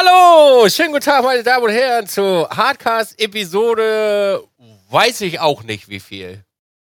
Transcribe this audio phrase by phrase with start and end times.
[0.00, 4.44] Hallo, schönen guten Tag, meine Damen und Herren, zu Hardcast-Episode,
[4.90, 6.44] weiß ich auch nicht wie viel.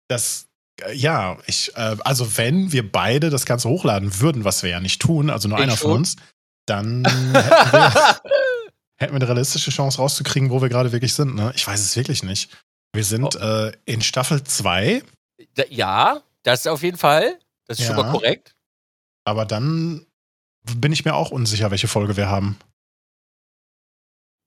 [0.08, 0.48] Das,
[0.82, 4.80] äh, ja, ich, äh, also wenn wir beide das Ganze hochladen würden, was wir ja
[4.80, 5.90] nicht tun, also nur Ich einer schon.
[5.92, 6.16] von uns,
[6.66, 7.40] dann hätten wir,
[9.00, 11.34] hätten wir eine realistische Chance rauszukriegen, wo wir gerade wirklich sind.
[11.34, 11.52] Ne?
[11.56, 12.50] Ich weiß es wirklich nicht.
[12.92, 13.38] Wir sind Oh.
[13.38, 15.02] äh, in Staffel 2,
[15.54, 17.38] Da- ja, das auf jeden Fall.
[17.66, 18.02] Das ist schon Ja.
[18.02, 18.54] mal korrekt.
[19.24, 20.04] aber dann
[20.76, 22.58] bin ich mir auch unsicher, welche Folge wir haben.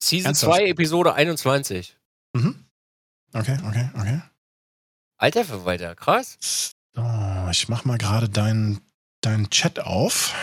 [0.03, 0.57] Season Ernsthaft?
[0.57, 1.97] 2, Episode 21.
[2.35, 2.65] Mhm.
[3.33, 4.21] Okay, okay, okay.
[5.17, 6.37] Alter Verwalter, krass.
[6.95, 8.81] So, ich mach mal gerade deinen
[9.21, 10.33] deinen Chat auf.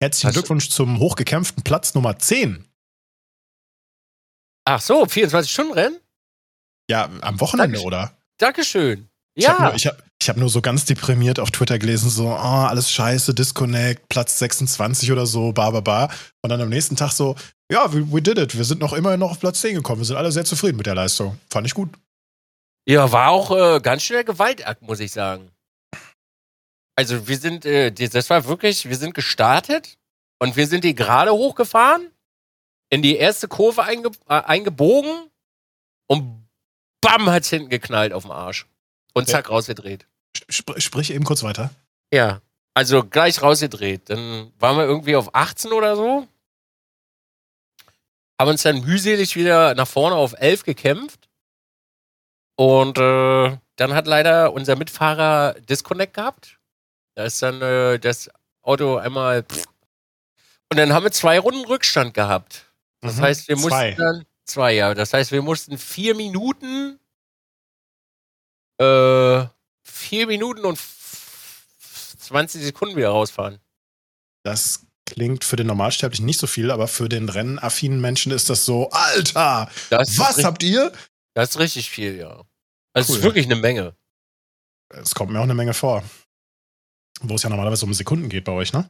[0.00, 2.64] Herzlichen du- Glückwunsch zum hochgekämpften Platz Nummer 10.
[4.64, 5.98] Ach so, 24-Stunden-Rennen?
[6.90, 7.86] Ja, am Wochenende, Dankeschön.
[7.86, 8.16] oder?
[8.38, 9.08] Dankeschön.
[9.34, 12.10] Ich habe Ja, nur, ich hab, ich hab nur so ganz deprimiert auf Twitter gelesen,
[12.10, 16.10] so, ah, alles scheiße, Disconnect, Platz 26 oder so, ba, ba, ba.
[16.42, 17.34] Und dann am nächsten Tag so,
[17.72, 18.54] ja, we, we did it.
[18.54, 20.02] Wir sind noch immerhin noch auf Platz 10 gekommen.
[20.02, 21.38] Wir sind alle sehr zufrieden mit der Leistung.
[21.48, 21.88] Fand ich gut.
[22.86, 25.50] ja war auch äh, ganz schön der Gewaltakt, muss ich sagen.
[26.94, 29.96] Also wir sind, äh, das war wirklich, wir sind gestartet
[30.38, 32.10] und wir sind die gerade hochgefahren,
[32.90, 35.30] in die erste Kurve einge, äh, eingebogen
[36.06, 36.46] und
[37.00, 38.66] bam, hat's hinten geknallt auf dem Arsch.
[39.14, 40.06] Und zack, rausgedreht.
[40.36, 41.70] Sp sprich eben kurz weiter.
[42.12, 42.40] Ja,
[42.74, 44.10] also gleich rausgedreht.
[44.10, 46.26] Dann waren wir irgendwie auf 18 oder so.
[48.40, 51.28] Haben uns dann mühselig wieder nach vorne auf 11 gekämpft.
[52.56, 56.58] Und äh, dann hat leider unser Mitfahrer Disconnect gehabt.
[57.14, 58.30] Da ist dann äh, das
[58.62, 59.44] Auto einmal.
[60.70, 62.66] Und dann haben wir zwei Runden Rückstand gehabt.
[63.00, 63.22] Das Mhm.
[63.22, 63.92] heißt, wir mussten Zwei.
[63.92, 64.24] dann.
[64.44, 64.94] Zwei, ja.
[64.94, 66.98] Das heißt, wir mussten vier Minuten.
[68.80, 69.46] Äh,
[69.92, 73.58] vier Minuten und f- 20 Sekunden wieder rausfahren.
[74.44, 78.64] Das klingt für den Normalsterblichen nicht so viel, aber für den rennaffinen Menschen ist das
[78.64, 80.92] so, Alter, Das was richtig, habt ihr?
[81.34, 82.42] das ist richtig viel, ja.
[82.92, 83.16] Das Cool.
[83.16, 83.96] ist wirklich eine Menge.
[84.90, 86.02] Es kommt mir auch eine Menge vor.
[87.20, 88.88] Wo es ja normalerweise um Sekunden geht bei euch, ne?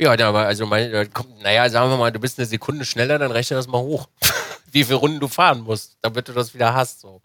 [0.00, 3.18] Ja, war also mein, da kommt, naja, sagen wir mal, du bist eine Sekunde schneller,
[3.18, 4.08] dann rechne das mal hoch.
[4.70, 7.00] Wie viele Runden du fahren musst, damit du das wieder hast.
[7.00, 7.22] So.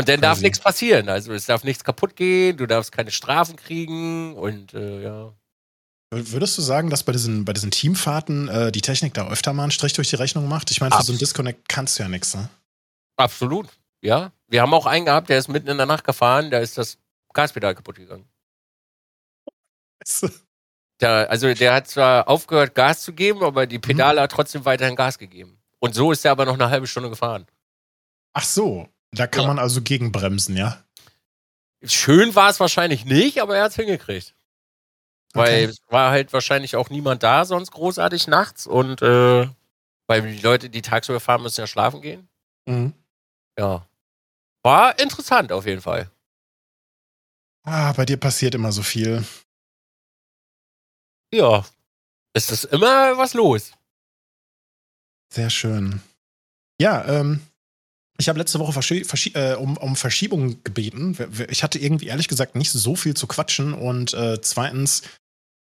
[0.00, 1.10] Und dann darf nichts passieren.
[1.10, 5.34] Also es darf nichts kaputt gehen, du darfst keine Strafen kriegen und äh, ja.
[6.10, 9.64] Würdest du sagen, dass bei diesen, bei diesen Teamfahrten äh, die Technik da öfter mal
[9.64, 10.70] einen Strich durch die Rechnung macht?
[10.70, 12.48] Ich meine, für so einen Disconnect kannst du ja nichts, ne?
[13.16, 13.68] Absolut.
[14.00, 14.32] Ja.
[14.48, 16.96] Wir haben auch einen gehabt, der ist mitten in der Nacht gefahren, da ist das
[17.34, 18.24] Gaspedal kaputt gegangen.
[21.02, 24.96] Der, also der hat zwar aufgehört, Gas zu geben, aber die Pedale hat trotzdem weiterhin
[24.96, 25.60] Gas gegeben.
[25.78, 27.46] Und so ist er aber noch eine halbe Stunde gefahren.
[28.32, 29.48] Ach so, da kann Ja.
[29.48, 30.82] man also gegenbremsen, ja?
[31.84, 34.34] Schön war es wahrscheinlich nicht, aber er hat es hingekriegt.
[35.32, 35.64] Weil Okay.
[35.64, 39.48] es war halt wahrscheinlich auch niemand da sonst großartig nachts und äh,
[40.08, 42.28] weil die Leute, die tagsüber fahren, müssen ja schlafen gehen.
[42.66, 42.92] Mhm.
[43.58, 43.86] Ja.
[44.64, 46.10] War interessant auf jeden Fall.
[47.64, 49.24] Ah, bei dir passiert immer so viel.
[51.32, 51.64] Ja.
[52.34, 53.72] Es ist immer was los.
[55.32, 56.00] Sehr schön.
[56.80, 57.40] Ja, ähm,
[58.20, 61.16] ich habe letzte Woche verschi verschi äh, um, um Verschiebung gebeten.
[61.48, 65.02] Ich hatte irgendwie ehrlich gesagt nicht so viel zu quatschen und äh, zweitens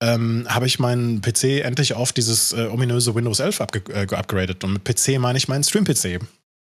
[0.02, 4.64] ähm, habe ich meinen PC endlich auf dieses äh, ominöse Windows 11 abge äh, geupgradet.
[4.64, 6.20] Und mit PC meine ich meinen Stream-PC.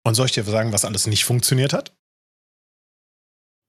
[0.05, 1.93] Und soll ich dir sagen, was alles nicht funktioniert hat?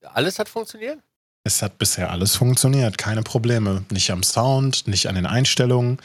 [0.04, 1.00] Alles hat funktioniert?
[1.44, 3.84] Es hat bisher alles funktioniert, keine Probleme.
[3.92, 6.00] Nicht am Sound, nicht an den Einstellungen.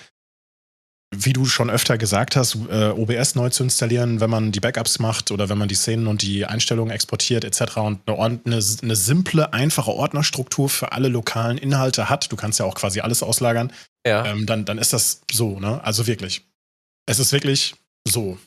[1.19, 4.99] Wie du schon öfter gesagt hast, äh, OBS neu zu installieren, wenn man die Backups
[4.99, 7.77] macht oder wenn man die Szenen und die Einstellungen exportiert etc.
[7.79, 12.67] und eine, eine, eine simple, einfache Ordnerstruktur für alle lokalen Inhalte hat, du kannst ja
[12.67, 13.73] auch quasi alles auslagern,
[14.07, 14.25] Ja.
[14.27, 15.83] ähm, dann, dann ist das so, ne?
[15.85, 16.43] Also wirklich.
[17.07, 17.75] Es ist wirklich
[18.07, 18.39] so.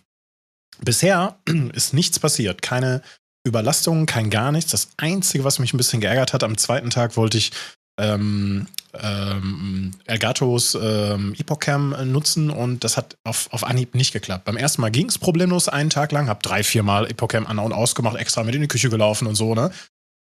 [0.82, 1.38] Bisher
[1.74, 2.62] ist nichts passiert.
[2.62, 3.02] Keine
[3.48, 4.72] Überlastungen, kein gar nichts.
[4.72, 7.52] Das Einzige, was mich ein bisschen geärgert hat, am zweiten Tag wollte ich
[8.00, 14.46] ähm, ähm, Elgatos ähm, Epocam äh, nutzen und das hat auf, auf Anhieb nicht geklappt.
[14.46, 17.60] Beim ersten Mal ging es problemlos einen Tag lang, hab drei, vier Mal Epocam an-
[17.60, 19.72] und ausgemacht, extra mit in die Küche gelaufen und so, ne?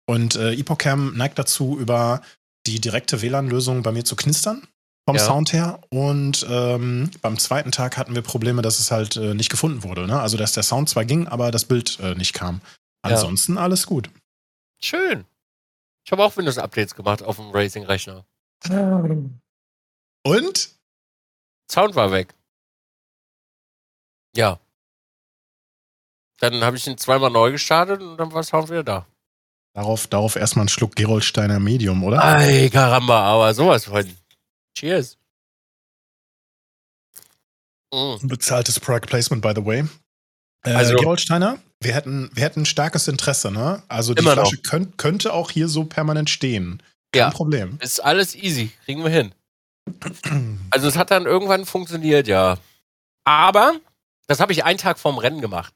[0.06, 2.22] Und äh, Epocam neigt dazu, über
[2.66, 4.62] die direkte WLAN-Lösung bei mir zu knistern
[5.06, 5.24] vom Ja.
[5.24, 5.80] Sound her.
[5.90, 10.06] Und ähm, beim zweiten Tag hatten wir Probleme, dass es halt äh, nicht gefunden wurde.
[10.06, 10.20] Ne?
[10.20, 12.60] Also, dass der Sound zwar ging, aber das Bild äh, nicht kam.
[13.04, 13.14] Ja.
[13.14, 14.10] Ansonsten alles gut.
[14.82, 15.24] Schön.
[16.04, 18.24] Ich habe auch Windows-Updates gemacht auf dem Racing-Rechner.
[20.24, 20.70] Und?
[21.70, 22.34] Sound war weg.
[24.36, 24.58] Ja.
[26.40, 29.06] Dann habe ich ihn zweimal neu gestartet und dann war Sound wieder da.
[29.74, 32.24] Darauf, darauf erstmal einen Schluck Gerolsteiner Medium, oder?
[32.24, 34.16] Ei, Karamba, aber sowas von.
[34.76, 35.18] Cheers.
[37.92, 38.28] Mhm.
[38.28, 39.84] Bezahltes Product Placement, by the way.
[40.64, 43.82] Äh, Also- Gerold Steiner, wir hätten, wir hätten starkes Interesse, ne?
[43.88, 44.22] Also die.
[44.22, 46.82] Flasche könnt, könnte auch hier so permanent stehen.
[47.12, 47.30] Kein Ja.
[47.30, 47.78] Problem.
[47.80, 48.70] Ist alles easy.
[48.84, 49.32] Kriegen wir hin.
[50.70, 52.58] Also es hat dann irgendwann funktioniert, ja.
[53.24, 53.76] Aber
[54.26, 55.72] das habe ich einen Tag vorm Rennen gemacht.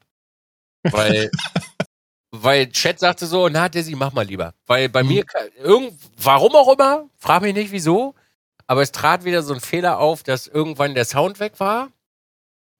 [0.83, 1.31] Weil,
[2.31, 4.53] weil Chat sagte so, na Desi, mach mal lieber.
[4.67, 5.09] Weil bei Mhm.
[5.09, 5.25] mir,
[5.57, 8.13] irgend, warum auch immer, frag mich nicht wieso,
[8.67, 11.89] aber es trat wieder so ein Fehler auf, dass irgendwann der Sound weg war.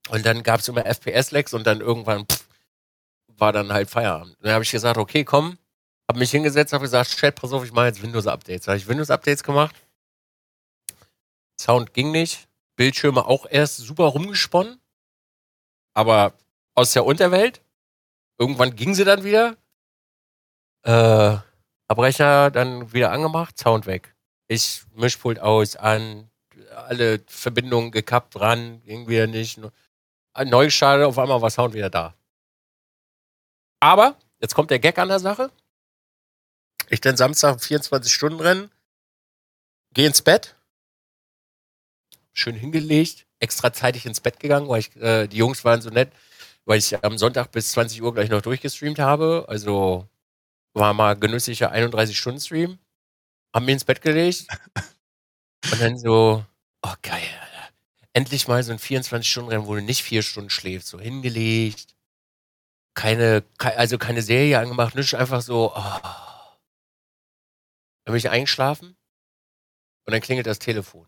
[0.09, 2.45] Und dann gab es immer FPS-Lags und dann irgendwann pff,
[3.37, 4.35] war dann halt Feierabend.
[4.37, 5.57] Und dann habe ich gesagt, okay, komm,
[6.09, 8.67] habe mich hingesetzt, habe gesagt, Chat, pass auf, ich mache jetzt Windows-Updates.
[8.67, 9.75] Habe ich Windows-Updates gemacht.
[11.59, 12.47] Sound ging nicht.
[12.75, 14.79] Bildschirme auch erst super rumgesponnen.
[15.93, 16.33] Aber
[16.75, 17.61] aus der Unterwelt.
[18.37, 19.55] Irgendwann ging sie dann wieder.
[20.83, 21.37] Äh,
[21.87, 24.15] Abbrecher dann wieder angemacht, Sound weg.
[24.47, 26.29] Ich Mischpult aus, an,
[26.75, 29.59] alle Verbindungen gekappt, ran, ging wieder nicht.
[30.45, 32.15] Neu gestartet, auf einmal war Sound wieder da.
[33.79, 35.51] Aber, jetzt kommt der Gag an der Sache.
[36.93, 38.69] Ich dann Samstag 24 Stunden rennen,
[39.95, 40.55] gehe ins Bett,
[42.33, 46.11] schön hingelegt, extra zeitig ins Bett gegangen, weil ich, äh, die Jungs waren so nett,
[46.65, 49.45] weil ich am Sonntag bis 20 Uhr gleich noch durchgestreamt habe.
[49.47, 50.07] Also
[50.73, 52.79] war mal genüsslicher 31-Stunden-Stream.
[53.55, 54.47] Haben mich ins Bett gelegt
[55.71, 56.45] und dann so,
[56.83, 57.69] oh geil, Alter.
[58.13, 61.95] Endlich mal so ein 24-Stunden-Rennen, wo du nicht vier Stunden schläfst, so hingelegt.
[62.95, 65.99] Keine, kei- also keine Serie angemacht, nicht einfach so, oh.
[68.03, 68.97] Dann bin ich eingeschlafen
[70.05, 71.07] und dann klingelt das Telefon.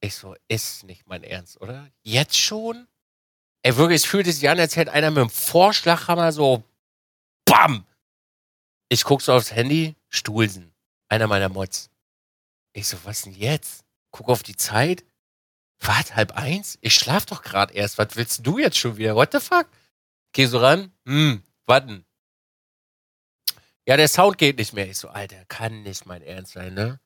[0.00, 1.90] Ich so, ist nicht mein Ernst, oder?
[2.02, 2.86] Jetzt schon?
[3.62, 6.62] Ey, wirklich, es fühlte sich an, als hätte einer mit dem Vorschlaghammer so
[7.44, 7.86] BAM!
[8.88, 10.72] Ich guck so aufs Handy, Stuhlsen.
[11.08, 11.90] Einer meiner Mods.
[12.72, 13.84] Ich so, was denn jetzt?
[14.12, 15.04] Guck auf die Zeit.
[15.80, 16.78] Was, halb eins?
[16.80, 17.98] Ich schlaf doch gerade erst.
[17.98, 19.16] Was willst du jetzt schon wieder?
[19.16, 19.66] What the fuck?
[20.32, 20.92] Geh so ran.
[21.06, 22.04] Hm, warten.
[23.88, 24.88] Ja, der Sound geht nicht mehr.
[24.88, 26.98] Ich so, Alter, kann nicht mein Ernst sein, ne?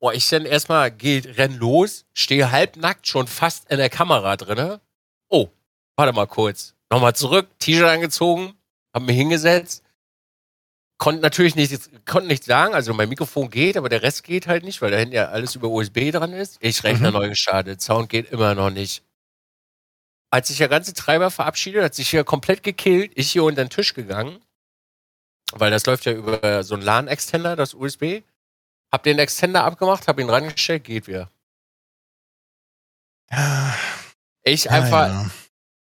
[0.00, 4.80] Boah, ich dann erstmal geh, renn los, stehe halbnackt schon fast in der Kamera drinne.
[5.28, 5.48] Oh,
[5.96, 6.74] warte mal kurz.
[6.90, 8.54] Nochmal zurück, T-Shirt angezogen,
[8.94, 9.82] hab mich hingesetzt.
[10.98, 14.64] Konnte natürlich nicht, konnte nichts sagen, also mein Mikrofon geht, aber der Rest geht halt
[14.64, 16.56] nicht, weil da hinten ja alles über USB dran ist.
[16.60, 17.14] Ich Rechner Mhm.
[17.18, 19.02] neu gestartet, Sound geht immer noch nicht.
[20.30, 23.70] Als sich der ganze Treiber verabschiedet, hat sich hier komplett gekillt, ich hier unter den
[23.70, 24.40] Tisch gegangen,
[25.60, 28.22] weil das läuft ja über so einen LAN-Extender, das USB.
[28.92, 31.30] Hab den Extender abgemacht, hab ihn rangestellt, geht wieder.
[33.30, 33.74] Ja,
[34.44, 35.30] Ich ja, einfach, ja.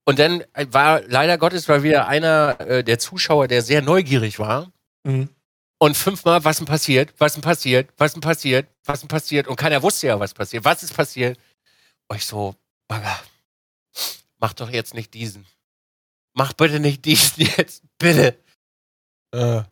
[0.06, 4.72] und dann war leider Gottes war wieder einer äh, der Zuschauer, der sehr neugierig war.
[5.04, 5.28] Mhm.
[5.80, 9.46] Und fünfmal, was denn passiert, was denn passiert, was denn passiert, was denn passiert.
[9.46, 10.64] Und keiner wusste ja, was passiert.
[10.64, 11.38] Was ist passiert?
[12.08, 12.56] Und ich so,
[12.88, 13.20] Bagger,
[14.38, 15.46] mach doch jetzt nicht diesen.
[16.34, 18.38] Mach bitte nicht diesen jetzt, bitte.
[19.32, 19.62] Äh.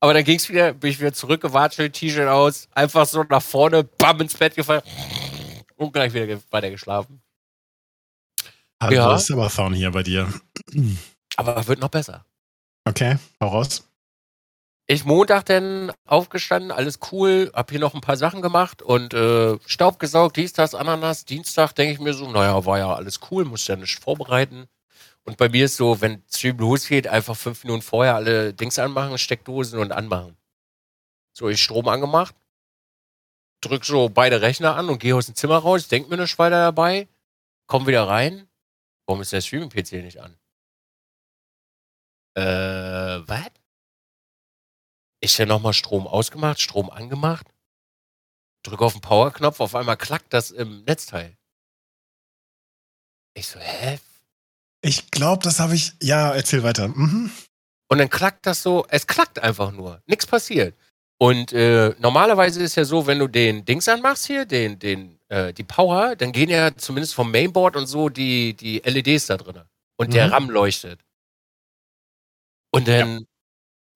[0.00, 4.20] Aber dann ging's wieder, bin ich wieder zurückgewatschelt, T-Shirt aus, einfach so nach vorne, bam,
[4.20, 4.82] ins Bett gefallen
[5.76, 7.22] und gleich wieder weiter geschlafen.
[8.90, 9.10] Ja.
[9.10, 10.32] Das ist aber Thorn hier bei dir.
[11.36, 12.26] Aber wird noch besser.
[12.84, 13.88] Okay, hau raus.
[14.88, 19.56] Ich Montag dann aufgestanden, alles cool, hab hier noch ein paar Sachen gemacht und äh,
[19.66, 21.24] Staub gesaugt, dies, das, Ananas.
[21.24, 24.66] Dienstag denke ich mir so, naja, war ja alles cool, muss ja nicht vorbereiten.
[25.24, 29.18] Und bei mir ist so, wenn Stream losgeht, einfach fünf Minuten vorher alle Dings anmachen,
[29.18, 30.36] Steckdosen und anmachen.
[31.32, 32.34] So, ich Strom angemacht,
[33.60, 36.56] drück so beide Rechner an und gehe aus dem Zimmer raus, denk mir nicht weiter
[36.56, 37.08] dabei,
[37.66, 38.48] komm wieder rein.
[39.06, 40.36] Warum ist der Streaming-PC nicht an?
[42.34, 43.50] Äh, was?
[45.20, 47.46] Ich dann nochmal Strom ausgemacht, Strom angemacht,
[48.64, 51.36] drücke auf den Powerknopf, auf einmal klackt das im Netzteil.
[53.34, 54.00] Ich so, hä?
[54.82, 55.92] Ich glaube, das habe ich.
[56.02, 56.88] Ja, erzähl weiter.
[56.88, 57.30] Mhm.
[57.90, 60.74] Und dann klackt das so, es klackt einfach nur, nichts passiert.
[61.18, 65.52] Und äh, normalerweise ist ja so, wenn du den Dings anmachst hier, den, den, äh,
[65.52, 69.62] die Power, dann gehen ja zumindest vom Mainboard und so die, die LEDs da drin.
[69.96, 70.32] Und der Mhm.
[70.32, 71.00] RAM leuchtet.
[72.74, 73.26] Und dann,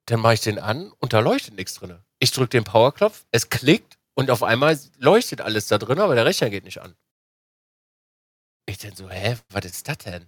[0.07, 1.99] dann mache ich den an und da leuchtet nichts drin.
[2.21, 6.27] Ich drücke den Powerknopf, es klickt und auf einmal leuchtet alles da drin, aber der
[6.27, 6.95] Rechner geht nicht an.
[8.69, 10.27] Ich dann so, hä, was ist das denn?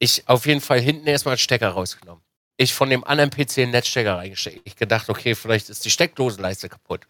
[0.00, 2.24] Ich auf jeden Fall hinten erstmal einen Stecker rausgenommen.
[2.56, 4.62] Ich von dem anderen PC einen Netzstecker reingesteckt.
[4.64, 7.06] Ich gedacht, okay, vielleicht ist die Steckdosenleiste kaputt.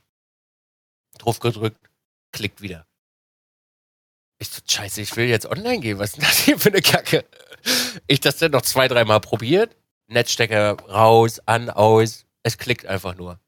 [1.19, 1.91] Drauf gedrückt,
[2.33, 2.87] klickt wieder.
[4.39, 5.99] Ich so, scheiße, ich will jetzt online gehen.
[5.99, 7.25] Was ist denn das hier für eine Kacke?
[8.07, 9.77] Ich das dann noch zwei, dreimal probiert.
[10.07, 12.27] Netzstecker raus, an, aus.
[12.43, 13.39] Es klickt einfach nur.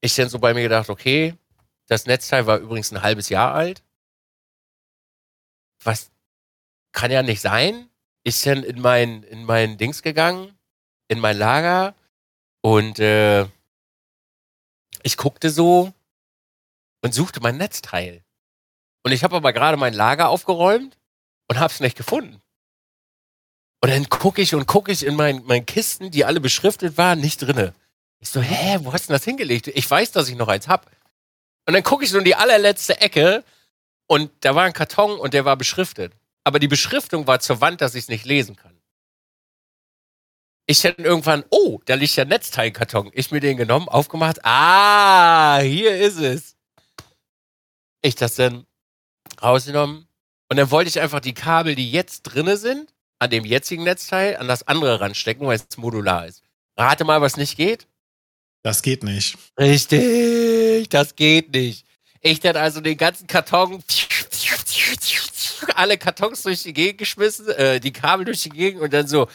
[0.00, 1.34] Ich dann so bei mir gedacht, okay,
[1.86, 3.82] das Netzteil war übrigens ein halbes Jahr alt.
[5.82, 6.10] was
[6.92, 7.89] kann ja nicht sein.
[8.24, 10.56] Ist dann in mein, in mein Dings gegangen,
[11.08, 11.94] in mein Lager
[12.62, 13.46] und äh,
[15.02, 15.92] ich guckte so
[17.02, 18.22] und suchte mein Netzteil.
[19.02, 20.98] Und ich habe aber gerade mein Lager aufgeräumt
[21.48, 22.40] und hab's nicht gefunden.
[23.82, 27.18] Und dann gucke ich und gucke ich in meinen mein Kisten, die alle beschriftet waren,
[27.18, 27.74] nicht drinne.
[28.18, 29.68] Ich so, hä, wo hast du denn das hingelegt?
[29.68, 30.90] Ich weiß, dass ich noch eins hab.
[31.66, 33.42] Und dann gucke ich so in die allerletzte Ecke
[34.06, 36.12] und da war ein Karton und der war beschriftet.
[36.44, 38.80] Aber die Beschriftung war zur Wand, dass ich es nicht lesen kann.
[40.66, 43.10] Ich hätte irgendwann, oh, da liegt ja ein Netzteilkarton.
[43.12, 44.38] Ich mir den genommen, aufgemacht.
[44.44, 46.56] Ah, hier ist es.
[48.02, 48.66] Ich das dann
[49.42, 50.06] rausgenommen.
[50.48, 54.36] Und dann wollte ich einfach die Kabel, die jetzt drinne sind, an dem jetzigen Netzteil,
[54.36, 56.42] an das andere ranstecken, weil es modular ist.
[56.76, 57.86] Rate mal, was nicht geht.
[58.62, 59.36] Das geht nicht.
[59.58, 61.86] Richtig, das geht nicht.
[62.20, 63.82] Ich dann also den ganzen Karton,
[65.74, 69.28] alle Kartons durch die Gegend geschmissen, äh, die Kabel durch die Gegend und dann so,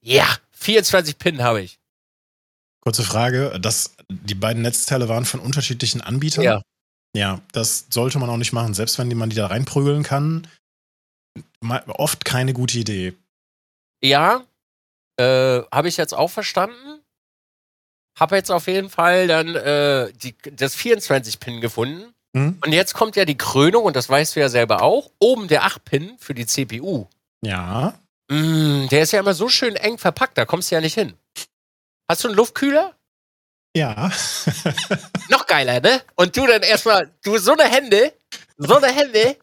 [0.00, 1.78] ja, 24 Pin habe ich.
[2.80, 6.44] Kurze Frage, das, die beiden Netzteile waren von unterschiedlichen Anbietern?
[6.44, 6.62] Ja.
[7.16, 8.74] Ja, das sollte man auch nicht machen.
[8.74, 10.48] Selbst wenn man die da reinprügeln kann,
[11.86, 13.14] oft keine gute Idee.
[14.02, 14.44] Ja,
[15.16, 17.00] äh, habe ich jetzt auch verstanden.
[18.18, 22.13] Habe jetzt auf jeden Fall dann äh, die, das 24-Pin gefunden.
[22.34, 22.58] Hm?
[22.64, 25.62] Und jetzt kommt ja die Krönung, und das weißt du ja selber auch, oben der
[25.64, 27.06] 8-Pin für die CPU.
[27.42, 27.94] Ja.
[28.28, 31.14] Mm, der ist ja immer so schön eng verpackt, da kommst du ja nicht hin.
[32.08, 32.94] Hast du einen Luftkühler?
[33.76, 34.10] Ja.
[35.30, 36.02] Noch geiler, ne?
[36.14, 38.12] Und du dann erstmal, du so eine Hände,
[38.56, 39.36] so eine Hände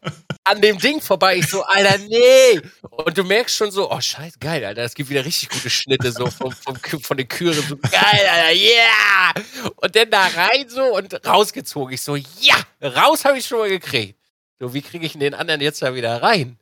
[0.44, 1.36] an dem Ding vorbei.
[1.36, 2.60] Ich so, Alter, nee.
[2.90, 4.82] Und du merkst schon so, oh, scheiße, geil, Alter.
[4.82, 7.62] Es gibt wieder richtig gute Schnitte so vom, vom, von den Küren.
[7.62, 9.34] So, geil, Alter, yeah.
[9.76, 11.94] Und dann da rein so und rausgezogen.
[11.94, 14.18] Ich so, ja, raus habe ich schon mal gekriegt.
[14.58, 16.58] So, wie kriege ich den anderen jetzt da wieder rein?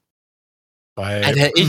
[0.94, 1.68] Bei, Alter, ich,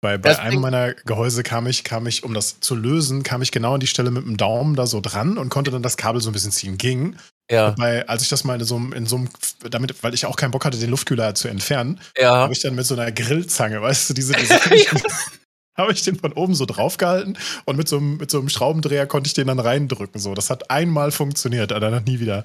[0.00, 3.52] bei, bei einem meiner Gehäuse kam ich, kam ich, um das zu lösen, kam ich
[3.52, 6.20] genau an die Stelle mit dem Daumen da so dran und konnte dann das Kabel
[6.20, 6.78] so ein bisschen ziehen.
[6.78, 7.16] Ging.
[7.50, 7.74] Ja.
[7.76, 9.28] Weil, als ich das mal in so, in so einem,
[9.70, 12.36] damit, weil ich auch keinen Bock hatte, den Luftkühler zu entfernen, ja.
[12.36, 14.58] habe ich dann mit so einer Grillzange, weißt du, diese, diese
[15.76, 19.06] habe ich den von oben so draufgehalten und mit so, einem, mit so einem Schraubendreher
[19.06, 20.20] konnte ich den dann reindrücken.
[20.20, 22.44] So, das hat einmal funktioniert, aber dann nie wieder.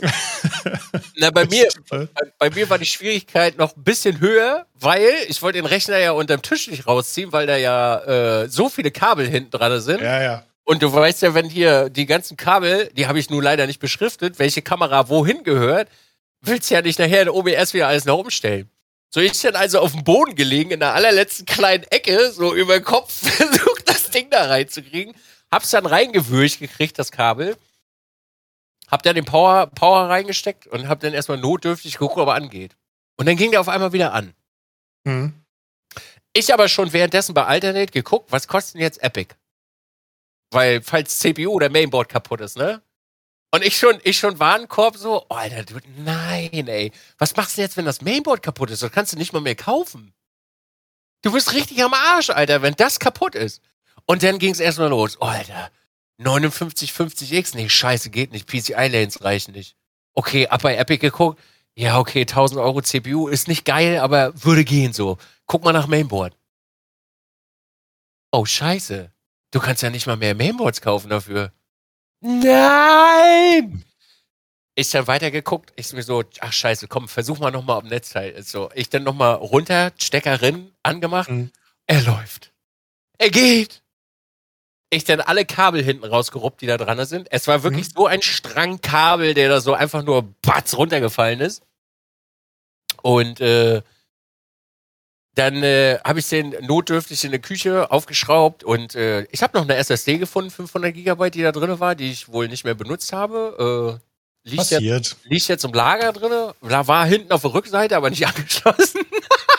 [1.16, 2.08] Na, bei mir, bei,
[2.38, 6.12] bei, mir war die Schwierigkeit noch ein bisschen höher, weil ich wollte den Rechner ja
[6.12, 10.00] unterm Tisch nicht rausziehen, weil da ja äh, so viele Kabel hinten dran sind.
[10.00, 10.44] Ja, ja.
[10.64, 13.80] Und du weißt ja, wenn hier die ganzen Kabel, die habe ich nun leider nicht
[13.80, 15.88] beschriftet, welche Kamera wohin gehört,
[16.40, 18.70] willst du ja nicht nachher in OBS wieder alles nach oben stellen.
[19.10, 22.78] So, ich dann also auf dem Boden gelegen, in der allerletzten kleinen Ecke, so über
[22.78, 25.14] den Kopf, versucht das Ding da reinzukriegen.
[25.50, 27.56] Hab's dann reingewürcht gekriegt, das Kabel.
[28.90, 32.74] Hab dann den Power, Power reingesteckt und hab dann erstmal notdürftig geguckt, ob er angeht.
[33.16, 34.32] Und dann ging der auf einmal wieder an.
[35.04, 35.34] Mhm.
[36.32, 39.34] Ich aber schon währenddessen bei Alternate geguckt, was kostet denn jetzt Epic?
[40.52, 42.82] Weil, falls CPU oder Mainboard kaputt ist, ne?
[43.54, 46.92] Und ich schon, ich schon Warenkorb so, oh, Alter, du, nein, ey.
[47.18, 48.82] Was machst du jetzt, wenn das Mainboard kaputt ist?
[48.82, 50.14] Das kannst du nicht mal mehr kaufen.
[51.22, 53.62] Du bist richtig am Arsch, Alter, wenn das kaputt ist.
[54.06, 55.18] Und dann ging es erstmal los.
[55.20, 55.70] Oh, Alter,
[56.20, 58.46] 5950X, nee, scheiße, geht nicht.
[58.46, 59.76] PCI-Lanes reichen nicht.
[60.14, 61.40] Okay, ab bei Epic geguckt.
[61.74, 65.18] Ja, okay, 1000 Euro CPU ist nicht geil, aber würde gehen so.
[65.46, 66.36] Guck mal nach Mainboard.
[68.30, 69.11] Oh, scheiße.
[69.52, 71.52] Du kannst ja nicht mal mehr Mainboards kaufen dafür.
[72.20, 73.84] Nein!
[74.74, 78.42] Ich dann weitergeguckt, ich mir so, ach scheiße, komm, versuch mal nochmal dem Netzteil.
[78.42, 81.30] So, ich dann nochmal runter, Steckerin angemacht.
[81.30, 81.52] Mhm.
[81.86, 82.52] Er läuft.
[83.18, 83.82] Er geht
[84.92, 87.28] ich dann alle Kabel hinten rausgeruppt, die da dran sind.
[87.30, 87.92] Es war wirklich mhm.
[87.96, 91.62] so ein Strang Kabel, der da so einfach nur batz runtergefallen ist.
[93.00, 93.82] Und äh,
[95.34, 99.64] dann äh, habe ich den notdürftig in der Küche aufgeschraubt und äh, ich habe noch
[99.64, 103.12] eine SSD gefunden, 500 Gigabyte, die da drin war, die ich wohl nicht mehr benutzt
[103.14, 104.00] habe.
[104.44, 104.82] Äh, liegt, Passiert.
[104.82, 106.52] Jetzt, liegt jetzt im Lager drin.
[106.60, 109.00] War hinten auf der Rückseite, aber nicht angeschlossen.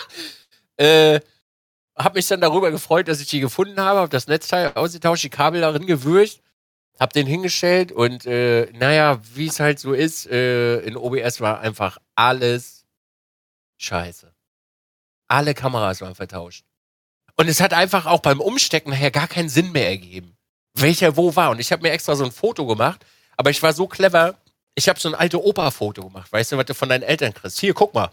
[0.77, 1.19] äh,
[1.95, 5.29] habe mich dann darüber gefreut, dass ich die gefunden habe, habe das Netzteil ausgetauscht, die
[5.29, 6.41] Kabel darin gewürcht,
[6.99, 11.59] habe den hingestellt und äh, naja, wie es halt so ist, äh, in OBS war
[11.59, 12.85] einfach alles
[13.77, 14.33] scheiße.
[15.33, 16.63] Alle Kameras waren vertauscht.
[17.35, 20.37] Und es hat einfach auch beim Umstecken nachher gar keinen Sinn mehr ergeben,
[20.75, 21.49] welcher wo war.
[21.49, 23.03] Und ich habe mir extra so ein Foto gemacht,
[23.35, 24.35] aber ich war so clever,
[24.75, 27.59] ich habe so ein alte Opa-Foto gemacht, weißt du, was du von deinen Eltern kriegst.
[27.59, 28.11] Hier, guck mal.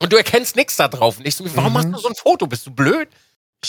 [0.00, 1.18] Und du erkennst nichts da drauf.
[1.18, 1.74] Und ich so, warum mhm.
[1.74, 2.46] machst du so ein Foto?
[2.46, 3.08] Bist du blöd?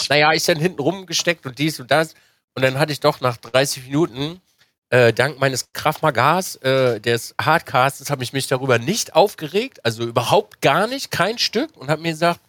[0.10, 2.14] Naja, ich dann hinten rumgesteckt und dies und das.
[2.54, 4.42] Und dann hatte ich doch nach 30 Minuten
[4.90, 10.62] äh, dank meines Kraftmagars, äh, des Hardcasts, habe ich mich darüber nicht aufgeregt, also überhaupt
[10.62, 12.40] gar nicht, kein Stück, und habe mir gesagt,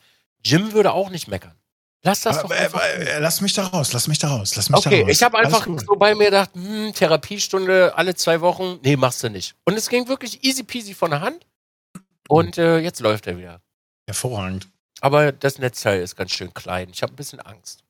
[0.45, 1.55] Jim würde auch nicht meckern.
[2.05, 2.81] Lass das Aber, doch äh, einfach.
[2.85, 5.11] äh, lass mich da raus, lass mich da raus, lass mich da Okay, raus.
[5.11, 9.29] ich habe einfach so bei mir gedacht, hm, Therapiestunde alle zwei Wochen, nee, machst du
[9.31, 9.57] nicht.
[9.65, 11.45] Und es ging wirklich easy peasy von der Hand.
[12.29, 13.61] Und äh, jetzt läuft er wieder.
[14.07, 14.69] Hervorragend.
[15.01, 16.89] Aber das Netzteil ist ganz schön klein.
[16.91, 17.83] Ich habe ein bisschen Angst.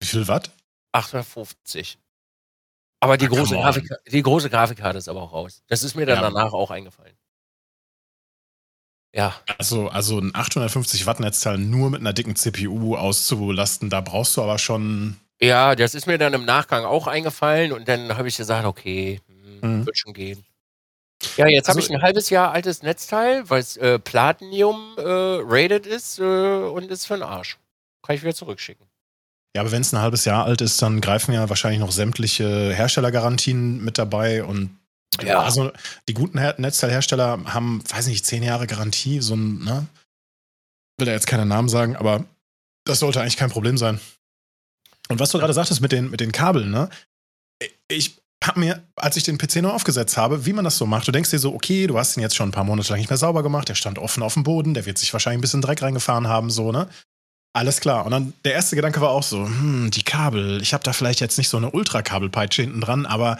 [0.00, 0.50] Wie viel Watt?
[0.92, 1.98] 850.
[3.00, 3.62] Aber die come große, on.
[3.62, 5.62] Grafik, die große Grafikkarte ist aber auch raus.
[5.68, 6.22] Das ist mir dann Ja.
[6.30, 7.14] danach auch eingefallen.
[9.16, 14.36] Ja, Also, also ein 850 Watt Netzteil nur mit einer dicken CPU auszulasten, da brauchst
[14.36, 15.16] du aber schon.
[15.40, 19.20] ja, das ist mir dann im Nachgang auch eingefallen und dann habe ich gesagt, okay,
[19.60, 19.86] hm, Mhm.
[19.86, 20.44] wird schon gehen.
[21.36, 25.02] Ja, jetzt habe Also- ich ein halbes Jahr altes Netzteil, weil es äh, Platinum äh,
[25.04, 27.56] rated ist äh, und ist für den Arsch.
[28.02, 28.84] Kann ich wieder zurückschicken.
[29.54, 32.74] Ja, aber wenn es ein halbes Jahr alt ist, dann greifen ja wahrscheinlich noch sämtliche
[32.74, 34.76] Herstellergarantien mit dabei und
[35.22, 35.40] Ja.
[35.40, 35.72] also
[36.08, 39.86] die guten Her Netzteilhersteller haben, weiß nicht, zehn Jahre Garantie, so ein, ne?
[40.98, 42.24] Will da jetzt keine Namen sagen, aber
[42.84, 44.00] das sollte eigentlich kein Problem sein.
[45.08, 46.88] Und was du gerade sagtest mit den, mit den Kabeln, ne?
[47.88, 51.08] Ich habe mir, als ich den PC neu aufgesetzt habe, wie man das so macht,
[51.08, 53.10] du denkst dir so, okay, du hast ihn jetzt schon ein paar Monate lang nicht
[53.10, 55.62] mehr sauber gemacht, der stand offen auf dem Boden, der wird sich wahrscheinlich ein bisschen
[55.62, 56.88] Dreck reingefahren haben, so, ne?
[57.56, 58.04] Alles klar.
[58.04, 61.20] Und dann der erste Gedanke war auch so, hm, die Kabel, ich habe da vielleicht
[61.20, 63.38] jetzt nicht so eine Ultrakabelpeitsche hinten dran, aber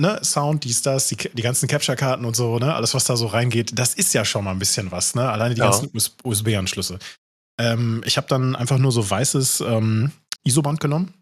[0.00, 3.26] ne, Sound, dies, das, die, die ganzen Capture-Karten und so, ne, alles, was da so
[3.26, 5.30] reingeht, das ist ja schon mal ein bisschen was, ne?
[5.30, 5.70] Alleine die Ja.
[5.70, 5.90] ganzen
[6.24, 6.98] USB-Anschlüsse.
[7.58, 10.12] Ähm, ich habe dann einfach nur so weißes ähm,
[10.44, 11.14] ISO-Band genommen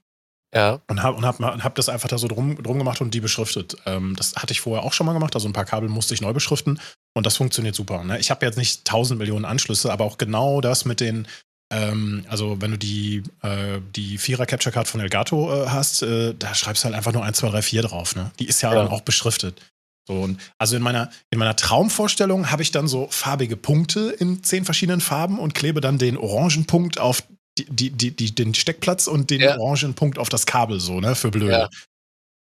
[0.54, 3.20] Ja, und habe und hab, hab das einfach da so drum, drum gemacht und die
[3.20, 3.76] beschriftet.
[3.86, 6.20] Ähm, das hatte ich vorher auch schon mal gemacht, also ein paar Kabel musste ich
[6.20, 6.80] neu beschriften
[7.16, 8.02] und das funktioniert super.
[8.02, 8.18] Ne?
[8.18, 11.28] Ich habe jetzt nicht tausend Millionen Anschlüsse, aber auch genau das mit den,
[11.72, 16.34] ähm, also wenn du die, äh, die Vierer Capture Card von Elgato äh, hast, äh,
[16.38, 18.14] da schreibst du halt einfach nur 1, 2, 3, 4 drauf.
[18.16, 18.30] Ne?
[18.38, 18.82] Die ist ja, Ja.
[18.82, 19.60] dann auch beschriftet.
[20.06, 24.44] So, und also in meiner, in meiner Traumvorstellung habe ich dann so farbige Punkte in
[24.44, 27.22] zehn verschiedenen Farben und klebe dann den orangen Punkt auf
[27.56, 29.56] die, die, die, die, den Steckplatz und den Ja.
[29.58, 31.14] orangen Punkt auf das Kabel, so, ne?
[31.14, 31.52] Für blöde.
[31.52, 31.70] Ja.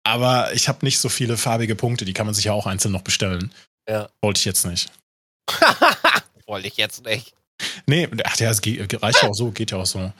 [0.04, 2.92] Aber ich habe nicht so viele farbige Punkte, die kann man sich ja auch einzeln
[2.92, 3.52] noch bestellen.
[3.86, 4.08] Ja.
[4.22, 4.90] Wollte ich jetzt nicht.
[6.46, 7.34] wollte ich jetzt nicht.
[7.86, 10.12] Nee, ach ja, es geht, reicht ja auch so, geht ja auch so.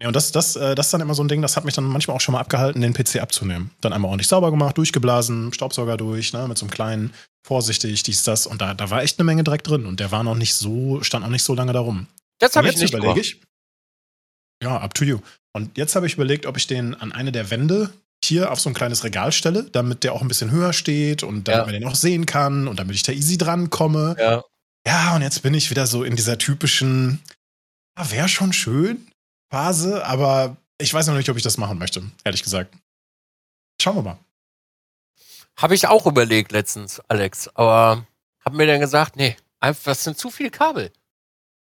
[0.00, 1.74] Nee, und das, das, äh, das ist dann immer so ein Ding, das hat mich
[1.74, 3.70] dann manchmal auch schon mal abgehalten, den PC abzunehmen.
[3.80, 7.14] Dann einmal ordentlich sauber gemacht, durchgeblasen, Staubsauger durch, ne, mit so einem kleinen,
[7.46, 8.46] vorsichtig, dies, das.
[8.46, 9.86] Und da, da war echt eine Menge Dreck drin.
[9.86, 12.06] Und der war noch nicht so, stand noch nicht so lange da rum.
[12.40, 13.40] Das habe ich jetzt nicht überlege ich.
[14.62, 15.18] Ja, up to you.
[15.52, 17.92] Und jetzt habe ich überlegt, ob ich den an eine der Wände
[18.24, 21.48] hier auf so ein kleines Regal stelle, damit der auch ein bisschen höher steht und
[21.48, 21.64] damit Ja.
[21.64, 24.16] man den auch sehen kann und damit ich da easy dran komme.
[24.18, 24.44] Ja.
[24.86, 27.22] Ja, und jetzt bin ich wieder so in dieser typischen,
[27.96, 29.10] ja, wäre schon schön
[29.50, 32.74] Phase, aber ich weiß noch nicht, ob ich das machen möchte, ehrlich gesagt.
[33.80, 34.18] Schauen wir mal.
[35.56, 37.48] Habe ich auch überlegt letztens, Alex.
[37.54, 38.06] Aber
[38.44, 40.92] habe mir dann gesagt, nee, einfach, das sind zu viele Kabel.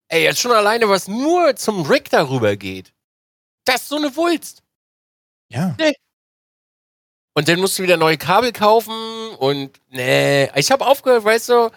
[0.07, 2.93] Ey, jetzt schon alleine, was nur zum Rig darüber geht.
[3.65, 4.61] Das ist so eine Wulst.
[5.49, 5.75] Ja.
[7.33, 8.93] Und dann musst du wieder neue Kabel kaufen
[9.39, 10.49] und nee.
[10.55, 11.71] Ich habe aufgehört, weißt du,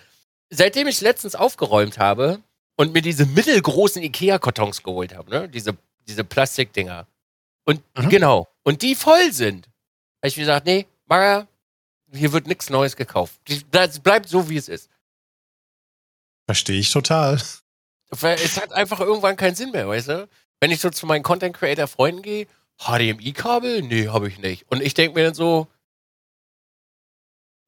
[0.51, 2.43] seitdem ich letztens aufgeräumt habe
[2.77, 5.49] und mir diese mittelgroßen Ikea-Kartons geholt habe, ne?
[5.49, 7.07] Diese, diese Plastikdinger.
[7.65, 8.09] Und Mhm.
[8.09, 8.49] genau.
[8.63, 9.67] Und die voll sind.
[10.23, 11.47] Habe ich mir gesagt, nee, Mara,
[12.13, 13.35] hier wird nichts Neues gekauft.
[13.71, 14.89] Das bleibt so, wie es ist.
[16.47, 17.41] Verstehe ich total.
[18.11, 20.29] Es hat einfach irgendwann keinen Sinn mehr, weißt du?
[20.61, 22.47] Wenn ich so zu meinen Content Creator Freunden gehe,
[22.79, 23.83] HDMI-Kabel?
[23.83, 24.65] Nee, habe ich nicht.
[24.71, 25.67] Und ich denke mir dann so,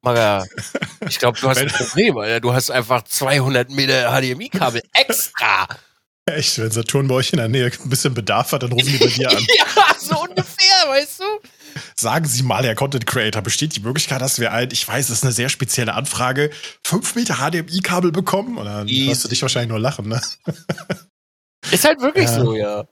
[0.02, 0.44] Maga,
[1.08, 2.40] ich glaube, du hast ein Problem, Alter.
[2.40, 5.68] Du hast einfach 200 Meter HDMI-Kabel extra.
[6.26, 8.98] Echt, wenn Saturn bei euch in der Nähe ein bisschen Bedarf hat, dann rufen die
[8.98, 9.38] bei dir an.
[9.56, 9.66] ja,
[9.98, 11.24] so ungefähr, weißt du?
[11.96, 15.18] Sagen Sie mal, Herr Content Creator, besteht die Möglichkeit, dass wir ein, ich weiß, das
[15.18, 16.50] ist eine sehr spezielle Anfrage,
[16.84, 18.58] 5 Meter HDMI-Kabel bekommen?
[18.87, 19.11] Easy.
[19.11, 20.20] wirst du dich wahrscheinlich nur lachen, ne?
[21.70, 22.40] Ist halt wirklich Ja.
[22.40, 22.84] so, ja.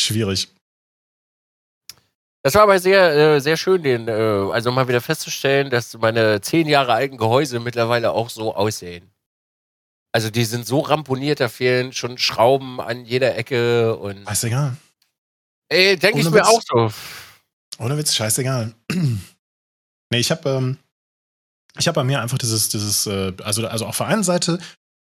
[0.00, 0.48] Schwierig.
[2.48, 6.40] Das war aber sehr, äh, sehr schön, den, äh, also mal wieder festzustellen, dass meine
[6.40, 9.10] zehn Jahre alten Gehäuse mittlerweile auch so aussehen.
[10.12, 14.74] Also die sind so ramponiert, da fehlen schon Schrauben an jeder Ecke und Scheißegal.
[15.68, 16.46] ey, denke ich mir Witz.
[16.46, 16.90] auch so.
[17.84, 18.72] Ohne Witz, scheißegal.
[18.94, 19.18] nee,
[20.12, 20.78] ich habe ähm,
[21.76, 24.58] ich hab bei mir einfach dieses, dieses, äh, also, also auf der einen Seite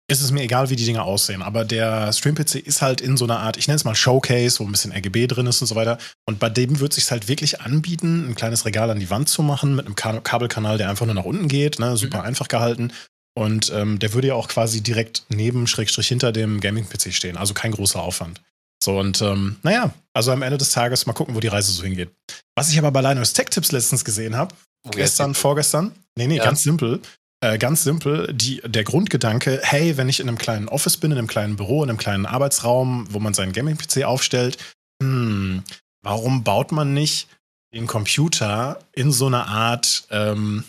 [0.10, 3.26] ist es mir egal, wie die Dinge aussehen, aber der Stream-PC ist halt in so
[3.26, 5.76] einer Art, ich nenne es mal Showcase, wo ein bisschen RGB drin ist und so
[5.76, 5.98] weiter.
[6.26, 9.30] Und bei dem wird es sich halt wirklich anbieten, ein kleines Regal an die Wand
[9.30, 12.48] zu machen mit einem Ka Kabelkanal, der einfach nur nach unten geht, ne, super einfach
[12.48, 12.92] gehalten.
[13.36, 17.54] Und ähm, der würde ja auch quasi direkt neben, Schrägstrich hinter dem Gaming-PC stehen, also
[17.54, 18.42] kein großer Aufwand.
[18.84, 21.84] So, und ähm, naja, also am Ende des Tages mal gucken, wo die Reise so
[21.84, 22.10] hingeht.
[22.56, 24.56] Was ich aber bei Linus Tech Tips letztens gesehen habe,
[24.92, 25.92] gestern, vorgestern.
[26.16, 26.46] Nee, nee, Ja.
[26.46, 27.00] ganz simpel.
[27.42, 31.18] Äh, ganz simpel, die, der Grundgedanke, hey, wenn ich in einem kleinen Office bin, in
[31.18, 34.58] einem kleinen Büro, in einem kleinen Arbeitsraum, wo man seinen Gaming-PC aufstellt,
[35.02, 35.64] hm,
[36.02, 37.30] warum baut man nicht
[37.74, 40.66] den Computer in so eine Art ähm,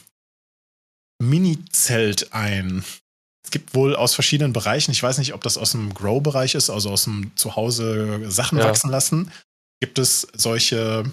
[1.20, 2.84] Mini-Zelt ein?
[3.44, 6.70] Es gibt wohl aus verschiedenen Bereichen, ich weiß nicht, ob das aus dem Grow-Bereich ist,
[6.70, 8.66] also aus dem Zuhause Sachen Ja.
[8.66, 9.32] wachsen lassen,
[9.80, 11.10] gibt es solche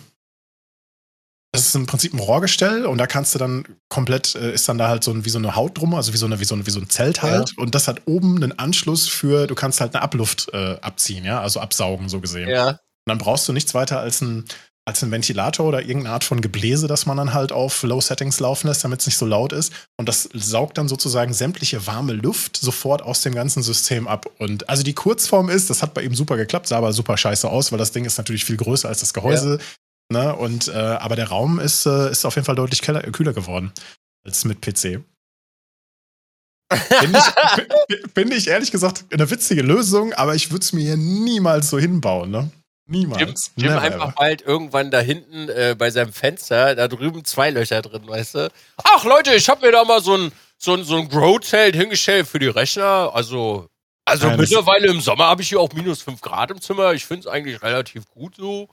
[1.58, 4.78] das ist im Prinzip ein Rohrgestell und da kannst du dann komplett, äh, ist dann
[4.78, 6.56] da halt so ein, wie so eine Haut drum, also wie so, eine, wie so,
[6.56, 7.58] ein, wie so ein Zelt halt.
[7.58, 11.42] Und das hat oben einen Anschluss für, du kannst halt eine Abluft äh, abziehen, ja,
[11.42, 12.50] also absaugen, so gesehen.
[12.50, 12.70] Ja.
[12.70, 14.46] Und dann brauchst du nichts weiter als ein,
[14.88, 18.40] als ein Ventilator oder irgendeine Art von Gebläse, das man dann halt auf Low Settings
[18.40, 19.74] laufen lässt, damit es nicht so laut ist.
[19.98, 24.28] Und das saugt dann sozusagen sämtliche warme Luft sofort aus dem ganzen System ab.
[24.40, 27.50] Und also die Kurzform ist, das hat bei ihm super geklappt, sah aber super scheiße
[27.50, 29.60] aus, weil das Ding ist natürlich viel größer als das Gehäuse.
[30.12, 30.36] Ne?
[30.36, 33.74] Und, äh, aber der Raum ist, äh, ist auf jeden Fall deutlich keller, kühler geworden
[34.26, 35.04] als mit PC.
[36.74, 40.98] Finde ich, find ich ehrlich gesagt eine witzige Lösung, aber ich würde es mir hier
[40.98, 42.50] niemals so hinbauen, ne?
[42.90, 43.52] Niemals.
[43.56, 47.82] Jim, Jim einfach bald irgendwann da hinten äh, bei seinem Fenster, da drüben zwei Löcher
[47.82, 48.52] drin, weißt du?
[48.84, 52.28] Ach Leute, ich habe mir da mal so ein, so ein, so ein Grow-Zelt hingestellt
[52.28, 53.12] für die Rechner.
[53.14, 53.68] Also,
[54.06, 56.94] also das- mittlerweile im Sommer habe ich hier auch minus 5 Grad im Zimmer.
[56.94, 58.70] Ich finde es eigentlich relativ gut so.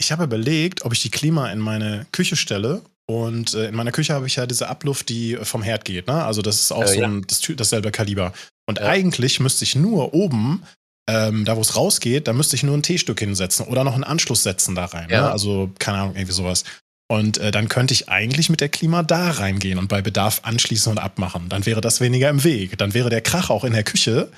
[0.00, 2.82] Ich habe überlegt, ob ich die Klima in meine Küche stelle.
[3.06, 6.06] Und äh, in meiner Küche habe ich ja diese Abluft, die vom Herd geht.
[6.06, 6.24] Ne?
[6.24, 7.06] Also das ist auch Äh, so ja.
[7.08, 8.32] ein, das, dasselbe Kaliber.
[8.68, 8.86] Und Ja.
[8.86, 10.62] eigentlich müsste ich nur oben,
[11.08, 14.04] ähm, da wo es rausgeht, da müsste ich nur ein T-Stück hinsetzen oder noch einen
[14.04, 15.08] Anschluss setzen da rein.
[15.10, 15.22] Ja.
[15.22, 15.30] Ne?
[15.32, 16.64] Also keine Ahnung, irgendwie sowas.
[17.10, 20.92] Und äh, dann könnte ich eigentlich mit der Klima da reingehen und bei Bedarf anschließen
[20.92, 21.48] und abmachen.
[21.48, 22.78] Dann wäre das weniger im Weg.
[22.78, 24.30] Dann wäre der Krach auch in der Küche.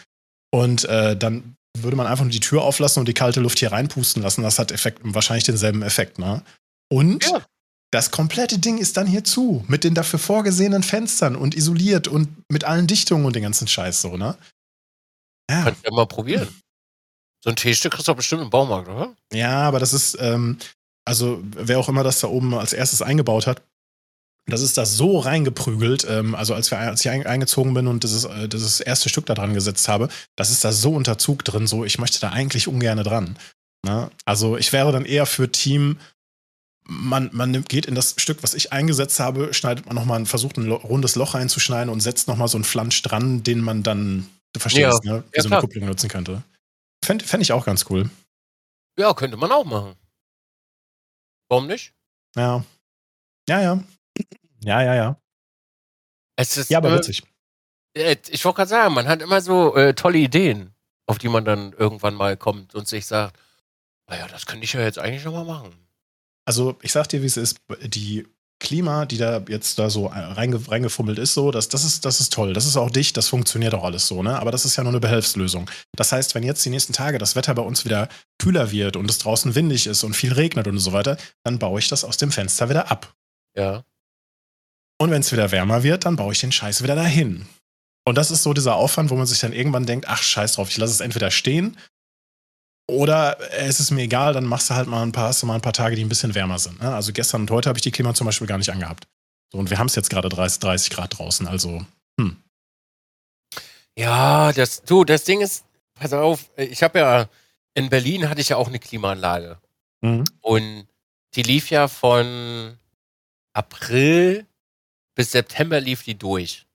[0.51, 3.73] Und äh, dann würde man einfach nur die Tür auflassen und die kalte Luft hier
[3.73, 4.43] reinpusten lassen.
[4.43, 6.43] Das hat Effekt, wahrscheinlich denselben Effekt, ne?
[6.91, 7.45] Und Ja.
[7.91, 12.29] das komplette Ding ist dann hier zu, mit den dafür vorgesehenen Fenstern und isoliert und
[12.51, 14.37] mit allen Dichtungen und den ganzen Scheiß so, ne?
[15.51, 16.49] Ja, Kannst du ja mal probieren.
[17.45, 19.15] So ein Teestück kriegst du doch bestimmt im Baumarkt, oder?
[19.33, 20.59] ja aber das ist, ähm,
[21.05, 23.63] also wer auch immer das da oben als erstes eingebaut hat,
[24.47, 28.03] das ist da so reingeprügelt, ähm, also als, wir, als ich ein, eingezogen bin und
[28.03, 31.45] dieses, äh, dieses erste Stück da dran gesetzt habe, das ist da so unter Zug
[31.45, 33.39] drin, so ich möchte da eigentlich ungern dran.
[33.85, 34.11] Ne?
[34.25, 35.99] Also ich wäre dann eher für Team,
[36.85, 40.71] man, man geht in das Stück, was ich eingesetzt habe, schneidet man nochmal, versucht ein
[40.71, 45.05] rundes Loch reinzuschneiden und setzt nochmal so einen Flansch dran, den man dann, du verstehst,
[45.05, 45.61] ne, wie Ja, so eine.
[45.61, 46.43] Kupplung nutzen könnte.
[47.05, 48.11] Fände fänd ich auch ganz cool.
[48.99, 49.95] Ja, könnte man auch machen.
[51.49, 51.93] Warum nicht?
[52.37, 52.65] Ja.
[53.49, 53.85] Ja, ja.
[54.65, 55.21] Ja, ja, ja.
[56.37, 57.23] Es ist, Ja, aber äh, witzig.
[57.97, 60.75] äh, Ich wollte gerade sagen, man hat immer so äh, tolle Ideen,
[61.07, 63.39] auf die man dann irgendwann mal kommt und sich sagt,
[64.09, 65.75] naja, das könnte ich ja jetzt eigentlich noch mal machen.
[66.45, 67.59] Also, ich sag dir, wie es ist.
[67.83, 68.27] Die
[68.59, 72.33] Klima, die da jetzt da so reinge reingefummelt ist, so, das, das, ist, das ist
[72.33, 72.53] toll.
[72.53, 74.39] Das ist auch dicht, das funktioniert auch alles so, ne?
[74.39, 75.69] Aber das ist ja nur eine Behelfslösung.
[75.97, 78.09] Das heißt, wenn jetzt die nächsten Tage das Wetter bei uns wieder
[78.41, 81.81] kühler wird und es draußen windig ist und viel regnet und so weiter, dann baue
[81.81, 83.15] ich das aus dem Fenster wieder ab.
[83.57, 83.83] Ja.
[85.03, 87.47] Und wenn es wieder wärmer wird, dann baue ich den Scheiß wieder dahin.
[88.05, 90.71] Und das ist so dieser Aufwand, wo man sich dann irgendwann denkt, ach scheiß drauf,
[90.71, 91.77] ich lasse es entweder stehen
[92.89, 95.57] oder es ist mir egal, dann machst du halt mal ein paar, hast du mal
[95.57, 96.81] ein paar Tage, die ein bisschen wärmer sind.
[96.81, 96.95] Ne?
[96.95, 99.09] Also gestern und heute habe ich die Klima zum Beispiel gar nicht angehabt.
[99.51, 101.85] So, und wir haben es jetzt gerade 30, 30 Grad draußen, also
[103.99, 107.29] Ja, das, du, das Ding ist, pass auf, ich habe ja,
[107.75, 109.59] in Berlin hatte ich ja auch eine Klimaanlage.
[110.01, 110.25] mhm.
[110.41, 110.87] Und
[111.35, 112.79] die lief ja von
[113.53, 114.47] April
[115.15, 116.67] bis September lief die durch.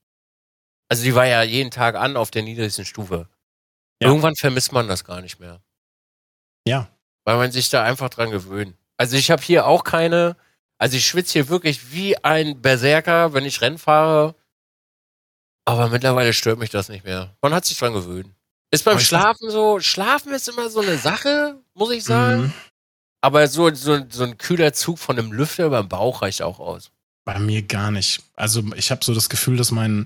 [0.89, 3.27] Also die war ja jeden Tag an auf der niedrigsten Stufe.
[4.01, 4.09] Ja.
[4.09, 5.61] Irgendwann vermisst man das gar nicht mehr.
[6.67, 6.89] Ja.
[7.25, 8.75] Weil man sich da einfach dran gewöhnt.
[8.97, 10.37] Also ich habe hier auch keine,
[10.77, 14.35] also ich schwitze hier wirklich wie ein Berserker, wenn ich Rennen fahre.
[15.65, 17.35] Aber mittlerweile stört mich das nicht mehr.
[17.41, 18.33] Man hat sich dran gewöhnt.
[18.71, 22.43] Ist beim Schlafen so, Schlafen ist immer so eine Sache, muss ich sagen.
[22.43, 22.53] Mhm.
[23.21, 26.59] Aber so, so, so ein kühler Zug von einem Lüfter über den Bauch reicht auch
[26.59, 26.91] aus.
[27.27, 28.21] Bei mir gar nicht.
[28.35, 30.05] Also ich habe so das Gefühl, dass mein,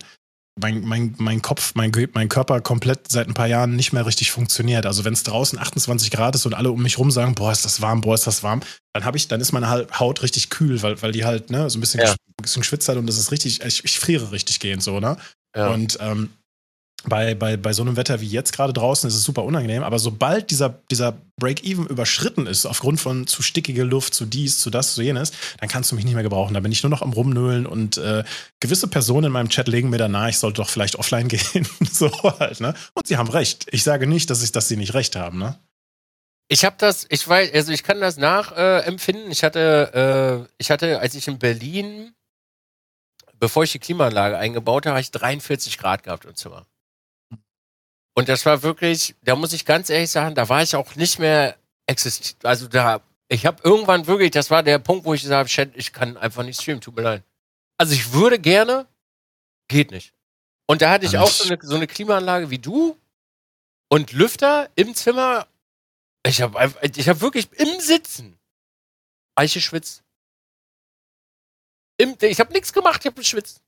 [0.59, 4.31] mein, mein, mein Kopf, mein, mein Körper komplett seit ein paar Jahren nicht mehr richtig
[4.31, 4.87] funktioniert.
[4.87, 7.63] Also wenn es draußen 28 Grad ist und alle um mich rum sagen, boah, ist
[7.63, 8.61] das warm, boah, ist das warm,
[8.93, 11.77] dann habe ich, dann ist meine Haut richtig kühl, weil, weil die halt ne, so
[11.77, 12.07] ein bisschen, Ja.
[12.11, 15.15] gesch- bisschen geschwitzt hat und das ist richtig, ich, ich friere richtig gehend so, ne?
[15.55, 15.67] Ja.
[15.69, 16.31] Und ähm,
[17.05, 19.99] bei, bei, bei so einem Wetter wie jetzt gerade draußen ist es super unangenehm, aber
[19.99, 24.93] sobald dieser, dieser Break-Even überschritten ist, aufgrund von zu stickige Luft, zu dies, zu das,
[24.93, 26.53] zu jenes, dann kannst du mich nicht mehr gebrauchen.
[26.53, 28.23] Da bin ich nur noch am Rumnöhlen und äh,
[28.59, 31.67] gewisse Personen in meinem Chat legen mir dann nahe, ich sollte doch vielleicht offline gehen.
[31.91, 32.73] so halt, ne?
[32.93, 33.67] Und sie haben recht.
[33.71, 35.57] Ich sage nicht, dass, ich, dass sie nicht recht haben, ne?
[36.47, 39.29] Ich habe das, ich weiß, also ich kann das nachempfinden.
[39.29, 42.13] Äh, ich hatte, äh, ich hatte, als ich in Berlin
[43.41, 46.65] bevor ich die Klimaanlage eingebaut habe, habe ich 43 Grad gehabt im Zimmer.
[48.13, 51.19] Und das war wirklich, da muss ich ganz ehrlich sagen, da war ich auch nicht
[51.19, 52.45] mehr existiert.
[52.45, 55.93] Also da, ich habe irgendwann wirklich, das war der Punkt, wo ich gesagt habe, ich
[55.93, 57.23] kann einfach nicht streamen, tut mir leid.
[57.77, 58.87] Also ich würde gerne,
[59.67, 60.13] geht nicht.
[60.67, 62.97] Und da hatte ich auch so eine, so eine Klimaanlage wie du
[63.89, 65.47] und Lüfter im Zimmer.
[66.25, 68.37] Ich habe ich hab wirklich im Sitzen
[69.35, 70.03] Eiche schwitzt.
[71.97, 73.61] Im, ich habe nichts gemacht, ich habe geschwitzt.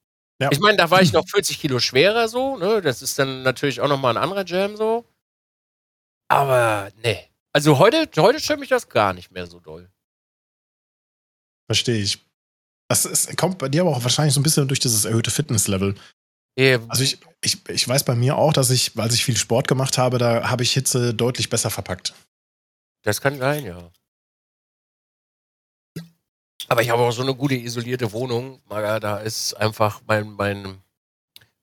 [0.43, 0.49] Ja.
[0.51, 2.81] Ich meine, da war ich noch 40 Kilo schwerer so, ne?
[2.81, 5.05] Das ist dann natürlich auch nochmal ein anderer Jam so.
[6.27, 7.29] Aber nee.
[7.53, 9.89] Also heute, heute stört mich das gar nicht mehr so doll.
[11.67, 12.19] Verstehe ich.
[12.89, 15.95] Das ist, kommt bei dir aber auch wahrscheinlich so ein bisschen durch dieses erhöhte Fitnesslevel.
[16.89, 19.97] Also ich, ich, ich weiß bei mir auch, dass ich, als ich viel Sport gemacht
[19.97, 22.13] habe, da habe ich Hitze deutlich besser verpackt.
[23.03, 23.91] Das kann sein, ja.
[26.67, 28.61] Aber ich habe auch so eine gute isolierte Wohnung.
[28.69, 30.81] Da ist einfach mein, mein,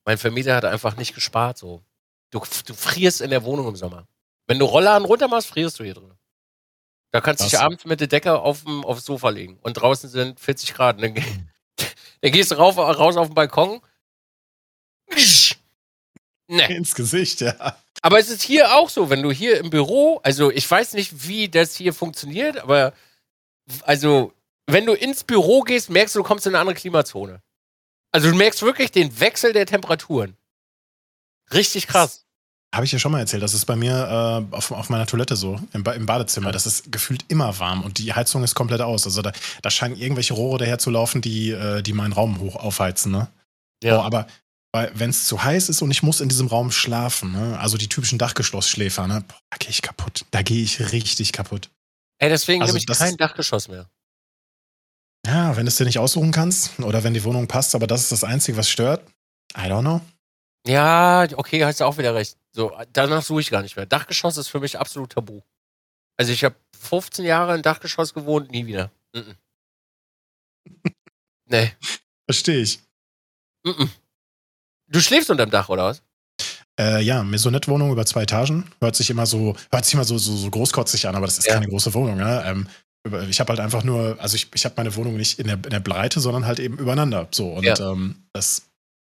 [0.05, 1.57] mein Vermieter hat einfach nicht gespart.
[1.57, 1.81] So.
[2.29, 4.07] Du, du frierst in der Wohnung im Sommer.
[4.47, 6.13] Wenn du Rollladen runter machst, frierst du hier drin.
[7.11, 9.59] Da kannst du dich abends mit der Decke auf dem, aufs Sofa legen.
[9.61, 11.01] Und draußen sind 40 Grad.
[11.01, 11.13] Dann,
[12.21, 13.81] dann gehst du rauf, raus auf den Balkon.
[16.53, 16.75] Nee.
[16.75, 17.77] Ins Gesicht, ja.
[18.01, 21.25] Aber es ist hier auch so, wenn du hier im Büro, also ich weiß nicht,
[21.25, 22.91] wie das hier funktioniert, aber
[23.83, 24.33] also
[24.71, 27.41] wenn du ins Büro gehst, merkst du, du kommst in eine andere Klimazone.
[28.11, 30.35] Also du merkst wirklich den Wechsel der Temperaturen.
[31.53, 32.25] Richtig krass.
[32.73, 35.35] Habe ich ja schon mal erzählt, das ist bei mir äh, auf, auf, meiner Toilette
[35.35, 36.53] so, im, ba im, Badezimmer.
[36.53, 39.05] Das ist gefühlt immer warm und die Heizung ist komplett aus.
[39.05, 42.55] Also da, da scheinen irgendwelche Rohre daher zu laufen, die, äh, die meinen Raum hoch
[42.55, 43.11] aufheizen.
[43.11, 43.27] Ne?
[43.83, 43.99] Ja.
[43.99, 44.27] Oh, aber
[44.73, 47.59] wenn es zu heiß ist und ich muss in diesem Raum schlafen, ne?
[47.59, 49.23] also die typischen Dachgeschossschläfer, ne?
[49.27, 50.25] Boah, da gehe ich kaputt.
[50.31, 51.69] Da gehe ich richtig kaputt.
[52.19, 53.89] Ey, deswegen also, habe ich kein Dachgeschoss mehr.
[55.25, 58.01] Ja, wenn du es dir nicht aussuchen kannst oder wenn die Wohnung passt, aber das
[58.01, 59.07] ist das Einzige, was stört.
[59.55, 60.01] I don't know.
[60.65, 62.37] Ja, okay, hast du auch wieder recht.
[62.51, 63.85] So, danach suche ich gar nicht mehr.
[63.85, 65.41] Dachgeschoss ist für mich absolut tabu.
[66.17, 68.91] Also ich habe 15 Jahre im Dachgeschoss gewohnt, nie wieder.
[69.13, 69.35] Mm -mm.
[71.45, 71.71] nee.
[72.27, 72.79] Verstehe ich.
[73.63, 73.85] Mm
[74.91, 76.03] du schläfst unterm Dach, oder was?
[76.79, 78.71] Äh, ja, Maisonette-Wohnung über zwei Etagen.
[78.79, 81.47] Hört sich immer so, hört sich immer so, so, so großkotzig an, aber das ist
[81.47, 81.53] ja.
[81.53, 82.17] keine große Wohnung.
[82.17, 82.43] Ne?
[82.45, 82.67] Ähm,
[83.29, 85.69] ich habe halt einfach nur, also ich, ich habe meine Wohnung nicht in der, in
[85.69, 87.27] der Breite, sondern halt eben übereinander.
[87.31, 87.91] So, und ja.
[87.91, 88.63] ähm, das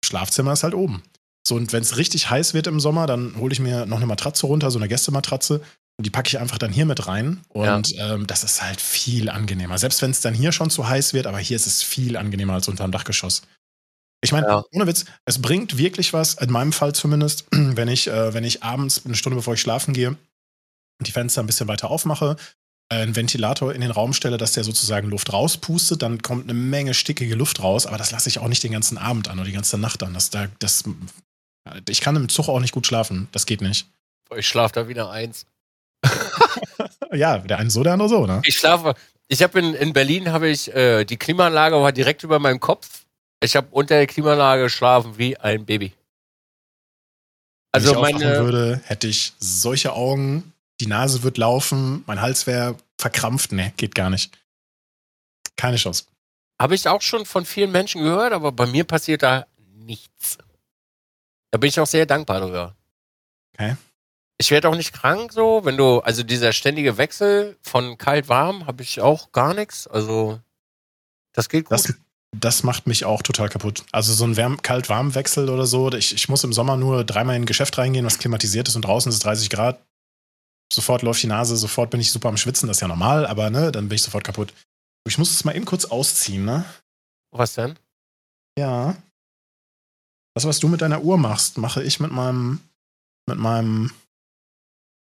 [0.05, 1.03] Schlafzimmer ist halt oben.
[1.47, 4.07] So, und wenn es richtig heiß wird im Sommer, dann hole ich mir noch eine
[4.07, 5.61] Matratze runter, so eine Gästematratze.
[5.99, 7.41] Und die packe ich einfach dann hier mit rein.
[7.49, 8.15] Und ja.
[8.15, 9.77] ähm, das ist halt viel angenehmer.
[9.79, 12.55] Selbst wenn es dann hier schon zu heiß wird, aber hier ist es viel angenehmer
[12.55, 13.43] als unter dem Dachgeschoss.
[14.25, 14.65] Ich meine, ja.
[14.73, 18.63] ohne Witz, es bringt wirklich was, in meinem Fall zumindest, wenn ich, äh, wenn ich
[18.63, 20.17] abends, eine Stunde bevor ich schlafen gehe,
[21.01, 22.37] die Fenster ein bisschen weiter aufmache,
[23.01, 26.95] einen Ventilator in den Raum stelle, dass der sozusagen Luft rauspustet, dann kommt eine Menge
[26.95, 29.53] stickige Luft raus, aber das lasse ich auch nicht den ganzen Abend an oder die
[29.53, 30.15] ganze Nacht an.
[30.15, 30.85] Das, das,
[31.89, 33.29] ich kann im Zug auch nicht gut schlafen.
[33.33, 33.87] Das geht nicht.
[34.37, 35.47] Ich schlafe da wieder eins.
[37.13, 38.43] ja, der eine so, der andere so, ne?
[38.45, 38.95] Ich schlafe.
[39.29, 43.05] Ich habe in, in Berlin habe ich äh, die Klimaanlage war direkt über meinem Kopf.
[43.43, 45.93] Ich habe unter der Klimaanlage geschlafen wie ein Baby.
[47.73, 50.52] Also Wenn ich meine würde, hätte ich solche Augen
[50.83, 53.53] die Nase wird laufen, mein Hals wäre verkrampft.
[53.53, 54.37] Nee, geht gar nicht.
[55.57, 56.07] Keine Chance.
[56.61, 60.39] Habe ich auch schon von vielen Menschen gehört, aber bei mir passiert da nichts.
[61.53, 62.75] Da bin ich auch sehr dankbar darüber.
[63.55, 63.77] Okay.
[64.39, 68.83] Ich werde auch nicht krank so, wenn du, also dieser ständige Wechsel von kalt-warm habe
[68.83, 69.87] ich auch gar nichts.
[69.87, 70.41] Also,
[71.33, 71.73] das geht gut.
[71.73, 71.95] Das,
[72.37, 73.85] das macht mich auch total kaputt.
[73.93, 75.93] Also so ein Kalt-Warm-Wechsel oder so.
[75.93, 78.83] Ich, ich muss im Sommer nur dreimal in ein Geschäft reingehen, was klimatisiert ist und
[78.83, 79.79] draußen ist es 30 Grad
[80.75, 83.51] sofort läuft die Nase, sofort bin ich super am Schwitzen, das ist ja normal, aber
[83.51, 84.53] ne, dann bin ich sofort kaputt.
[85.07, 86.65] Ich muss es mal eben kurz ausziehen, ne?
[87.33, 87.79] Was denn?
[88.59, 88.97] Ja.
[90.35, 92.61] Das, was du mit deiner Uhr machst, mache ich mit meinem,
[93.27, 93.93] mit meinem,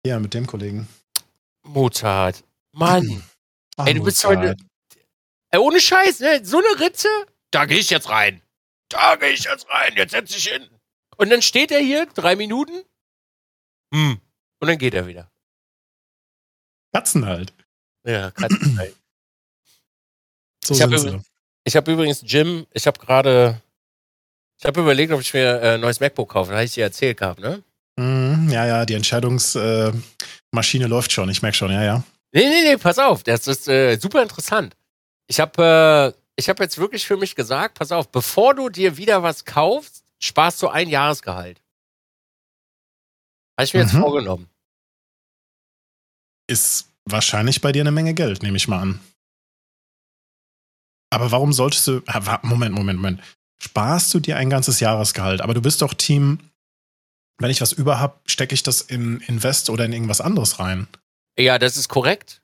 [0.06, 0.88] ja, mit dem Kollegen.
[1.64, 2.42] Mozart.
[2.72, 3.22] Mann.
[3.76, 4.56] Ach, Ey, du bist heute.
[5.50, 6.44] Ey, ohne Scheiß, ne?
[6.44, 7.08] So eine Ritze,
[7.52, 8.42] da gehe ich jetzt rein.
[8.88, 10.68] Da gehe ich jetzt rein, jetzt setz ich hin.
[11.16, 12.82] Und dann steht er hier, drei Minuten.
[13.94, 14.20] Hm.
[14.60, 15.30] Und dann geht er wieder.
[16.92, 17.52] Katzen halt.
[18.06, 18.94] Ja, Katzen halt.
[20.64, 21.22] so ich habe
[21.66, 23.60] hab übrigens Jim, ich habe gerade,
[24.58, 26.50] ich habe überlegt, ob ich mir ein äh, neues MacBook kaufe.
[26.50, 27.62] Da habe ich dir erzählt gehabt, ne?
[27.96, 31.28] Mm, ja, ja, die Entscheidungsmaschine äh, läuft schon.
[31.28, 32.02] Ich merke schon, ja, ja.
[32.32, 33.22] Nee, nee, nee, pass auf.
[33.22, 34.74] Das ist äh, super interessant.
[35.28, 38.96] Ich habe äh, ich hab jetzt wirklich für mich gesagt, pass auf, bevor du dir
[38.96, 41.60] wieder was kaufst, sparst du ein Jahresgehalt.
[43.58, 43.86] Habe ich mir mhm.
[43.86, 44.51] jetzt vorgenommen
[46.48, 49.00] ist wahrscheinlich bei dir eine Menge Geld, nehme ich mal an.
[51.10, 52.02] Aber warum solltest du.
[52.42, 53.22] Moment, Moment, Moment.
[53.62, 55.40] sparst du dir ein ganzes Jahresgehalt.
[55.40, 56.38] Aber du bist doch Team,
[57.38, 60.88] wenn ich was über habe, stecke ich das in Invest oder in irgendwas anderes rein.
[61.38, 62.42] Ja, das ist korrekt.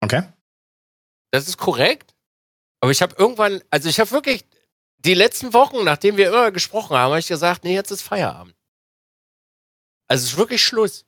[0.00, 0.24] Okay.
[1.30, 2.14] Das ist korrekt.
[2.80, 4.44] Aber ich habe irgendwann, also ich habe wirklich
[4.98, 8.54] die letzten Wochen, nachdem wir immer gesprochen haben, habe ich gesagt, nee, jetzt ist Feierabend.
[10.06, 11.06] Also es ist wirklich Schluss.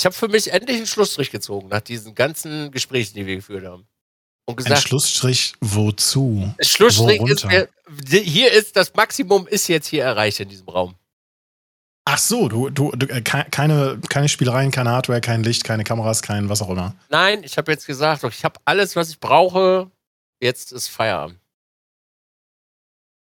[0.00, 3.66] Ich habe für mich endlich einen Schlussstrich gezogen nach diesen ganzen Gesprächen, die wir geführt
[3.66, 3.86] haben.
[4.46, 6.54] Und gesagt, Ein Schlussstrich wozu?
[6.62, 7.68] Schlussstrich ist, Worunter?
[8.08, 10.94] mir- hier ist das Maximum ist jetzt hier erreicht in diesem Raum.
[12.06, 15.84] Ach so, du, du, du äh, ke- keine, keine Spielereien, keine Hardware, kein Licht, keine
[15.84, 16.96] Kameras, kein was auch immer.
[17.10, 19.90] Nein, ich habe jetzt gesagt, ich habe alles, was ich brauche.
[20.40, 21.38] Jetzt ist Feierabend.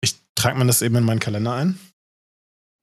[0.01, 1.79] Ich trage mir das eben in meinen Kalender ein.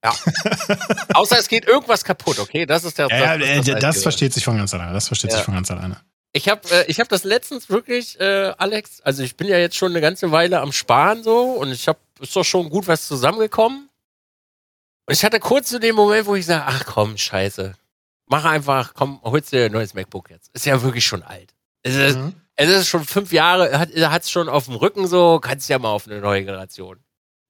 [1.14, 2.66] Außer es geht irgendwas kaputt, okay?
[2.66, 4.02] Das ist der Ja, das, äh, ist das, Einzige.
[4.04, 4.94] versteht sich von ganz alleine.
[4.94, 5.38] Das versteht Ja.
[5.38, 6.02] sich von ganz alleine.
[6.34, 9.76] Ich habe äh, ich hab das letztens wirklich, äh, Alex, also ich bin ja jetzt
[9.76, 13.06] schon eine ganze Weile am Sparen so und ich habe, ist doch schon gut was
[13.08, 13.90] zusammengekommen.
[15.08, 17.76] Und ich hatte kurz so den Moment, wo ich sage, ach komm, scheiße.
[18.28, 20.50] Mach einfach, komm, holst dir ein neues MacBook jetzt.
[20.54, 21.54] Ist ja wirklich schon alt.
[21.84, 22.34] Es ist, Mhm.
[22.56, 25.90] es ist schon fünf Jahre, hat es schon auf dem Rücken so, kannst ja mal
[25.90, 26.98] auf eine neue Generation.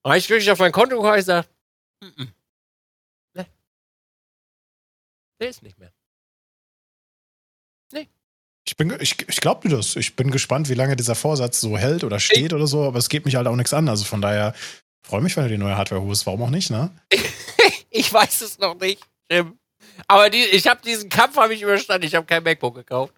[0.01, 1.49] Und habe ich wirklich auf mein Konto geguckt und gesagt,
[2.01, 2.27] mm -mm.
[5.41, 5.91] Der ist nicht mehr.
[8.67, 9.95] Ich, bin, ich, ich glaube dir das.
[9.95, 13.09] Ich bin gespannt, wie lange dieser Vorsatz so hält oder steht oder so, aber es
[13.09, 13.89] geht mich halt auch nichts an.
[13.89, 14.53] Also von daher
[15.05, 16.25] freue mich, wenn du die neue Hardware holst.
[16.25, 16.91] Warum auch nicht, ne?
[17.93, 19.59] Ich weiß es noch nicht, Jim.
[20.07, 22.07] Aber die, ich habe diesen Kampf habe ich überstanden.
[22.07, 23.13] Ich habe kein MacBook gekauft.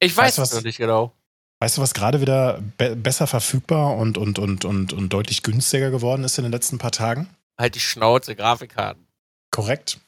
[0.00, 1.12] Ich weiß es noch nicht genau.
[1.60, 5.90] Weißt du, was gerade wieder be besser verfügbar und, und, und, und, und deutlich günstiger
[5.90, 7.28] geworden ist in den letzten paar Tagen?
[7.58, 9.06] Halt die Schnauze, Grafikkarten.
[9.50, 10.00] Korrekt.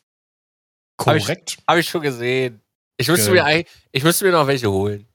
[1.00, 1.58] Hab ich- Korrekt.
[1.68, 2.60] Habe ich schon gesehen.
[2.96, 3.58] Ich müsste, Geil.
[3.58, 5.06] mir, ich müsste mir noch welche holen.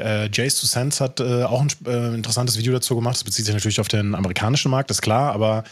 [0.00, 3.14] Äh, Jace to Sense hat äh, auch ein äh, interessantes Video dazu gemacht.
[3.16, 5.64] Das bezieht sich natürlich auf den amerikanischen Markt, ist klar, aber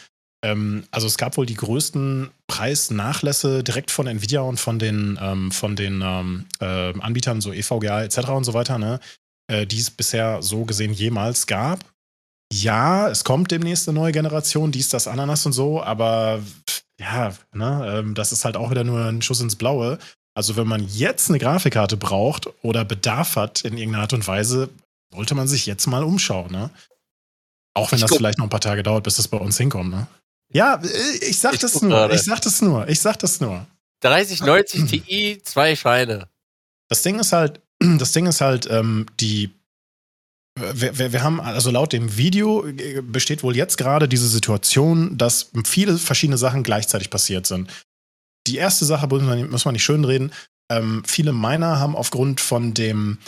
[0.43, 5.51] ähm, also es gab wohl die größten Preisnachlässe direkt von Nvidia und von den, ähm,
[5.53, 8.29] von den ähm, äh, Anbietern, so EVGA etc.
[8.31, 9.01] und so weiter, ne,
[9.51, 11.81] äh, die es bisher so gesehen jemals gab.
[12.53, 16.41] Ja, es kommt demnächst eine neue Generation, dies, das, Ananas und so, aber
[17.01, 19.99] ja, ne, ähm, das ist halt auch wieder nur ein Schuss ins Blaue.
[20.35, 24.69] Also wenn man jetzt eine Grafikkarte braucht oder Bedarf hat in irgendeiner Art und Weise,
[25.13, 26.71] sollte man sich jetzt mal umschauen, ne?
[27.75, 29.91] Auch wenn Ich das vielleicht noch ein paar Tage dauert, bis das bei uns hinkommt,
[29.91, 30.07] ne?
[30.53, 31.91] Ja, äh, ich sag Ich das nur.
[31.91, 32.15] gerade.
[32.15, 32.89] Ich sag das nur.
[32.89, 33.67] Ich sag das nur.
[34.03, 36.29] 3090 Ti, zwei Scheine.
[36.89, 39.51] Das Ding ist halt, das Ding ist halt, ähm, die
[40.75, 45.17] wir, wir, wir haben, also laut dem Video äh, besteht wohl jetzt gerade diese Situation,
[45.19, 47.71] dass viele verschiedene Sachen gleichzeitig passiert sind.
[48.47, 50.33] Die erste Sache muss man, muss man nicht schönreden.
[50.71, 53.19] Ähm, viele Miner haben aufgrund von dem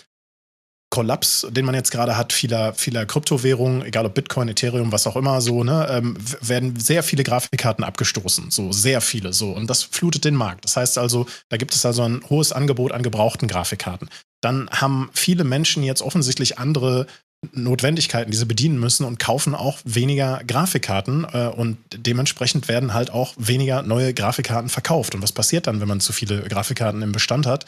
[0.92, 5.16] Kollaps, den man jetzt gerade hat, vieler, vieler Kryptowährungen, egal ob Bitcoin, Ethereum, was auch
[5.16, 8.50] immer, so, ne, ähm, werden sehr viele Grafikkarten abgestoßen.
[8.50, 9.52] So, sehr viele, so.
[9.52, 10.66] Und das flutet den Markt.
[10.66, 14.10] Das heißt also, da gibt es also ein hohes Angebot an gebrauchten Grafikkarten.
[14.42, 17.06] Dann haben viele Menschen jetzt offensichtlich andere
[17.52, 23.10] Notwendigkeiten, die sie bedienen müssen und kaufen auch weniger Grafikkarten äh, und dementsprechend werden halt
[23.10, 25.14] auch weniger neue Grafikkarten verkauft.
[25.14, 27.66] Und was passiert dann, wenn man zu viele Grafikkarten im Bestand hat?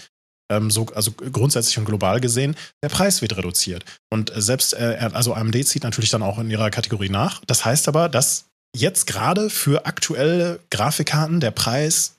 [0.50, 3.84] Ähm, so, also grundsätzlich und global gesehen, der Preis wird reduziert.
[4.10, 7.42] Und selbst, äh, also AMD zieht natürlich dann auch in ihrer Kategorie nach.
[7.46, 12.16] Das heißt aber, dass jetzt gerade für aktuelle Grafikkarten der Preis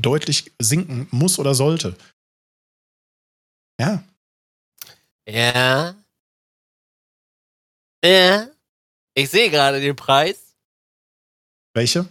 [0.00, 1.96] deutlich sinken muss oder sollte.
[3.78, 4.02] Ja,
[5.28, 5.94] Ja.
[8.04, 8.48] Ja.
[9.14, 10.56] Ich sehe gerade den Preis.
[11.74, 12.06] welche?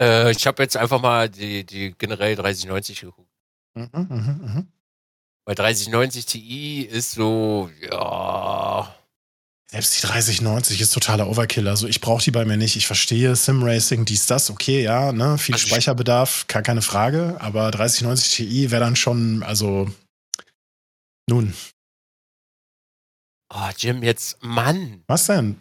[0.00, 3.30] Äh, ich habe jetzt einfach mal die, die generell 3090 geguckt.
[3.74, 4.72] Mhm, mhm, mhm.
[5.46, 8.94] Weil 3090 Ti ist so, ja.
[9.74, 11.66] Selbst die 3090 ist totaler Overkill.
[11.66, 12.76] Also ich brauche die bei mir nicht.
[12.76, 15.36] Ich verstehe Sim-Racing, dies, das, okay, ja, ne?
[15.36, 17.36] Viel Also ich- Speicherbedarf, gar keine Frage.
[17.40, 19.90] Aber 3090 Ti wäre dann schon, also
[21.28, 21.54] nun,
[23.52, 25.02] Oh, Jim, jetzt, Mann.
[25.08, 25.58] was denn?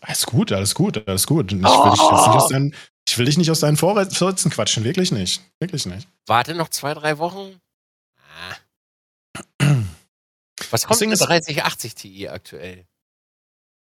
[0.00, 1.52] Alles gut, alles gut, alles gut.
[1.52, 2.74] Ich will, dich jetzt nicht aus deinen,
[3.08, 5.42] ich will dich nicht aus deinen Vorsätzen quatschen, wirklich nicht.
[5.60, 6.08] Wirklich nicht.
[6.26, 7.60] Warte noch zwei, drei Wochen.
[8.16, 8.56] Ah.
[10.70, 12.86] Was kommt mit ist- 3080 Ti aktuell?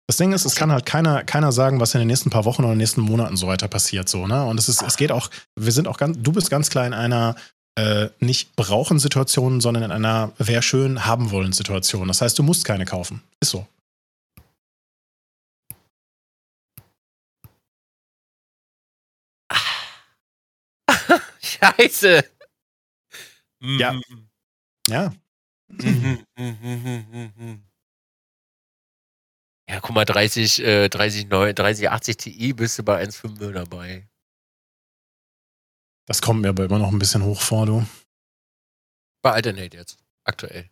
[0.08, 2.62] Das Ding ist, es kann halt keiner, keiner sagen, was in den nächsten paar Wochen
[2.62, 4.42] oder in den nächsten Monaten so weiter passiert, so, ne?
[4.46, 6.94] Und es ist, es geht auch, wir sind auch ganz, du bist ganz klar in
[6.94, 7.36] einer
[7.78, 12.08] äh, nicht brauchen Situation, sondern in einer wär schön haben wollen Situation.
[12.08, 13.22] Das heißt, du musst keine kaufen.
[13.40, 13.66] Ist so.
[21.40, 22.24] Scheiße.
[23.60, 24.00] Ja.
[24.88, 25.12] Ja.
[29.68, 34.08] Ja, guck mal, 30, äh, 30, 9, 30, 80 Ti bist du bei 1,5 dabei.
[36.06, 37.86] Das kommt mir aber immer noch ein bisschen hoch vor, du.
[39.22, 40.70] Bei Alternate jetzt, aktuell.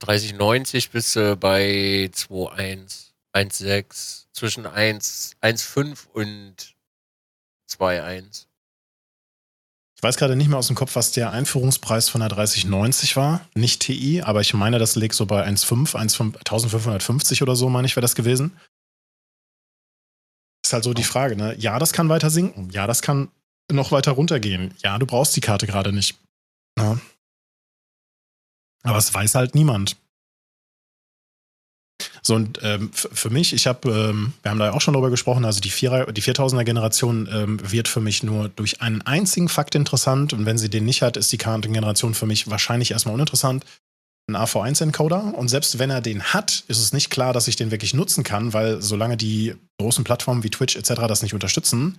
[0.00, 6.76] 3090 bist du bei 2,1, 1,6, zwischen 1, 1,5 und
[7.66, 8.49] 2,1.
[10.00, 13.46] Ich weiß gerade nicht mehr aus dem Kopf, was der Einführungspreis von der 3090 war.
[13.54, 15.94] Nicht TI, aber ich meine, das liegt so bei 1,5,
[16.38, 18.56] 1550 oder so, meine ich, wäre das gewesen.
[20.64, 21.54] Ist halt so die Frage, ne?
[21.58, 22.70] Ja, das kann weiter sinken.
[22.70, 23.30] Ja, das kann
[23.70, 24.72] noch weiter runtergehen.
[24.78, 26.18] Ja, du brauchst die Karte gerade nicht.
[26.78, 26.98] Ja.
[28.82, 29.98] Aber es weiß halt niemand.
[32.22, 35.10] So, und ähm, für mich, ich habe, ähm, wir haben da ja auch schon drüber
[35.10, 39.74] gesprochen, also die, die 4000er Generation ähm, wird für mich nur durch einen einzigen Fakt
[39.74, 43.64] interessant und wenn sie den nicht hat, ist die Kartengeneration für mich wahrscheinlich erstmal uninteressant.
[44.28, 47.70] Ein AV1-Encoder und selbst wenn er den hat, ist es nicht klar, dass ich den
[47.70, 51.02] wirklich nutzen kann, weil solange die großen Plattformen wie Twitch etc.
[51.08, 51.98] das nicht unterstützen,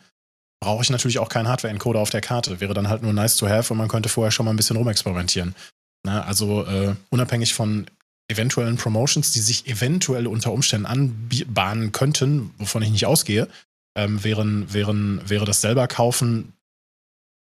[0.62, 2.60] brauche ich natürlich auch keinen Hardware-Encoder auf der Karte.
[2.62, 4.78] Wäre dann halt nur nice to have und man könnte vorher schon mal ein bisschen
[4.78, 5.56] rumexperimentieren.
[6.04, 7.88] Na, also äh, unabhängig von
[8.32, 13.48] eventuellen Promotions, die sich eventuell unter Umständen anbahnen könnten, wovon ich nicht ausgehe,
[13.96, 16.54] ähm, wären, wären, wäre das selber kaufen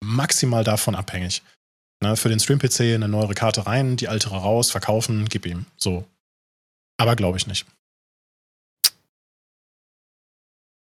[0.01, 1.43] maximal davon abhängig.
[2.01, 5.67] Ne, für den Stream-PC eine neuere Karte rein, die ältere raus, verkaufen, gib ihm.
[5.77, 6.07] So.
[6.97, 7.67] Aber glaube ich nicht.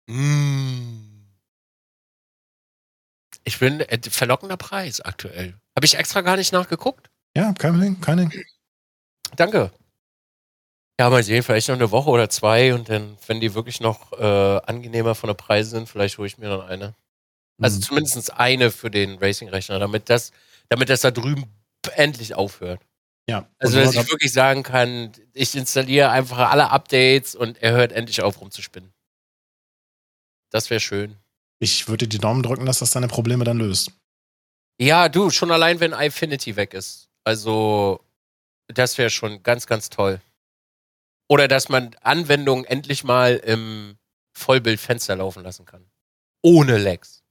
[0.08, 1.26] Mm.
[3.44, 5.56] Ich bin äh, verlockender Preis aktuell.
[5.76, 7.10] Habe ich extra gar nicht nachgeguckt?
[7.36, 8.46] Ja, kein Ding, kein Ding.
[9.36, 9.72] Danke.
[11.00, 14.12] Ja, mal sehen, vielleicht noch eine Woche oder zwei und dann, wenn die wirklich noch
[14.12, 16.94] äh, angenehmer von der Preise sind, vielleicht hole ich mir dann eine.
[17.62, 17.82] Also mhm.
[17.84, 20.34] zumindest eine für den Racing-Rechner, damit das,
[20.68, 21.46] damit das da drüben
[21.96, 22.82] endlich aufhört.
[23.30, 23.48] Ja.
[23.60, 28.22] Also, dass ich wirklich sagen kann, ich installiere einfach alle Updates und er hört endlich
[28.22, 28.92] auf rumzuspinnen.
[30.50, 31.16] Das wäre schön.
[31.60, 33.94] Ich würde die Daumen drücken, dass das deine Probleme dann löst.
[34.82, 37.08] Ja, du, schon allein, wenn Infinity weg ist.
[37.24, 38.02] Also,
[38.68, 40.20] das wäre schon ganz, ganz toll.
[41.30, 43.98] Oder dass man Anwendungen endlich mal im
[44.34, 45.86] Vollbildfenster laufen lassen kann.
[46.42, 47.24] Ohne Lags.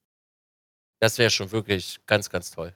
[1.01, 2.75] Das wäre schon wirklich ganz, ganz toll.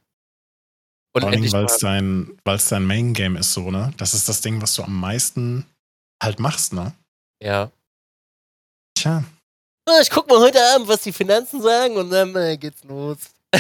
[1.14, 3.93] Und Vor allem, weil es dein, dein Main Game ist, so, ne?
[3.99, 5.66] Das ist das Ding, was du am meisten
[6.23, 6.95] halt machst, ne?
[7.43, 7.70] Ja.
[8.95, 9.23] Tja.
[10.01, 13.18] Ich guck mal heute Abend, was die Finanzen sagen und dann äh, geht's los.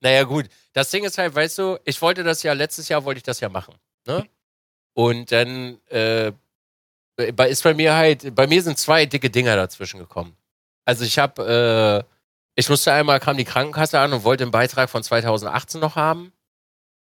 [0.00, 0.48] naja, gut.
[0.72, 3.40] Das Ding ist halt, weißt du, ich wollte das ja, letztes Jahr wollte ich das
[3.40, 3.74] ja machen.
[4.06, 4.26] Ne?
[4.94, 6.32] Und dann äh,
[7.16, 10.36] ist bei mir halt, bei mir sind zwei dicke Dinger dazwischen gekommen.
[10.84, 12.12] Also ich habe, äh,
[12.54, 16.32] ich musste einmal, kam die Krankenkasse an und wollte einen Beitrag von 2018 noch haben.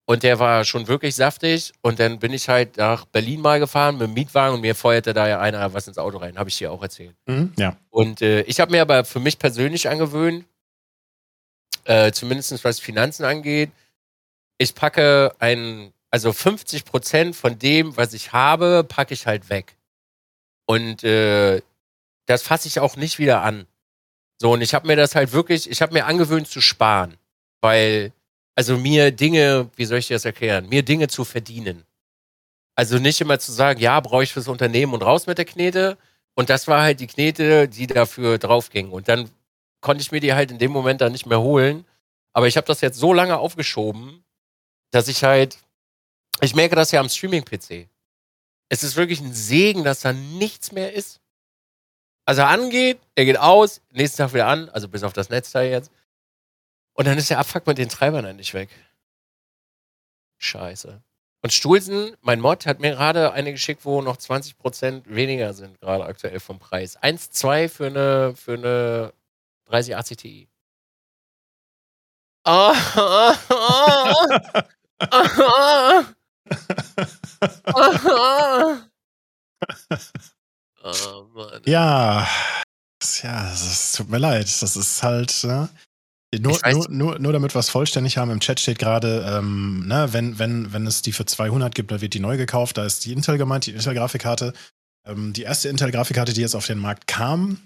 [0.07, 1.73] Und der war schon wirklich saftig.
[1.83, 5.15] Und dann bin ich halt nach Berlin mal gefahren mit dem Mietwagen und mir feuerte
[5.15, 6.37] da ja einer was ins Auto rein.
[6.37, 7.15] Habe ich dir auch erzählt.
[7.27, 7.77] Mhm, ja.
[7.91, 10.47] Und äh, ich habe mir aber für mich persönlich angewöhnt,
[11.85, 13.71] äh, zumindest was Finanzen angeht,
[14.59, 19.77] ich packe einen also 50 Prozent von dem, was ich habe, packe ich halt weg.
[20.67, 21.63] Und äh,
[22.27, 23.67] das fasse ich auch nicht wieder an.
[24.39, 27.17] So, und ich habe mir das halt wirklich, ich habe mir angewöhnt zu sparen.
[27.61, 28.13] Weil,
[28.55, 31.85] also mir Dinge, wie soll ich dir das erklären, mir Dinge zu verdienen.
[32.75, 35.99] Also nicht immer zu sagen, ja, brauche ich fürs Unternehmen und raus mit der Knete.
[36.35, 38.91] Und das war halt die Knete, die dafür draufging.
[38.91, 39.29] Und dann
[39.81, 41.85] konnte ich mir die halt in dem Moment dann nicht mehr holen.
[42.33, 44.25] Aber ich habe das jetzt so lange aufgeschoben,
[44.91, 45.59] dass ich halt
[46.41, 47.89] ich merke das ja am Streaming-PC.
[48.69, 51.21] Es ist wirklich ein Segen, dass da nichts mehr ist.
[52.25, 55.71] Also er angeht, er geht aus, nächsten Tag wieder an, also bis auf das Netzteil
[55.71, 55.91] jetzt.
[56.93, 58.69] Und dann ist der Abfuck mit den Treibern endlich weg.
[60.39, 61.03] Scheiße.
[61.43, 66.05] Und Stulsen, mein Mod, hat mir gerade eine geschickt, wo noch 20% weniger sind, gerade
[66.05, 66.99] aktuell vom Preis.
[66.99, 69.13] 1,2 für eine, für eine
[69.67, 70.49] 3080 Ti.
[72.45, 74.65] Ah, ah, ah,
[75.11, 76.20] ah, oh,
[81.35, 81.63] Mann.
[81.67, 82.27] Ja,
[83.23, 84.47] ja, es tut mir leid.
[84.63, 85.69] Das ist halt, ne?
[86.39, 90.13] Nur, nur, nur, nur, damit wir es vollständig haben, im Chat steht gerade, ähm, ne,
[90.13, 92.79] wenn, wenn, wenn es die für 200 gibt, dann wird die neu gekauft.
[92.79, 94.53] Da ist die Intel gemeint, die Intel-Grafikkarte.
[95.05, 97.59] Ähm, die erste Intel-Grafikkarte, die jetzt auf den Markt kam,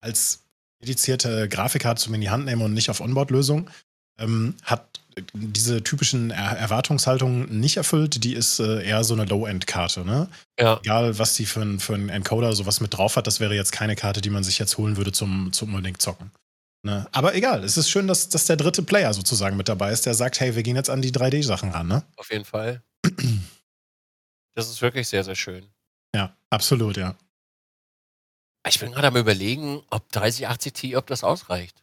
[0.00, 0.42] als
[0.82, 3.70] dedizierte Grafikkarte zum in die Hand nehmen und nicht auf Onboard-Lösung,
[4.18, 4.97] ähm, hat
[5.32, 8.24] diese typischen er Erwartungshaltungen nicht erfüllt.
[8.24, 10.04] Die ist äh, eher so eine Low-End-Karte.
[10.04, 10.28] Ne?
[10.58, 10.78] Ja.
[10.82, 13.72] Egal, was die für, ein, für einen Encoder sowas mit drauf hat, das wäre jetzt
[13.72, 16.30] keine Karte, die man sich jetzt holen würde zum, zum unbedingt zocken.
[16.82, 17.06] Ne?
[17.12, 20.14] Aber egal, es ist schön, dass, dass der dritte Player sozusagen mit dabei ist, der
[20.14, 21.88] sagt, hey, wir gehen jetzt an die 3D-Sachen ran.
[21.88, 22.04] Ne?
[22.16, 22.82] Auf jeden Fall.
[24.54, 25.66] das ist wirklich sehr, sehr schön.
[26.14, 27.16] Ja, absolut, ja.
[28.66, 31.82] Ich bin gerade am überlegen, ob 3080 Ti, ob das ausreicht.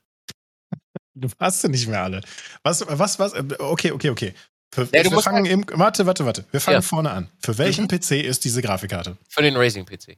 [1.15, 2.21] Du hast sie nicht mehr alle.
[2.63, 3.33] Was, was, was?
[3.59, 4.33] Okay, okay, okay.
[4.73, 6.45] Für, Ja, wir fangen eben, warte, warte, warte.
[6.51, 6.81] Wir fangen Ja.
[6.81, 7.29] vorne an.
[7.39, 7.87] Für welchen Mhm.
[7.89, 9.17] PC ist diese Grafikkarte?
[9.29, 10.17] Für den Racing-PC.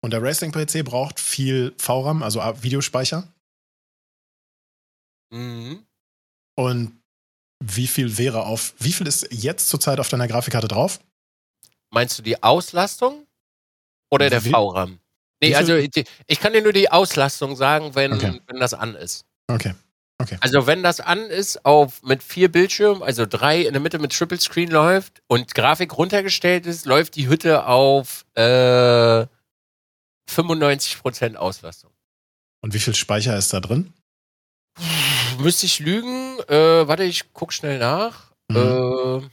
[0.00, 3.28] Und der Racing-PC braucht viel VRAM, also Videospeicher.
[5.30, 5.86] Mhm.
[6.56, 7.00] Und
[7.62, 11.00] wie viel wäre auf, wie viel ist jetzt zurzeit auf deiner Grafikkarte drauf?
[11.90, 13.26] Meinst du die Auslastung
[14.10, 14.98] oder der VRAM?
[15.40, 18.40] Nee, also die, ich kann dir nur die Auslastung sagen, wenn, Okay.
[18.46, 19.24] wenn das an ist.
[19.48, 19.74] Okay.
[20.40, 24.12] Also wenn das an ist, auf mit vier Bildschirmen, also drei in der Mitte mit
[24.12, 29.26] Triple Screen läuft und Grafik runtergestellt ist, läuft die Hütte auf äh,
[30.28, 31.92] 95% Auslastung.
[32.60, 33.92] Und wie viel Speicher ist da drin?
[35.38, 36.38] Müsste ich lügen?
[36.48, 38.32] Äh, warte, ich guck schnell nach.
[38.50, 38.56] Mhm.
[38.56, 39.28] Äh,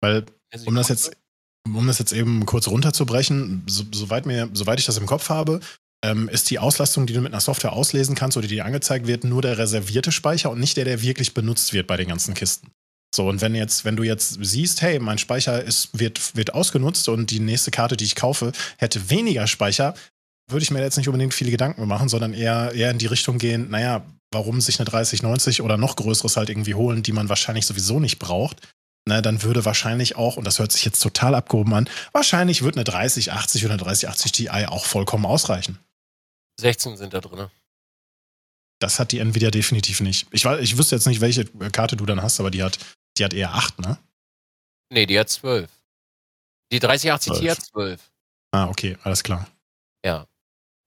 [0.00, 0.26] Weil
[0.66, 1.16] um das jetzt,
[1.64, 5.60] um das jetzt eben kurz runterzubrechen, so, soweit, mir, soweit ich das im Kopf habe,
[6.04, 9.06] ähm, ist die Auslastung, die du mit einer Software auslesen kannst oder die dir angezeigt
[9.06, 12.34] wird, nur der reservierte Speicher und nicht der, der wirklich benutzt wird bei den ganzen
[12.34, 12.68] Kisten.
[13.14, 17.08] So, und wenn jetzt, wenn du jetzt siehst, hey, mein Speicher ist, wird, wird ausgenutzt
[17.08, 19.94] und die nächste Karte, die ich kaufe, hätte weniger Speicher,
[20.50, 23.38] würde ich mir jetzt nicht unbedingt viele Gedanken machen, sondern eher, eher in die Richtung
[23.38, 27.66] gehen, naja, warum sich eine 3090 oder noch größeres halt irgendwie holen, die man wahrscheinlich
[27.66, 28.60] sowieso nicht braucht
[29.06, 32.76] ne, dann würde wahrscheinlich auch, und das hört sich jetzt total abgehoben an, wahrscheinlich wird
[32.76, 35.78] eine 3080 oder eine 3080 Ti auch vollkommen ausreichen.
[36.60, 37.48] 16 sind da drin.
[38.80, 40.26] Das hat die Nvidia definitiv nicht.
[40.30, 42.78] Ich, ich wüsste jetzt nicht, welche Karte du dann hast, aber die hat,
[43.16, 43.98] die hat eher 8, ne?
[44.92, 45.70] Nee, die hat 12.
[46.72, 47.50] Die 3080 Ti 12.
[47.50, 48.12] hat 12.
[48.52, 49.48] Ah, okay, alles klar.
[50.04, 50.26] Ja.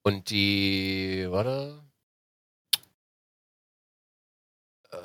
[0.04, 1.82] Und die, warte.
[4.92, 4.98] Äh,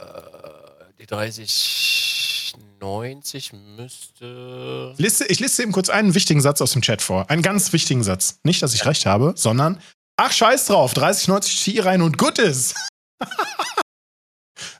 [0.98, 4.94] die 3090 müsste.
[4.96, 7.28] Liste, ich liste eben kurz einen wichtigen Satz aus dem Chat vor.
[7.30, 8.38] Einen ganz wichtigen Satz.
[8.44, 9.80] Nicht, dass ich recht habe, sondern
[10.16, 12.74] ach, scheiß drauf, 3090 Ti rein und gut ist.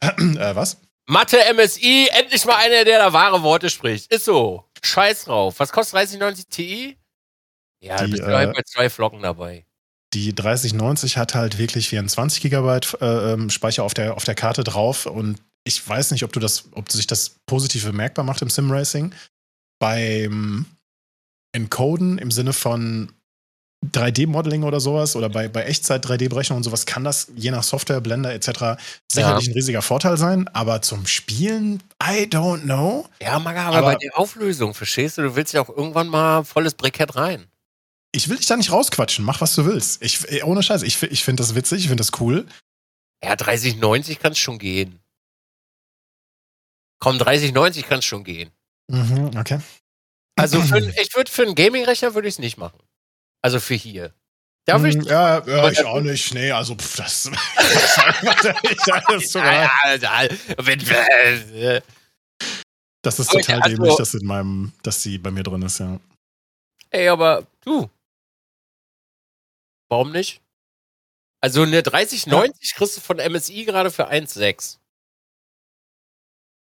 [0.01, 0.79] äh, was?
[1.09, 4.13] Mathe MSI, endlich mal einer, der da wahre Worte spricht.
[4.13, 4.65] Ist so.
[4.85, 5.59] Scheiß drauf.
[5.59, 6.99] Was kostet 3090 Ti?
[7.83, 9.67] Ja, da Die, bist du halt äh, bei zwei Flocken dabei.
[10.15, 14.63] Die 3090 hat halt wirklich 24 Gigabyte äh, ähm, Speicher auf der, auf der Karte
[14.63, 18.51] drauf und ich weiß nicht, ob du das, ob sich das positiv bemerkbar macht im
[18.51, 19.15] Sim-Racing.
[19.79, 20.67] Beim
[21.53, 23.13] Encoden im Sinne von
[23.91, 28.33] 3D-Modeling oder sowas oder bei, bei Echtzeit-3D-Berechnung und sowas kann das je nach Software, Blender
[28.33, 28.81] etc.
[29.11, 33.09] sicherlich ein riesiger Vorteil sein, aber zum Spielen, I don't know.
[33.21, 35.23] Ja, Maga, aber, aber- bei der Auflösung, verstehst du?
[35.23, 37.49] Du willst ja auch irgendwann mal volles Brikett rein.
[38.15, 40.03] Ich will dich da nicht rausquatschen, mach was du willst.
[40.03, 42.47] Ich, eh, ohne Scheiß, ich, ich finde das witzig, ich finde das cool.
[43.25, 45.01] Ja, 3090 kann es schon gehen.
[47.01, 48.51] Komm, 3090 kann es schon gehen.
[48.89, 49.59] Mhm, okay.
[50.37, 52.79] Also für, ich würde für einen Gaming-Rechner würde ich es nicht machen.
[53.43, 54.15] Also für hier.
[54.65, 54.95] Darf ich?
[54.95, 56.33] Hm, Ja, ja, ich auch nicht.
[56.35, 57.25] Nee, also pff, das.
[57.57, 60.29] das, ist Ja, total, ja, ja,
[60.59, 61.83] wenn, äh,
[63.03, 65.99] das ist total also- dämlich, dass in meinem, dass die bei mir drin ist, ja.
[66.91, 67.91] ey, aber du.
[69.91, 70.41] Warum nicht?
[71.43, 74.79] Also eine 3090 kriegst du von MSI gerade für 1,6.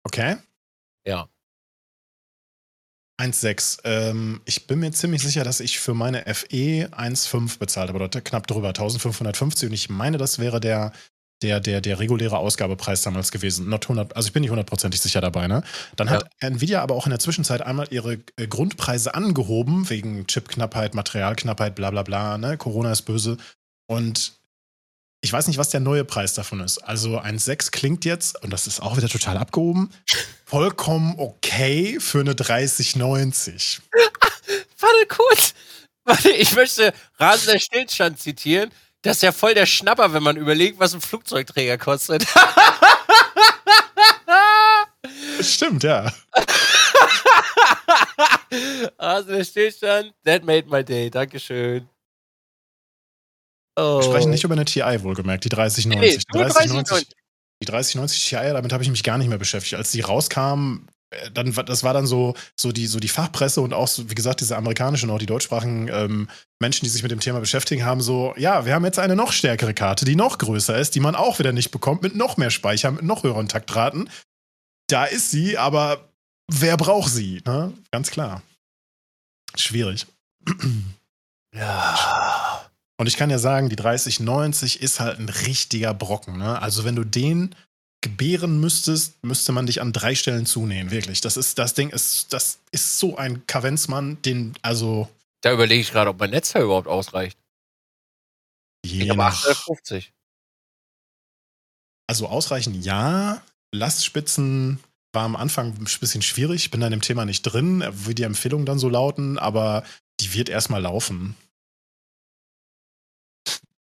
[0.06, 0.38] Okay.
[1.06, 1.28] Ja.
[3.22, 3.80] 1,6.
[3.84, 8.22] Ähm, ich bin mir ziemlich sicher, dass ich für meine FE 1,5 bezahlt habe, oder
[8.22, 9.70] knapp drüber, 1550.
[9.70, 10.92] Und ich meine, das wäre der,
[11.42, 13.70] der, der, der reguläre Ausgabepreis damals gewesen.
[13.70, 15.48] Not 100, also ich bin nicht hundertprozentig sicher dabei.
[15.48, 15.64] Ne?
[15.96, 20.96] Dann hat Nvidia aber auch in der Zwischenzeit einmal ihre äh, Grundpreise angehoben, wegen Chipknappheit,
[20.96, 22.38] Materialknappheit, bla bla bla.
[22.38, 22.58] Ne?
[22.58, 23.38] Corona ist böse.
[23.88, 24.41] Und
[25.22, 26.80] ich weiß nicht, was der neue Preis davon ist.
[26.80, 29.92] Also 1,6 klingt jetzt, und das ist auch wieder total abgehoben,
[30.46, 33.82] vollkommen okay für eine 3090.
[34.80, 35.54] Warte kurz.
[36.04, 38.72] Warte, ich möchte rasender Stillstand zitieren.
[39.04, 42.26] Das ist ja voll der Schnapper, wenn man überlegt, was ein Flugzeugträger kostet.
[45.42, 46.12] Stimmt, ja.
[49.00, 50.14] rasender Stillstand.
[50.26, 51.12] That made my day.
[51.12, 51.88] Dankeschön.
[53.76, 54.00] Oh.
[54.00, 55.86] Wir sprechen nicht über eine TI, wohlgemerkt, die 3090.
[55.88, 57.08] Nee, die, nur 3090
[57.62, 59.76] die 3090 Ti, damit habe ich mich gar nicht mehr beschäftigt.
[59.76, 63.74] Als die rauskam, äh, dann, das war dann so, so, die, so die Fachpresse und
[63.74, 67.12] auch, so, wie gesagt, diese amerikanischen und auch die deutschsprachigen ähm, Menschen, die sich mit
[67.12, 70.40] dem Thema beschäftigen, haben so, ja, wir haben jetzt eine noch stärkere Karte, die noch
[70.40, 73.48] größer ist, die man auch wieder nicht bekommt, mit noch mehr Speicher, mit noch höheren
[73.48, 74.10] Taktraten.
[74.88, 76.10] Da ist sie, aber
[76.48, 77.42] wer braucht sie?
[77.46, 77.74] Ne?
[77.92, 78.42] Ganz klar.
[79.56, 80.08] Schwierig.
[81.54, 82.21] Ja.
[83.02, 86.38] Und ich kann ja sagen, die 3090 ist halt ein richtiger Brocken.
[86.38, 86.62] Ne?
[86.62, 87.56] Also wenn du den
[88.02, 90.92] gebären müsstest, müsste man dich an drei Stellen zunähen.
[90.92, 91.20] Wirklich.
[91.20, 95.10] Das ist, das Ding ist, das ist so ein Kavenzmann, den, also.
[95.42, 97.40] Da überlege ich gerade, ob mein Netzteil überhaupt ausreicht.
[98.86, 100.14] Je Ich habe nach, 850.
[102.06, 103.42] also ausreichend ja.
[103.74, 104.78] Lastspitzen
[105.12, 106.66] war am Anfang ein bisschen schwierig.
[106.66, 109.84] Ich bin da in dem Thema nicht drin, wie die Empfehlungen dann so lauten, aber
[110.20, 111.36] die wird erstmal laufen.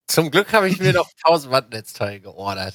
[0.09, 2.73] Zum Glück habe ich mir noch 1000 Watt Netzteil geordert.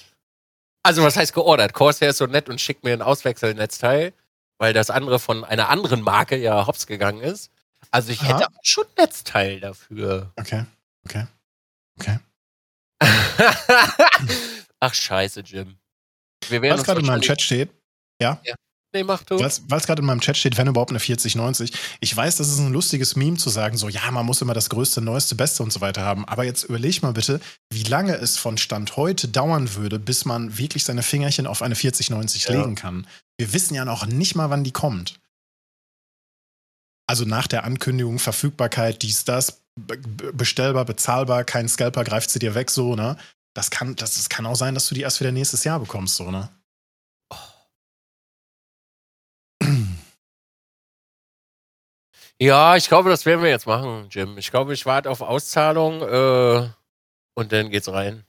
[0.84, 1.72] Also was heißt geordert?
[1.72, 4.12] Corsair ist so nett und schickt mir ein Auswechselnetzteil,
[4.58, 7.50] weil das andere von einer anderen Marke ja hops gegangen ist.
[7.90, 8.28] Also ich Aha.
[8.28, 10.32] hätte auch schon Netzteil dafür.
[10.36, 10.64] Okay,
[11.04, 11.26] okay,
[11.98, 12.18] okay.
[14.80, 15.76] Ach scheiße, Jim.
[16.48, 17.70] Wir werden Was gerade in meinem Chat steht,
[18.94, 19.40] Nee, mach du.
[19.40, 21.72] weil es gerade in meinem Chat steht, wenn überhaupt eine 4090.
[22.00, 24.70] Ich weiß, das ist ein lustiges Meme zu sagen, so, ja, man muss immer das
[24.70, 26.24] Größte, Neueste, Beste und so weiter haben.
[26.26, 27.40] Aber jetzt überleg mal bitte,
[27.70, 31.74] wie lange es von Stand heute dauern würde, bis man wirklich seine Fingerchen auf eine
[31.74, 32.52] 4090 Ja.
[32.60, 33.06] legen kann.
[33.36, 35.18] Wir wissen ja noch nicht mal, wann die kommt.
[37.08, 42.38] Also nach der Ankündigung, Verfügbarkeit, dies, das, be- be- bestellbar, bezahlbar, kein Scalper greift sie
[42.38, 43.16] dir weg, so, ne?
[43.54, 46.16] Das kann, das, das kann auch sein, dass du die erst wieder nächstes Jahr bekommst,
[46.16, 46.48] so, ne?
[52.40, 54.36] Ja, ich glaube, das werden wir jetzt machen, Jim.
[54.38, 56.68] Ich glaube, ich warte auf Auszahlung äh,
[57.34, 58.24] und dann geht's rein.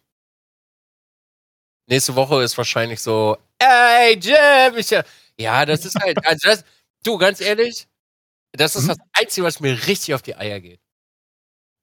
[1.87, 4.89] Nächste Woche ist wahrscheinlich so, ey, Jim, ich,
[5.39, 6.63] ja, das ist halt, also das,
[7.03, 7.87] du, ganz ehrlich,
[8.53, 8.89] das ist Mhm.
[8.89, 10.79] das Einzige, was mir richtig auf die Eier geht.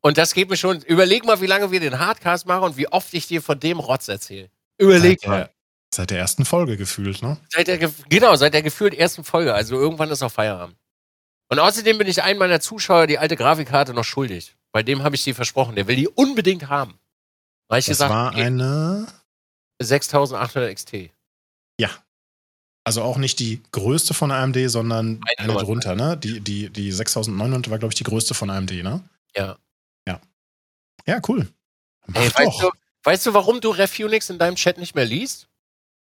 [0.05, 2.89] Und das geht mir schon, überleg mal, wie lange wir den Hardcast machen und wie
[2.89, 4.51] oft ich dir von dem Rotz erzähle.
[4.79, 5.51] Überleg Seit mal.
[5.95, 7.39] seit der ersten Folge gefühlt, ne?
[7.51, 9.55] Seit der, genau, seit der gefühlt ersten Folge.
[9.55, 10.77] Also irgendwann ist auch Feierabend.
[11.53, 14.57] Und außerdem bin ich einem meiner Zuschauer die alte Grafikkarte noch schuldig.
[14.73, 15.77] Bei dem habe ich die versprochen.
[15.77, 16.99] Der will die unbedingt haben.
[17.69, 19.07] Weil ich Das gesagt war eine,
[19.79, 21.11] 6800 XT.
[22.85, 26.17] also auch nicht die größte von AMD, sondern Eine eine drunter, ne?
[26.17, 29.05] Die, die, die 6900 war, glaube ich, die größte von AMD, ne?
[29.37, 29.59] Ja.
[31.07, 31.49] Ja, cool.
[32.07, 32.39] Mach Ey, doch.
[32.39, 32.71] weißt, du,
[33.03, 35.49] weißt du, warum du Refunix in deinem Chat nicht mehr liest?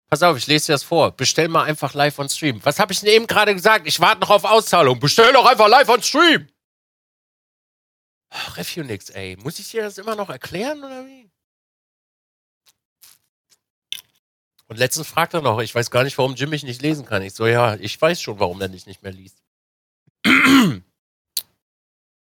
[0.08, 1.10] Pass auf, ich lese dir das vor.
[1.10, 2.60] Bestell mal einfach live on Stream.
[2.64, 3.86] Was habe ich denn eben gerade gesagt?
[3.86, 5.00] Ich warte noch auf Auszahlung.
[5.00, 6.48] Bestell doch einfach live on Stream.
[8.30, 9.36] Ach, Refunix, ey.
[9.42, 11.30] Muss ich dir das immer noch erklären oder wie?
[14.68, 17.22] Und letztens fragt er noch, ich weiß gar nicht, warum Jim mich nicht lesen kann.
[17.22, 19.42] Ich so, ja, ich weiß schon, warum er dich nicht mehr liest.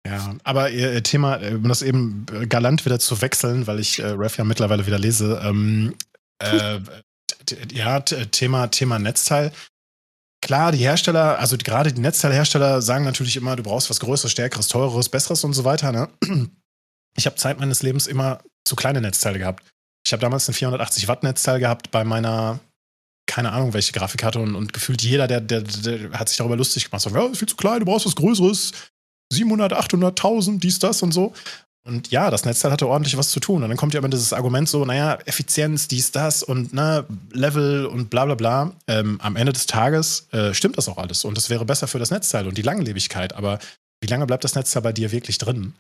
[0.07, 4.07] Ja, aber ihr Thema, äh, um das eben galant wieder zu wechseln, weil ich äh,
[4.07, 5.95] Ref ja mittlerweile wieder lese, ähm,
[6.39, 6.81] äh,
[7.73, 9.53] ja, Thema, Thema Netzteil.
[10.41, 14.69] Klar, die Hersteller, also gerade die Netzteilhersteller sagen natürlich immer, du brauchst was Größeres, Stärkeres,
[14.69, 15.93] Teureres, Besseres und so weiter.
[15.93, 16.09] Ne?
[17.17, 19.65] Ich habe Zeit meines Lebens immer zu kleine Netzteile gehabt.
[20.07, 22.61] Ich habe damals ein 480 Watt Netzteil gehabt bei meiner,
[23.27, 26.85] keine Ahnung, welche Grafikkarte und, und gefühlt jeder, der, der, der hat sich darüber lustig
[26.85, 27.03] gemacht.
[27.03, 28.73] So, ja, ist viel zu klein, du brauchst was Größeres.
[29.31, 31.35] 700, 800, 1000, dies, das und so.
[31.85, 33.63] Und ja, das Netzteil hatte ordentlich was zu tun.
[33.63, 37.87] Und dann kommt ja immer dieses Argument so, naja, Effizienz, dies, das und ne, Level
[37.87, 38.73] und bla bla bla.
[38.87, 41.25] Ähm, am Ende des Tages äh, stimmt das auch alles.
[41.25, 43.33] Und es wäre besser für das Netzteil und die Langlebigkeit.
[43.35, 43.59] Aber
[44.01, 45.75] wie lange bleibt das Netzteil bei dir wirklich drin?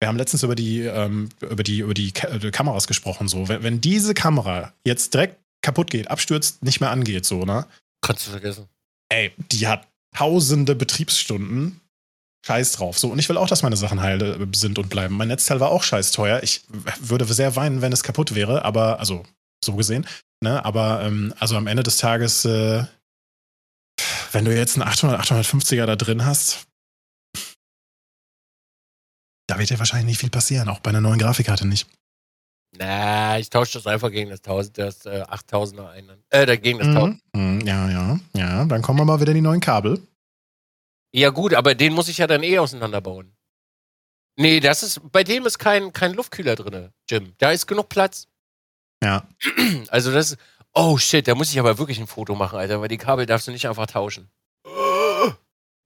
[0.00, 3.28] Wir haben letztens über die, ähm, über die, über die Ka äh, Kameras gesprochen.
[3.28, 3.48] So.
[3.48, 7.66] Wenn, wenn diese Kamera jetzt direkt kaputt geht, abstürzt, nicht mehr angeht, so, ne?
[8.00, 8.66] Kannst du vergessen.
[9.10, 9.86] ey, die hat
[10.16, 11.80] tausende Betriebsstunden.
[12.46, 12.98] Scheiß drauf.
[12.98, 15.14] So, und ich will auch, dass meine Sachen heil äh, sind und bleiben.
[15.16, 16.42] Mein Netzteil war auch scheiß teuer.
[16.42, 16.62] Ich
[16.98, 19.24] würde sehr weinen, wenn es kaputt wäre, aber, also,
[19.62, 20.06] so gesehen.
[20.42, 20.64] Ne?
[20.64, 22.84] Aber, ähm, also am Ende des Tages, äh,
[24.32, 26.66] wenn du jetzt einen 800, 850er da drin hast,
[29.46, 31.88] da wird dir wahrscheinlich nicht viel passieren, auch bei einer neuen Grafikkarte nicht.
[32.78, 36.08] Na, ich tausche das einfach gegen das 1000, das äh, 8000er ein.
[36.30, 37.20] Äh, dagegen das 1000.
[37.34, 37.42] Mhm.
[37.54, 38.64] Mhm, Ja, ja, ja.
[38.64, 40.00] Dann kommen wir mal wieder die neuen Kabel.
[41.12, 43.34] Ja, gut, aber den muss ich ja dann eh auseinanderbauen.
[44.36, 47.34] Nee, das ist, bei dem ist kein, kein Luftkühler drin, Jim.
[47.38, 48.26] Da ist genug Platz.
[49.02, 49.26] Ja.
[49.88, 50.36] Also das,
[50.72, 53.48] oh shit, da muss ich aber wirklich ein Foto machen, Alter, weil die Kabel darfst
[53.48, 54.30] du nicht einfach tauschen.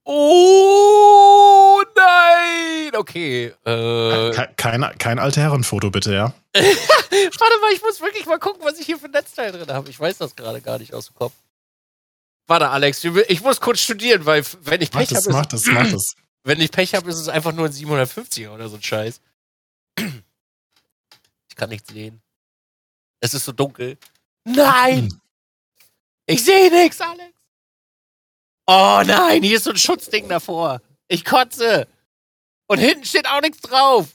[0.06, 2.94] Oh nein!
[2.94, 3.46] Okay.
[3.64, 6.34] Äh, Ke- Kein, kein alte Herrenfoto, bitte, ja.
[6.54, 9.88] warte mal, ich muss wirklich mal gucken, was ich hier für ein Netzteil drin habe.
[9.88, 11.32] Ich weiß das gerade gar nicht aus dem Kopf.
[12.46, 16.14] Warte, Alex, ich muss kurz studieren, weil wenn ich Pech habe, mach das, mach das.
[16.44, 19.20] wenn ich Pech habe, ist es einfach nur ein 750er oder so ein Scheiß.
[21.48, 22.20] Ich kann nichts sehen.
[23.20, 23.96] Es ist so dunkel.
[24.44, 25.08] Nein!
[26.26, 27.32] Ich sehe nichts, Alex.
[28.66, 30.80] Oh nein, hier ist so ein Schutzding davor.
[31.06, 31.86] Ich kotze.
[32.66, 34.08] Und hinten steht auch nichts drauf.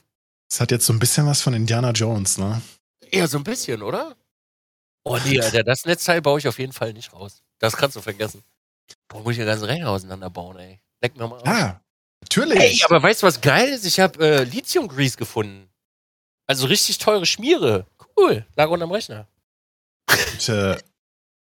[0.50, 2.60] Das hat jetzt so ein bisschen was von Indiana Jones, ne?
[3.10, 4.16] Ja, so ein bisschen, oder?
[5.04, 7.42] Oh nee, Alter, das Netzteil baue ich auf jeden Fall nicht raus.
[7.58, 8.44] Das kannst du vergessen.
[9.08, 10.80] Boah, muss ich ja ganze Rechner auseinanderbauen, ey.
[11.02, 11.46] Leck mir mal auf.
[11.46, 11.80] Ah,
[12.20, 12.60] natürlich.
[12.60, 13.86] Ey, aber weißt du, was geil ist?
[13.86, 15.70] Ich habe äh, Lithium-Grease gefunden.
[16.46, 17.86] Also richtig teure Schmiere.
[18.16, 18.44] Cool.
[18.56, 19.26] Lag unterm Rechner.
[20.10, 20.78] Und, äh,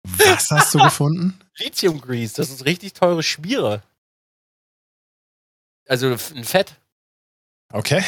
[0.02, 1.38] was hast du gefunden?
[1.58, 3.82] Lithium-Grease, das ist richtig teure Schmiere.
[5.86, 6.74] Also ein Fett.
[7.72, 8.04] Okay.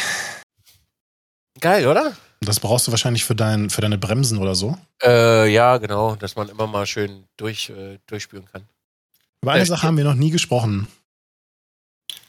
[1.61, 2.17] Geil, oder?
[2.43, 4.79] Das brauchst du wahrscheinlich für, dein, für deine Bremsen oder so.
[5.03, 8.67] Äh, ja, genau, dass man immer mal schön durch, äh, durchspüren kann.
[9.43, 10.89] Über eine Äh, Sache haben wir noch nie gesprochen.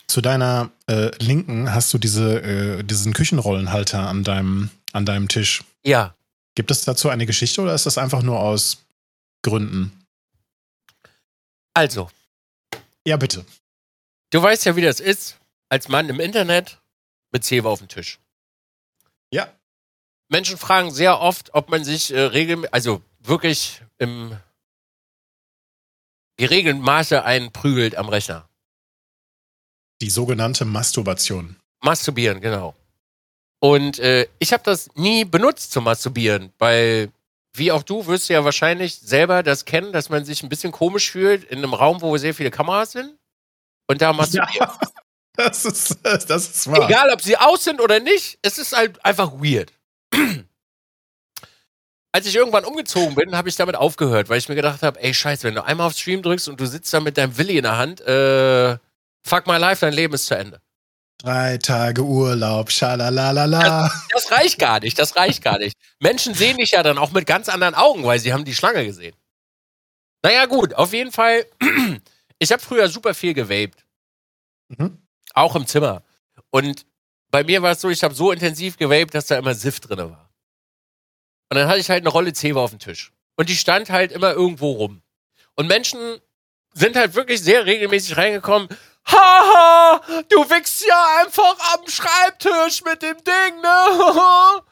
[0.07, 5.63] Zu deiner äh, Linken hast du diese, äh, diesen Küchenrollenhalter an deinem, an deinem Tisch.
[5.85, 6.13] Ja,
[6.55, 8.83] Gibt es dazu eine Geschichte oder ist das einfach nur aus
[9.41, 9.97] Gründen?
[11.73, 12.09] also,
[13.07, 13.45] Ja, bitte.
[14.31, 15.37] du weißt ja, wie das ist,
[15.69, 16.81] als Mann im Internet
[17.31, 18.19] mit Zewa auf dem Tisch.
[19.33, 19.47] Ja.
[20.31, 24.35] Menschen fragen sehr oft, ob man sich äh, regelmäßig, also wirklich im
[26.37, 28.47] geregelten Maße einprügelt am Rechner.
[30.01, 31.57] Die sogenannte Masturbation.
[31.81, 32.73] Masturbieren, genau.
[33.59, 37.11] Und äh, ich habe das nie benutzt zum Masturbieren, weil,
[37.53, 40.71] wie auch du, wirst du ja wahrscheinlich selber das kennen, dass man sich ein bisschen
[40.71, 43.17] komisch fühlt in einem Raum, wo sehr viele Kameras sind.
[43.87, 44.55] Und da masturbiert.
[44.55, 44.79] Ja,
[45.35, 46.89] das ist, das ist wahr.
[46.89, 49.73] Egal, ob sie aus sind oder nicht, es ist halt einfach weird.
[52.13, 55.13] Als ich irgendwann umgezogen bin, habe ich damit aufgehört, weil ich mir gedacht habe, ey,
[55.13, 57.63] scheiße, wenn du einmal auf Stream drückst und du sitzt da mit deinem Willi in
[57.63, 58.77] der Hand, äh,
[59.23, 60.61] fuck my life, dein Leben ist zu Ende.
[61.19, 63.91] Drei Tage Urlaub, schalalalala.
[64.11, 65.77] Das reicht gar nicht, das reicht gar nicht.
[65.99, 68.83] Menschen sehen dich ja dann auch mit ganz anderen Augen, weil sie haben die Schlange
[68.85, 69.15] gesehen.
[70.23, 71.45] Naja, gut, auf jeden Fall,
[72.39, 73.85] ich habe früher super viel gewaped.
[74.67, 74.97] Mhm.
[75.33, 76.03] Auch im Zimmer.
[76.49, 76.85] Und
[77.31, 79.99] bei mir war es so, ich habe so intensiv gewaped, dass da immer Sift drin
[79.99, 80.29] war.
[81.49, 83.11] Und dann hatte ich halt eine Rolle Zewa auf dem Tisch.
[83.35, 85.01] Und die stand halt immer irgendwo rum.
[85.55, 85.99] Und Menschen
[86.73, 88.69] sind halt wirklich sehr regelmäßig reingekommen.
[89.05, 94.61] Haha, du wichst ja einfach am Schreibtisch mit dem Ding, ne?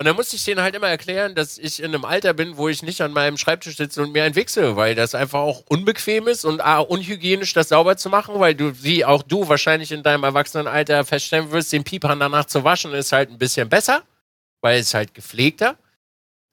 [0.00, 2.70] Und dann musste ich denen halt immer erklären, dass ich in einem Alter bin, wo
[2.70, 6.26] ich nicht an meinem Schreibtisch sitze und mir einen wichse, weil das einfach auch unbequem
[6.26, 10.02] ist und A, unhygienisch, das sauber zu machen, weil du, wie auch du wahrscheinlich in
[10.02, 14.02] deinem Erwachsenenalter feststellen wirst, den Piepern danach zu waschen ist halt ein bisschen besser,
[14.62, 15.76] weil es halt gepflegter.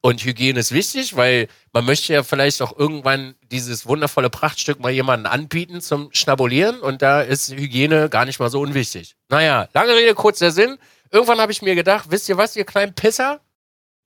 [0.01, 4.91] Und Hygiene ist wichtig, weil man möchte ja vielleicht auch irgendwann dieses wundervolle Prachtstück mal
[4.91, 9.15] jemandem anbieten zum Schnabulieren und da ist Hygiene gar nicht mal so unwichtig.
[9.29, 10.77] Naja, lange Rede, kurzer Sinn.
[11.11, 13.41] Irgendwann habe ich mir gedacht, wisst ihr was, ihr kleinen Pisser?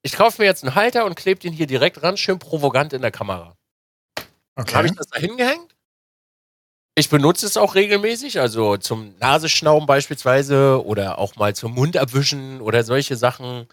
[0.03, 3.01] Ich kaufe mir jetzt einen Halter und klebe den hier direkt ran, schön provokant in
[3.01, 3.55] der Kamera.
[4.55, 4.85] Dann habe Okay.
[4.87, 5.75] ich das da hingehängt.
[6.95, 12.61] Ich benutze es auch regelmäßig, also zum Nasenschnauben beispielsweise oder auch mal zum Mund abwischen
[12.61, 13.67] oder solche Sachen.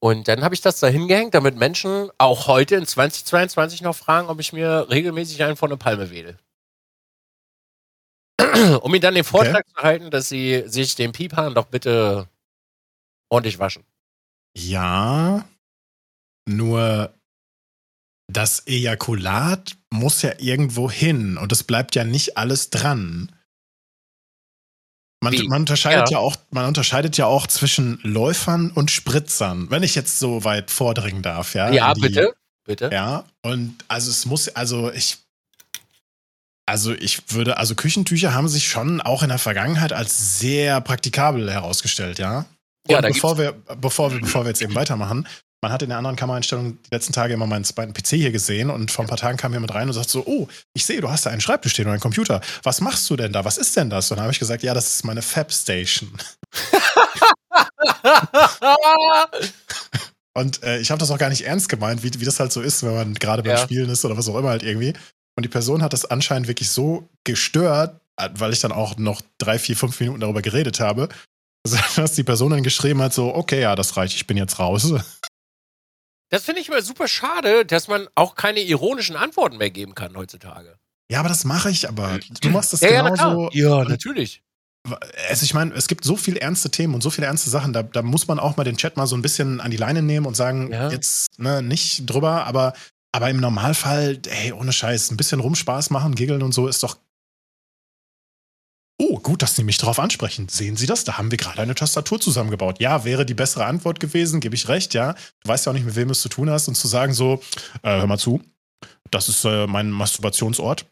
[0.00, 4.28] Und dann habe ich das da hingehängt, damit Menschen auch heute in 2022 noch fragen,
[4.28, 6.38] ob ich mir regelmäßig einen von der Palme wedel.
[8.82, 12.28] um ihnen dann den Vortrag zu halten, dass sie sich den Piephahn doch bitte
[13.34, 13.84] ordentlich waschen.
[14.56, 15.44] Ja,
[16.48, 17.12] nur
[18.32, 23.30] das Ejakulat muss ja irgendwo hin und es bleibt ja nicht alles dran.
[25.22, 26.18] Man, man, unterscheidet Ja.
[26.18, 26.18] ja.
[26.18, 31.22] auch, man unterscheidet ja auch zwischen Läufern und Spritzern, wenn ich jetzt so weit vordringen
[31.22, 31.70] darf, ja.
[31.70, 32.34] Ja, die- bitte.
[32.66, 32.88] Bitte.
[32.92, 35.18] Ja, und also es muss, also ich,
[36.66, 41.52] also ich würde, also Küchentücher haben sich schon auch in der Vergangenheit als sehr praktikabel
[41.52, 42.46] herausgestellt, ja.
[42.88, 45.26] Ja, bevor wir, bevor wir, bevor wir jetzt eben weitermachen,
[45.62, 48.68] man hat in der anderen Kameraeinstellung die letzten Tage immer meinen zweiten PC hier gesehen
[48.68, 51.10] und vor ein paar Tagen kam jemand rein und sagt so, oh, ich sehe, du
[51.10, 52.42] hast da einen Schreibtisch stehen und einen Computer.
[52.62, 53.46] Was machst du denn da?
[53.46, 54.10] Was ist denn das?
[54.10, 56.12] Und dann habe ich gesagt, ja, das ist meine Fab Station.
[60.36, 62.60] Und äh, ich habe das auch gar nicht ernst gemeint, wie, wie das halt so
[62.60, 63.58] ist, wenn man gerade beim Ja.
[63.58, 64.92] Spielen ist oder was auch immer halt irgendwie.
[65.36, 69.22] Und die Person hat das anscheinend wirklich so gestört, äh, weil ich dann auch noch
[69.38, 71.08] drei, vier, fünf Minuten darüber geredet habe,
[71.96, 74.92] dass die Person dann geschrieben hat, so, okay, ja, das reicht, ich bin jetzt raus.
[76.30, 80.16] Das finde ich immer super schade, dass man auch keine ironischen Antworten mehr geben kann
[80.16, 80.76] heutzutage.
[81.10, 83.50] Ja, aber das mache ich, aber du machst das Ja, ja, na genauso.
[83.52, 84.42] Ja, Und- natürlich.
[85.30, 87.82] Also ich meine, es gibt so viele ernste Themen und so viele ernste Sachen, da,
[87.82, 90.26] da muss man auch mal den Chat mal so ein bisschen an die Leine nehmen
[90.26, 90.90] und sagen, Ja.
[90.90, 92.74] jetzt ne, nicht drüber, aber,
[93.12, 96.98] aber im Normalfall, ey, ohne Scheiß, ein bisschen Rumspaß machen, giggeln und so ist doch.
[99.24, 100.48] Gut, dass Sie mich darauf ansprechen.
[100.48, 101.02] Sehen Sie das?
[101.04, 102.78] Da haben wir gerade eine Tastatur zusammengebaut.
[102.80, 105.14] Ja, wäre die bessere Antwort gewesen, gebe ich recht, ja.
[105.42, 107.12] Du weißt ja auch nicht, mit wem du es zu tun hast und zu sagen
[107.14, 107.42] so,
[107.82, 108.42] äh, hör mal zu,
[109.10, 110.86] das ist äh, mein Masturbationsort.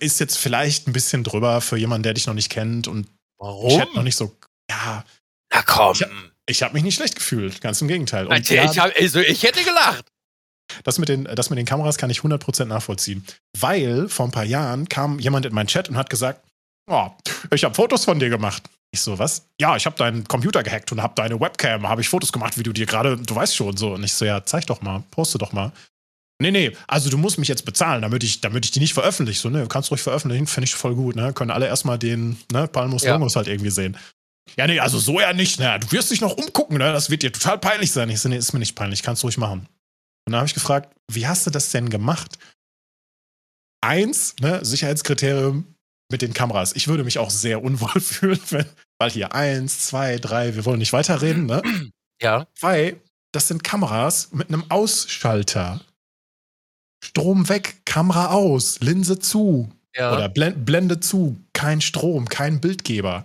[0.00, 3.06] Ist jetzt vielleicht ein bisschen drüber für jemanden, der dich noch nicht kennt und
[3.38, 3.70] Warum?
[3.70, 4.36] Chat noch nicht so.
[4.70, 5.04] Ja,
[5.52, 5.94] Na komm.
[5.94, 6.04] Ich-
[6.50, 8.26] ich habe mich nicht schlecht gefühlt, ganz im Gegenteil.
[8.26, 10.06] Und Alter, ja, ich, hab, also, ich hätte gelacht.
[10.82, 13.24] das mit, den, das mit den Kameras kann ich 100% nachvollziehen.
[13.56, 16.47] Weil vor ein paar Jahren kam jemand in meinen Chat und hat gesagt,
[16.88, 17.10] oh,
[17.54, 18.62] ich habe Fotos von dir gemacht.
[18.90, 19.46] Ich so, was?
[19.60, 22.62] Ja, ich habe deinen Computer gehackt und habe deine Webcam, habe ich Fotos gemacht, wie
[22.62, 23.94] du dir gerade, du weißt schon so.
[23.94, 25.72] Und ich so, ja, zeig doch mal, poste doch mal.
[26.40, 29.40] Nee, nee, also du musst mich jetzt bezahlen, damit ich, damit ich die nicht veröffentliche.
[29.40, 31.32] So, ne, du kannst ruhig veröffentlichen, finde ich voll gut, ne?
[31.32, 33.12] Können alle erstmal den, ne, Palmus ja.
[33.12, 33.96] Longos halt irgendwie sehen.
[34.56, 35.78] Ja, nee, also so ja nicht, ne?
[35.80, 36.92] Du wirst dich noch umgucken, ne?
[36.92, 38.08] Das wird dir total peinlich sein.
[38.08, 39.68] Ich so, nee, ist mir nicht peinlich, kannst du ruhig machen.
[40.26, 42.38] Und dann habe ich gefragt, wie hast du das denn gemacht?
[43.80, 45.74] Eins, ne, Sicherheitskriterium
[46.10, 46.74] mit den Kameras.
[46.74, 48.66] Ich würde mich auch sehr unwohl fühlen, wenn,
[48.98, 51.62] weil hier eins, zwei, drei, wir wollen nicht weiterreden, ne?
[52.20, 52.48] Ja.
[52.60, 53.00] Weil
[53.30, 55.80] das sind Kameras mit einem Ausschalter.
[57.04, 59.70] Strom weg, Kamera aus, Linse zu.
[59.94, 60.12] Ja.
[60.12, 63.24] Oder Blende zu, kein Strom, kein Bildgeber.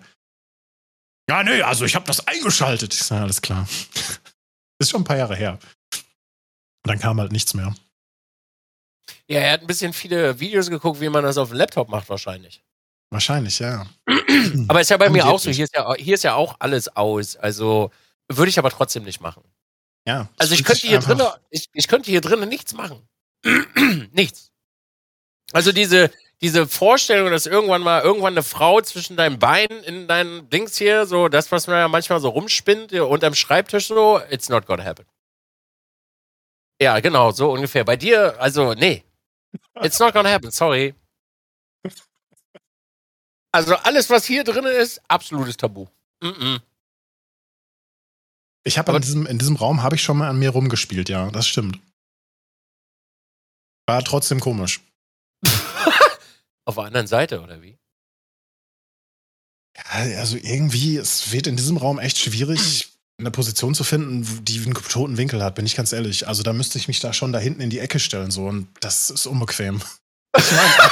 [1.28, 2.94] Ja, nee, also ich habe das eingeschaltet.
[2.94, 3.68] Ich sage, alles klar.
[4.80, 5.58] Ist schon ein paar Jahre her.
[5.94, 7.74] Und dann kam halt nichts mehr.
[9.28, 12.10] Ja, er hat ein bisschen viele Videos geguckt, wie man das auf dem Laptop macht,
[12.10, 12.62] wahrscheinlich.
[13.14, 13.86] Wahrscheinlich, ja.
[14.68, 15.52] aber ist ja bei mir auch so.
[15.52, 17.36] Hier ist ja, hier ist ja auch alles aus.
[17.36, 17.92] Also
[18.28, 19.44] würde ich aber trotzdem nicht machen.
[20.08, 20.30] Ja.
[20.40, 23.08] Also ich könnte hier drinnen, ich, ich könnte hier drinnen nichts machen.
[24.14, 24.50] nichts.
[25.52, 26.10] Also diese,
[26.42, 31.06] diese Vorstellung, dass irgendwann mal irgendwann eine Frau zwischen deinen Beinen in deinen Dings hier,
[31.06, 35.06] so das, was man ja manchmal so rumspinnt, unterm Schreibtisch so, it's not gonna happen.
[36.82, 37.84] Ja, genau, so ungefähr.
[37.86, 39.04] Bei dir, also, nee.
[39.84, 40.96] It's not gonna happen, sorry.
[43.54, 45.86] Also alles, was hier drin ist, absolutes Tabu.
[46.22, 46.62] Mm -mm.
[48.66, 51.30] Ich habe in diesem, in diesem Raum habe ich schon mal an mir rumgespielt, ja,
[51.30, 51.80] das stimmt.
[53.86, 54.82] War trotzdem komisch.
[56.66, 57.78] Auf der anderen Seite, oder wie?
[59.76, 59.84] Ja,
[60.20, 62.90] also irgendwie, es wird in diesem Raum echt schwierig,
[63.20, 66.28] eine Position zu finden, die einen toten Winkel hat, bin ich ganz ehrlich.
[66.28, 68.68] Also da müsste ich mich da schon da hinten in die Ecke stellen, so, und
[68.80, 69.82] das ist unbequem.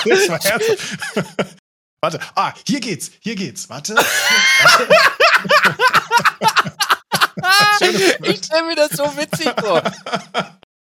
[0.06, 1.56] Ich meine,
[2.02, 3.70] Warte, ah, hier geht's, hier geht's.
[3.70, 3.94] Warte.
[8.24, 9.84] ich stelle mir das so witzig vor.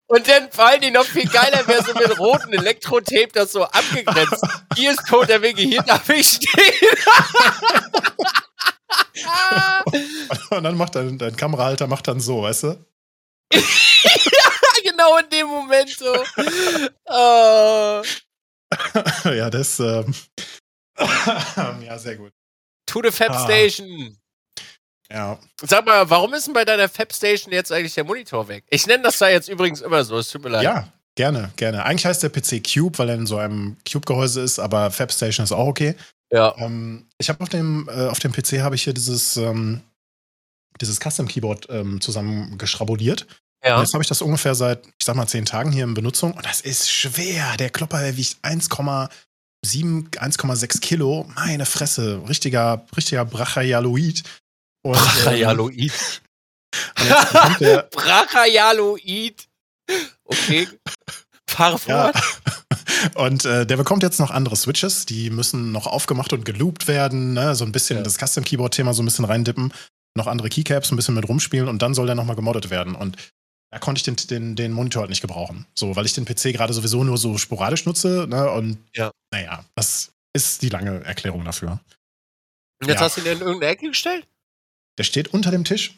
[0.07, 4.43] Und dann fallen die noch viel geiler wäre so mit roten Elektrotape das so abgegrenzt.
[4.75, 6.89] Hier ist tot der Wege, hier darf ich stehen.
[10.51, 12.85] Und dann macht dein, dein Kamerahalter macht dann so, weißt du?
[13.53, 13.61] ja,
[14.83, 16.23] genau in dem Moment so.
[17.05, 18.03] Oh.
[19.29, 20.13] ja, das, ähm,
[21.85, 22.31] ja, sehr gut.
[22.87, 23.43] To the Fab ah.
[23.43, 24.17] Station.
[25.11, 25.39] Ja.
[25.61, 28.63] Sag mal, warum ist denn bei deiner Fab Station jetzt eigentlich der Monitor weg?
[28.69, 30.63] Ich nenne das da jetzt übrigens immer so, es tut mir leid.
[30.63, 31.83] Ja, gerne, gerne.
[31.83, 35.43] Eigentlich heißt der PC Cube, weil er in so einem Cube-Gehäuse ist, aber Fab Station
[35.43, 35.95] ist auch okay.
[36.31, 36.55] Ja.
[36.57, 39.81] Ähm, ich habe auf dem, äh, auf dem PC habe ich hier dieses, ähm,
[40.79, 43.25] dieses Custom Keyboard ähm, zusammengeschrabuliert.
[43.63, 43.75] Ja.
[43.75, 46.33] Und jetzt habe ich das ungefähr seit, ich sag mal, zehn Tagen hier in Benutzung
[46.33, 47.57] und das ist schwer.
[47.57, 49.09] Der Klopper wiegt 1,7,
[49.65, 51.29] 1,6 Kilo.
[51.35, 53.21] Meine Fresse, richtiger, richtiger.
[53.21, 54.23] Und, Brachayaloid.
[56.97, 59.45] Ähm, Brachayaloid.
[60.31, 60.67] Okay.
[61.49, 62.13] Fahr fort.
[62.13, 62.21] Ja.
[63.15, 67.33] Und äh, der bekommt jetzt noch andere Switches, die müssen noch aufgemacht und geloopt werden,
[67.33, 67.55] ne?
[67.55, 68.03] so ein bisschen ja.
[68.03, 69.73] das Custom Keyboard Thema so ein bisschen reindippen,
[70.15, 72.93] noch andere Keycaps ein bisschen mit rumspielen und dann soll der nochmal gemoddet werden.
[72.93, 73.17] Und
[73.71, 75.65] da konnte ich den, den, den Monitor halt nicht gebrauchen.
[75.75, 78.49] So, weil ich den PC gerade sowieso nur so sporadisch nutze, ne?
[78.51, 79.11] Und ja.
[79.31, 81.79] naja, das ist die lange Erklärung dafür.
[82.81, 83.05] Und jetzt ja.
[83.05, 84.25] hast du ihn in irgendeine Ecke gestellt?
[84.97, 85.93] Der steht unter dem Tisch,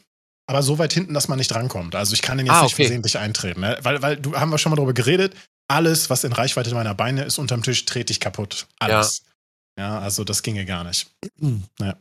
[0.47, 1.95] aber so weit hinten, dass man nicht rankommt.
[1.95, 2.83] Also ich kann den jetzt ah, nicht okay.
[2.83, 3.61] versehentlich eintreten.
[3.61, 3.77] Ne?
[3.81, 5.35] Weil, weil du haben wir schon mal darüber geredet,
[5.67, 8.67] alles, was in Reichweite meiner Beine ist, unterm Tisch, trete ich kaputt.
[8.79, 9.23] Alles.
[9.77, 11.09] Ja, ja also das ginge gar nicht.
[11.79, 11.97] Ja.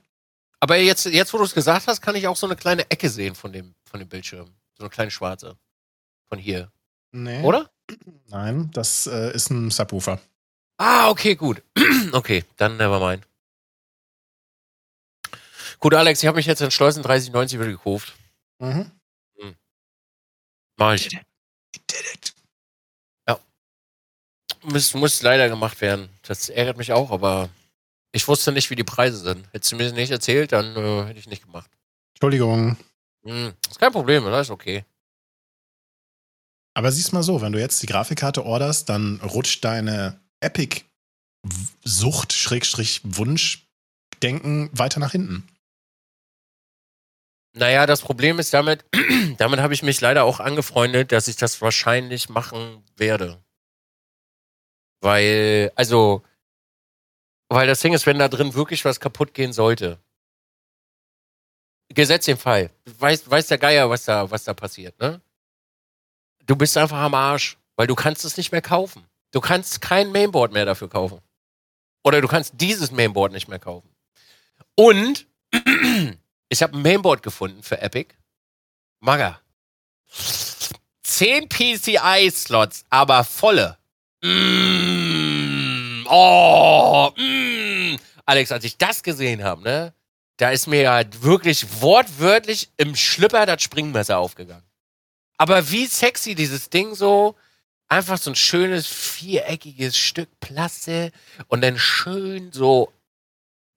[0.63, 3.09] Aber jetzt, jetzt wo du es gesagt hast, kann ich auch so eine kleine Ecke
[3.09, 4.51] sehen von dem, von dem Bildschirm.
[4.81, 5.59] So eine kleine schwarze.
[6.31, 6.73] Von hier.
[7.13, 7.43] Nee.
[7.43, 7.71] Oder?
[8.29, 10.19] Nein, das äh, ist ein Subwoofer.
[10.79, 11.63] Ah, okay, gut.
[12.13, 13.27] okay, dann never mind.
[15.81, 18.15] Gut, Alex, ich habe mich jetzt entschlossen, 3090 wieder gekauft.
[18.59, 18.91] Mhm.
[19.39, 19.55] Hm.
[20.79, 21.11] Mach ich.
[23.29, 23.39] Ja.
[24.63, 26.09] Muss, muss leider gemacht werden.
[26.23, 27.51] Das ärgert mich auch, aber
[28.13, 29.47] ich wusste nicht, wie die Preise sind.
[29.53, 31.71] Hättest du mir das nicht erzählt, dann äh, hätte ich nicht gemacht.
[32.15, 32.79] Entschuldigung.
[33.25, 34.85] Hm, ist kein Problem, das ist okay.
[36.75, 43.01] Aber siehst mal so, wenn du jetzt die Grafikkarte orderst, dann rutscht deine Epic-Sucht, Schrägstrich,
[43.05, 43.67] Wunsch,
[44.23, 45.49] Denken weiter nach hinten.
[47.57, 48.85] Naja, das Problem ist damit,
[49.39, 53.43] damit habe ich mich leider auch angefreundet, dass ich das wahrscheinlich machen werde.
[55.01, 56.23] Weil, also,
[57.49, 59.99] weil das Ding ist, wenn da drin wirklich was kaputt gehen sollte.
[61.95, 62.71] Gesetz den Fall.
[62.99, 65.21] Weiß, weiß der Geier, was da, was da passiert, ne?
[66.47, 67.57] Du bist einfach am Arsch.
[67.77, 69.07] weil du kannst es nicht mehr kaufen.
[69.31, 71.21] Du kannst kein Mainboard mehr dafür kaufen.
[72.05, 73.89] Oder du kannst dieses Mainboard nicht mehr kaufen.
[74.75, 75.27] Und
[76.51, 78.15] ich habe ein Mainboard gefunden für Epic.
[79.01, 79.41] Maga.
[81.05, 83.79] 10 PCI-Slots, aber volle.
[84.23, 87.97] Mm, oh, mm.
[88.27, 89.95] Alex, als ich das gesehen habe, ne,
[90.41, 94.65] da ist mir ja wirklich wortwörtlich im Schlüpper das Springmesser aufgegangen.
[95.37, 97.37] Aber wie sexy dieses Ding so,
[97.89, 101.13] einfach so ein schönes viereckiges Stück Plaste
[101.49, 102.93] und dann schön so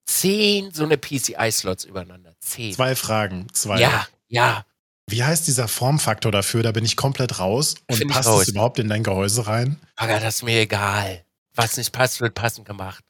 [0.05, 2.33] zehn so eine PCI-Slots übereinander.
[2.39, 2.73] Zehn.
[2.73, 3.47] Zwei Fragen.
[3.53, 3.79] Zwei.
[3.79, 4.65] Ja, ja.
[5.07, 6.63] Wie heißt dieser Formfaktor dafür?
[6.63, 7.75] Da bin ich komplett raus.
[7.89, 9.79] Und Find passt es überhaupt in dein Gehäuse rein?
[9.95, 11.25] Aber das ist mir egal.
[11.55, 13.03] Was nicht passt, wird passend gemacht.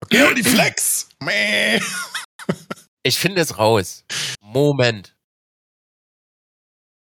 [0.00, 1.08] Okay, und die Flex!
[3.06, 4.04] Ich finde es raus.
[4.40, 5.14] Moment.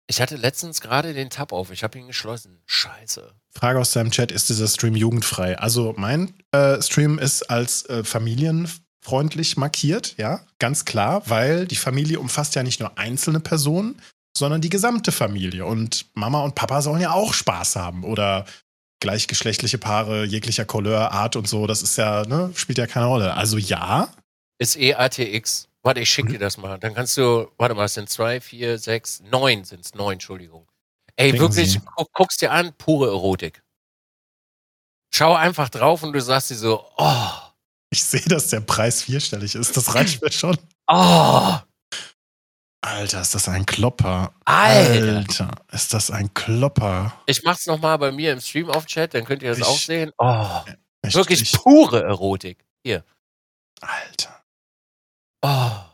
[0.08, 1.70] Ich hatte letztens gerade den Tab auf.
[1.70, 2.60] Ich habe ihn geschlossen.
[2.66, 3.32] Scheiße.
[3.50, 5.58] Frage aus deinem Chat: Ist dieser Stream jugendfrei?
[5.58, 12.18] Also, mein äh, Stream ist als äh, familienfreundlich markiert, ja, ganz klar, weil die Familie
[12.20, 14.02] umfasst ja nicht nur einzelne Personen,
[14.36, 15.64] sondern die gesamte Familie.
[15.66, 18.04] Und Mama und Papa sollen ja auch Spaß haben.
[18.04, 18.44] Oder
[19.00, 21.66] gleichgeschlechtliche Paare jeglicher Couleur, Art und so.
[21.66, 23.34] Das ist ja, ne, spielt ja keine Rolle.
[23.34, 24.08] Also, ja.
[24.62, 25.68] Ist eh ATX.
[25.82, 26.78] Warte, ich schick dir das mal.
[26.78, 30.68] Dann kannst du, warte mal, es sind zwei, vier, sechs, neun sind es, neun, Entschuldigung.
[31.16, 33.64] Ey, Denken wirklich, guck, guckst dir an, pure Erotik.
[35.12, 37.30] Schau einfach drauf und du sagst dir so, oh,
[37.90, 39.76] Ich sehe, dass der Preis vierstellig ist.
[39.76, 40.56] Das reicht mir schon.
[40.86, 41.56] oh,
[42.84, 44.32] Alter, ist das ein Klopper.
[44.44, 45.16] Alter.
[45.18, 47.20] Alter, ist das ein Klopper.
[47.26, 49.78] Ich mach's nochmal bei mir im Stream auf Chat, dann könnt ihr das Ich- auch
[49.78, 50.12] sehen.
[50.18, 50.60] Oh,
[51.02, 52.64] Echt, wirklich ich- pure Erotik.
[52.84, 53.04] Hier.
[53.80, 54.31] Alter.
[55.42, 55.84] Oh.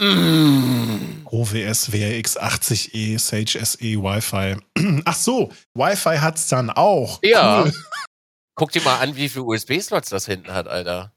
[0.00, 1.26] Mm.
[1.26, 4.56] OWS WRX 80E Sage SE Wi-Fi.
[5.04, 7.20] Ach so, Wi-Fi hat's dann auch.
[7.22, 7.62] Ja.
[7.64, 7.72] Cool.
[8.54, 11.12] Guck dir mal an, wie viele USB-Slots das hinten hat, Alter.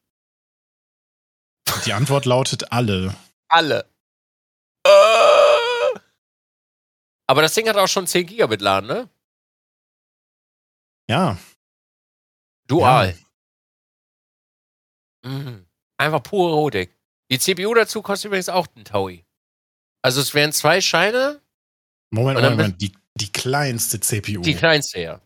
[1.85, 3.15] Die Antwort lautet alle.
[3.47, 3.89] Alle.
[4.85, 5.99] Äh.
[7.27, 9.09] Aber das Ding hat auch schon 10 Gigabit LAN, ne?
[11.09, 11.37] Ja,
[12.71, 13.17] Dual.
[15.25, 15.65] Mhm.
[16.01, 16.97] Einfach pure Erotik.
[17.29, 19.23] Die CPU dazu kostet übrigens auch einen Taui.
[20.01, 21.39] Also es wären zwei Scheine,
[22.09, 22.81] Moment, Moment, Moment.
[22.81, 24.41] Die, die kleinste CPU.
[24.41, 25.21] die kleinste ja.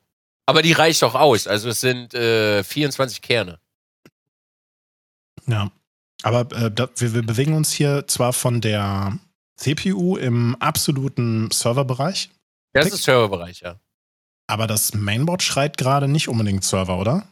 [0.45, 1.47] Aber die reicht doch aus.
[1.47, 3.57] Also es sind äh, 24 Kerne.
[5.47, 5.71] ja.
[6.23, 9.17] Aber äh, da, wir, wir bewegen uns hier zwar von der
[9.55, 12.32] CPU im absoluten Serverbereich,
[12.73, 13.80] Das ist Serverbereich, ja.
[14.47, 17.28] aber das Mainboard schreit gerade nicht unbedingt Server, oder?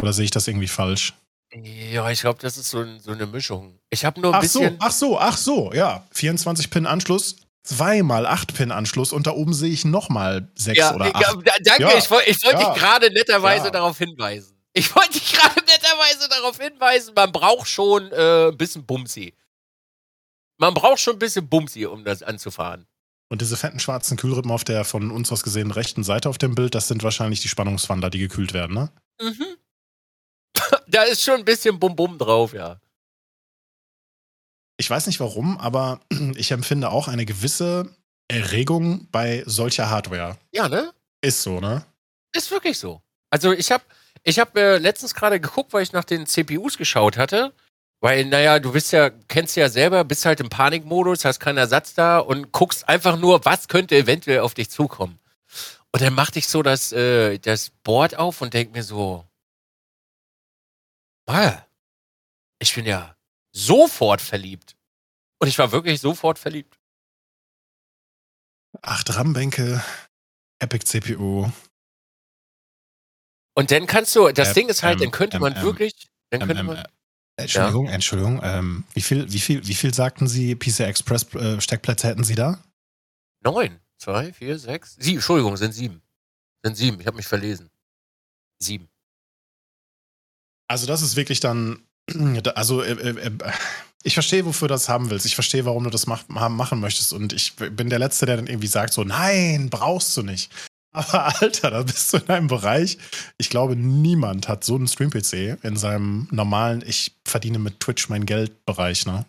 [0.00, 1.14] Oder sehe ich das irgendwie falsch?
[1.54, 3.78] Ja, ich glaube, das ist so, ein- so eine Mischung.
[3.90, 4.76] Ich habe nur ein Ach so, bisschen.
[4.80, 6.06] ach so, ach so, ja.
[6.14, 11.22] 24-Pin-Anschluss, zweimal 8-Pin-Anschluss und da oben sehe ich nochmal 6 ja, oder ich- 8.
[11.46, 14.56] ja, danke, Ja, ich wollte ich wollt ja, dich gerade netterweise darauf hinweisen.
[14.72, 19.34] Ich wollte dich gerade netterweise darauf hinweisen, man braucht schon äh, ein bisschen Bumsi.
[20.58, 22.86] Man braucht schon ein bisschen Bumsi, um das anzufahren.
[23.28, 26.54] Und diese fetten schwarzen Kühlrippen auf der von uns aus gesehen rechten Seite auf dem
[26.54, 28.92] Bild, das sind wahrscheinlich die Spannungswandler, die gekühlt werden, ne?
[29.20, 29.44] Mhm.
[30.88, 32.80] Da ist schon ein bisschen Bum-Bum drauf, ja.
[34.76, 36.00] Ich weiß nicht warum, aber
[36.36, 37.94] ich empfinde auch eine gewisse
[38.28, 40.38] Erregung bei solcher Hardware.
[40.52, 40.92] Ja, ne?
[41.20, 41.84] Ist so, ne?
[42.34, 43.02] Ist wirklich so.
[43.30, 43.84] Also ich habe
[44.24, 47.52] ich hab, äh, letztens gerade geguckt, weil ich nach den CPUs geschaut hatte.
[48.00, 51.94] Weil, naja, du bist ja, kennst ja selber, bist halt im Panikmodus, hast keinen Ersatz
[51.94, 55.20] da und guckst einfach nur, was könnte eventuell auf dich zukommen.
[55.92, 59.24] Und dann machte ich so das, äh, das Board auf und denk mir so,
[61.26, 61.62] ah,
[62.58, 63.16] ich bin ja
[63.52, 64.76] sofort verliebt.
[65.40, 66.78] Und ich war wirklich sofort verliebt.
[68.80, 69.82] Acht RAM-Bänke,
[70.60, 71.50] Epic CPU.
[73.54, 76.42] Und dann kannst du, das Ähm, Ding ist halt, dann könnte man ähm, wirklich, dann
[76.42, 76.84] Ähm, könnte man, äh,
[77.36, 78.40] Entschuldigung, Entschuldigung.
[78.42, 82.34] Ähm, wie, viel, wie, viel, wie viel sagten Sie, PCI Express äh, Steckplätze hätten Sie
[82.34, 82.62] da?
[83.44, 85.16] Neun, zwei, vier, sechs, sieben.
[85.16, 86.02] Entschuldigung, sind sieben.
[86.64, 87.00] Sind sieben.
[87.00, 87.70] Ich habe mich verlesen.
[88.62, 88.88] Sieben.
[90.72, 91.82] Also das ist wirklich dann,
[92.54, 93.30] also äh, äh, äh,
[94.04, 95.26] ich verstehe, wofür du das haben willst.
[95.26, 97.12] Ich verstehe, warum du das mach, machen möchtest.
[97.12, 100.50] Und ich bin der Letzte, der dann irgendwie sagt so, nein, brauchst du nicht.
[100.94, 102.96] Aber Alter, da bist du in einem Bereich.
[103.36, 108.24] Ich glaube, niemand hat so einen Stream-PC in seinem normalen, ich verdiene mit Twitch mein
[108.24, 109.26] Geld-Bereich, ne?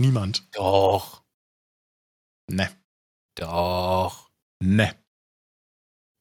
[0.00, 0.46] Niemand.
[0.52, 1.22] Doch.
[2.50, 2.70] Ne.
[3.36, 4.30] Doch.
[4.60, 4.94] Ne.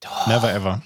[0.01, 0.27] Doch.
[0.27, 0.83] Never ever.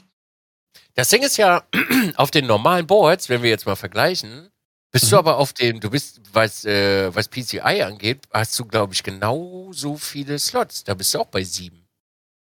[0.99, 1.63] Das Ding ist ja,
[2.17, 4.49] auf den normalen Boards, wenn wir jetzt mal vergleichen,
[4.91, 5.09] bist Mhm.
[5.11, 9.01] du aber auf dem, du bist, was, äh, was PCI angeht, hast du, glaube ich,
[9.01, 10.83] genauso viele Slots.
[10.83, 11.87] Da bist du auch bei sieben.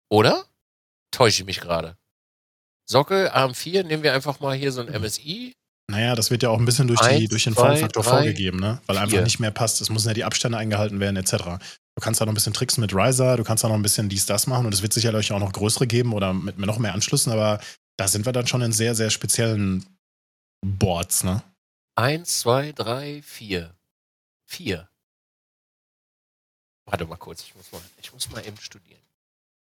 [0.09, 0.45] Oder?
[1.11, 1.97] täusche ich mich gerade?
[2.89, 5.53] Sockel, AM4, nehmen wir einfach mal hier so ein MSI.
[5.91, 8.09] Naja, das wird ja auch ein bisschen durch, die, Eins, durch den zwei, Formfaktor drei,
[8.09, 8.81] vorgegeben, ne?
[8.87, 9.21] Weil einfach vier.
[9.23, 9.81] nicht mehr passt.
[9.81, 11.33] Es müssen ja die Abstände eingehalten werden, etc.
[11.95, 14.09] Du kannst da noch ein bisschen tricksen mit Riser, du kannst da noch ein bisschen
[14.09, 16.93] dies, das machen und es wird sicherlich auch noch größere geben oder mit noch mehr
[16.93, 17.59] Anschlüssen, aber
[18.01, 19.85] da sind wir dann schon in sehr, sehr speziellen
[20.65, 21.43] Boards, ne?
[21.95, 23.75] Eins, zwei, drei, vier.
[24.47, 24.89] Vier.
[26.85, 28.97] Warte mal kurz, ich muss mal, ich muss mal eben studieren.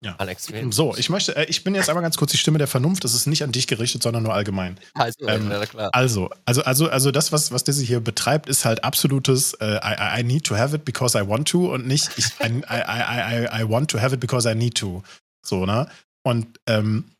[0.05, 0.15] Ja.
[0.17, 3.03] Alex, So, ich möchte, äh, ich bin jetzt einmal ganz kurz die Stimme der Vernunft.
[3.03, 4.79] Das ist nicht an dich gerichtet, sondern nur allgemein.
[4.93, 5.51] Also, ähm.
[5.91, 9.95] Also, also, also, also das, was, was Dizzy hier betreibt, ist halt absolutes äh, I,
[9.97, 12.83] I- I need to have it because I want to und nicht ich, I, I,
[12.87, 15.03] I, I, I want to have it because I need to.
[15.45, 15.89] So, ne?
[16.25, 17.12] Und ähm,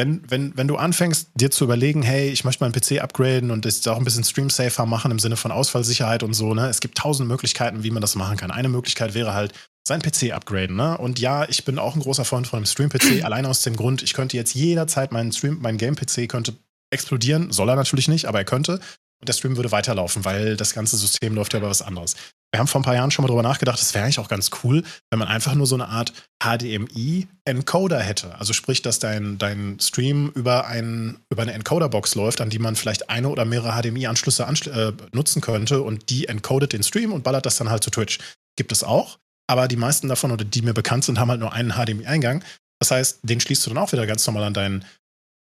[0.00, 3.66] wenn, wenn, wenn du anfängst, dir zu überlegen, hey, ich möchte meinen PC upgraden und
[3.66, 6.68] das auch ein bisschen stream-safer machen im Sinne von Ausfallsicherheit und so, ne?
[6.68, 8.50] Es gibt tausend Möglichkeiten, wie man das machen kann.
[8.50, 9.52] Eine Möglichkeit wäre halt,
[9.86, 10.96] sein PC upgraden, ne?
[10.96, 14.02] Und ja, ich bin auch ein großer Freund von einem Stream-PC, allein aus dem Grund,
[14.02, 16.54] ich könnte jetzt jederzeit meinen Stream, mein Game-PC könnte
[16.90, 18.80] explodieren, soll er natürlich nicht, aber er könnte.
[19.20, 22.16] Und der Stream würde weiterlaufen, weil das ganze System läuft ja über was anderes.
[22.52, 24.50] Wir haben vor ein paar Jahren schon mal drüber nachgedacht, es wäre eigentlich auch ganz
[24.64, 26.12] cool, wenn man einfach nur so eine Art
[26.42, 28.34] HDMI-Encoder hätte.
[28.38, 32.74] Also sprich, dass dein, dein Stream über, ein, über eine Encoder-Box läuft, an die man
[32.74, 37.22] vielleicht eine oder mehrere HDMI-Anschlüsse anschl äh, nutzen könnte und die encodet den Stream und
[37.22, 38.18] ballert das dann halt zu Twitch.
[38.56, 41.52] Gibt es auch, aber die meisten davon oder die mir bekannt sind, haben halt nur
[41.52, 42.42] einen HDMI-Eingang.
[42.80, 44.84] Das heißt, den schließt du dann auch wieder ganz normal an deinen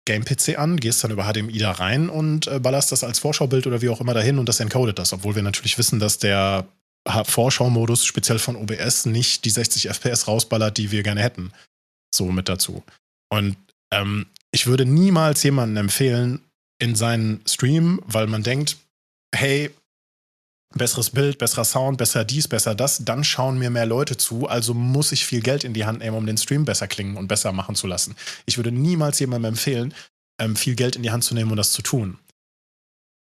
[0.08, 3.82] Game-PC an, gehst dann über HDMI da rein und äh, ballerst das als Vorschaubild oder
[3.82, 6.66] wie auch immer dahin und das encodet das, obwohl wir natürlich wissen, dass der
[7.06, 11.52] Ha- Vorschau-Modus speziell von OBS nicht die 60 FPS rausballert, die wir gerne hätten.
[12.14, 12.82] So mit dazu.
[13.30, 13.56] Und
[13.92, 16.40] ähm, ich würde niemals jemanden empfehlen
[16.80, 18.78] in seinen Stream, weil man denkt,
[19.34, 19.70] hey,
[20.74, 24.74] besseres Bild, besserer Sound, besser dies, besser das, dann schauen mir mehr Leute zu, also
[24.74, 27.52] muss ich viel Geld in die Hand nehmen, um den Stream besser klingen und besser
[27.52, 28.16] machen zu lassen.
[28.46, 29.94] Ich würde niemals jemandem empfehlen,
[30.40, 32.18] ähm, viel Geld in die Hand zu nehmen und das zu tun.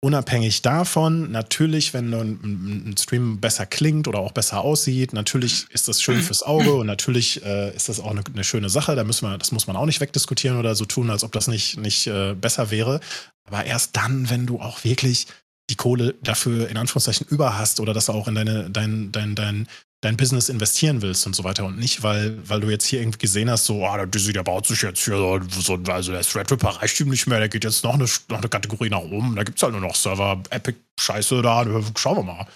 [0.03, 6.03] Unabhängig davon, natürlich, wenn ein Stream besser klingt oder auch besser aussieht, natürlich ist das
[6.03, 8.94] schön fürs Auge und natürlich äh, ist das auch eine, eine schöne Sache.
[8.94, 11.49] Da müssen wir, das muss man auch nicht wegdiskutieren oder so tun, als ob das
[11.49, 13.01] nicht, nicht äh, besser wäre.
[13.49, 15.28] Aber erst dann, wenn du auch wirklich
[15.71, 19.69] die Kohle dafür in Anführungszeichen über hast oder das auch in deine, dein, dein, dein,
[20.01, 23.19] dein Business investieren willst und so weiter und nicht, weil, weil du jetzt hier irgendwie
[23.19, 26.69] gesehen hast, so, ah, der der baut sich jetzt hier so, so also der Threadripper
[26.69, 29.43] reicht ihm nicht mehr, der geht jetzt noch eine, noch eine Kategorie nach oben, da
[29.43, 31.64] gibt's halt nur noch Server, Epic, Scheiße da,
[31.97, 32.47] schauen wir mal.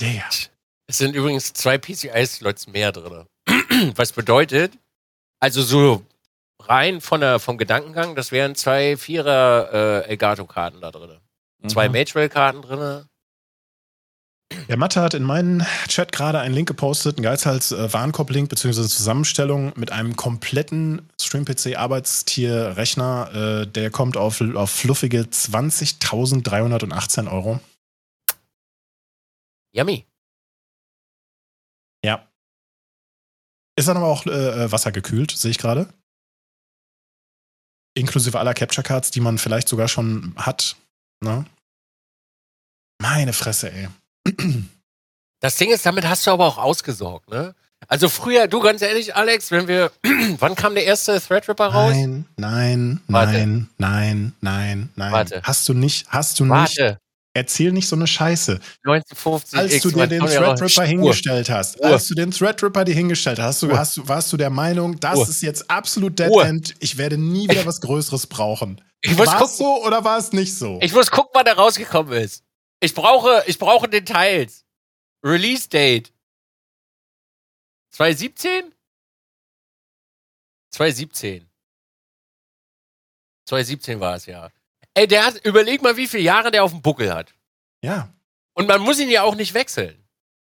[0.00, 0.24] Ja,
[0.86, 3.26] Es sind übrigens zwei PCI-Slots mehr drin.
[3.96, 4.72] Was bedeutet,
[5.40, 6.02] also so
[6.68, 11.18] rein von der, vom Gedankengang, das wären zwei Vierer äh, Elgato-Karten da drin.
[11.66, 11.94] Zwei Mhm.
[11.94, 13.04] Magewell-Karten drin.
[14.68, 18.88] Der Mathe hat in meinen Chat gerade einen Link gepostet, einen Geizhals äh, Warenkorb-Link beziehungsweise
[18.88, 23.62] Zusammenstellung mit einem kompletten Stream-PC-Arbeitstier-Rechner.
[23.62, 27.60] Äh, der kommt auf, auf fluffige 20.318 Euro.
[29.74, 30.06] Yummy.
[32.04, 32.26] Ja.
[33.76, 34.30] Ist dann aber auch äh,
[34.64, 35.92] äh, wassergekühlt, sehe ich gerade.
[37.98, 40.76] Inklusive aller Capture Cards, die man vielleicht sogar schon hat.
[41.20, 41.44] Ne?
[43.00, 43.88] Meine Fresse, ey.
[45.40, 47.54] Das Ding ist, damit hast du aber auch ausgesorgt, ne?
[47.86, 49.92] Also früher, du ganz ehrlich, Alex, wenn wir,
[50.40, 51.92] wann kam der erste Threadripper raus?
[51.94, 53.32] Nein, nein, Warte.
[53.32, 55.12] nein, nein, nein, nein.
[55.12, 55.40] Warte.
[55.44, 56.78] Hast du nicht, hast du nicht.
[57.38, 58.58] Erzähl nicht so eine Scheiße.
[58.84, 61.86] 1950 Als du dir den Threadripper hingestellt hast, Ruhe.
[61.86, 65.18] als du den Threadripper dir hingestellt hast, du, hast du, warst du der Meinung, das
[65.18, 65.28] Ruhe.
[65.28, 66.44] ist jetzt absolut Dead Ruhe.
[66.44, 68.82] End, ich werde nie wieder was Größeres brauchen.
[69.14, 70.80] War es so oder war es nicht so?
[70.82, 72.42] ich muss gucken, wann der rausgekommen ist.
[72.80, 74.64] Ich brauche, ich brauche Details.
[75.24, 76.12] Release Date.
[77.90, 78.74] 2017?
[80.72, 81.48] 2017.
[83.46, 84.50] 2017 war es ja.
[84.94, 87.32] Ey, der hat, überleg mal, wie viele Jahre der auf dem Buckel hat.
[87.82, 88.12] ja.
[88.54, 90.04] Und man muss ihn ja auch nicht wechseln.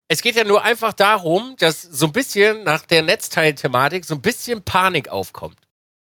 [0.09, 4.21] Es geht ja nur einfach darum, dass so ein bisschen nach der Netzteil-Thematik so ein
[4.21, 5.57] bisschen Panik aufkommt.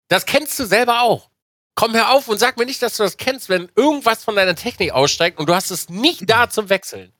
[0.06, 1.28] Das kennst du selber auch.
[1.74, 4.55] Komm hör auf und sag mir nicht, dass du das kennst, wenn irgendwas von deiner
[4.55, 7.12] Technik aussteigt und du hast es nicht da zum Wechseln.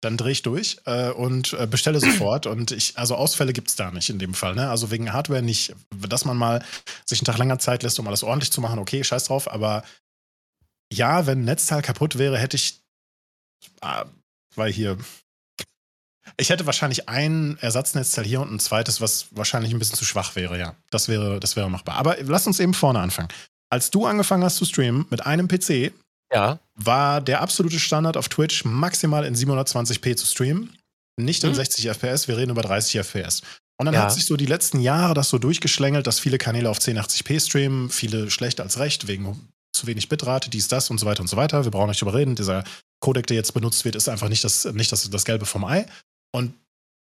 [0.00, 2.46] Dann dreh ich durch äh, und äh, bestelle sofort.
[2.46, 4.56] Und ich, also Ausfälle gibt's da nicht in dem Fall.
[4.56, 4.68] Ne?
[4.68, 6.64] Also wegen Hardware nicht, dass man mal
[7.04, 9.48] sich einen Tag länger Zeit lässt, um alles ordentlich zu machen, okay, scheiß drauf.
[9.48, 9.84] Aber
[10.92, 12.80] ja, wenn ein Netzteil kaputt wäre, hätte ich,
[13.82, 14.04] äh,
[14.54, 14.96] weil hier,
[16.38, 20.36] ich hätte wahrscheinlich ein Ersatznetzteil hier und ein zweites, was wahrscheinlich ein bisschen zu schwach
[20.36, 20.74] wäre, ja.
[20.90, 21.96] Das wäre, das wäre machbar.
[21.96, 23.28] Aber lass uns eben vorne anfangen.
[23.70, 25.92] Als du angefangen hast zu streamen mit einem PC,
[26.32, 26.58] Ja.
[26.74, 30.76] war der absolute Standard auf Twitch maximal in 720p zu streamen.
[31.18, 31.54] Nicht in Mhm.
[31.54, 33.42] 60 FPS, wir reden über 30 FPS.
[33.78, 34.02] Und dann Ja.
[34.02, 37.90] hat sich so die letzten Jahre das so durchgeschlängelt, dass viele Kanäle auf 1080p streamen,
[37.90, 41.36] viele schlechter als recht, wegen zu wenig Bitrate, dies, das und so weiter und so
[41.36, 41.64] weiter.
[41.64, 42.34] Wir brauchen nicht drüber reden.
[42.34, 42.64] Dieser
[43.00, 45.86] Codec, der jetzt benutzt wird, ist einfach nicht das, nicht das, das Gelbe vom Ei.
[46.34, 46.54] Und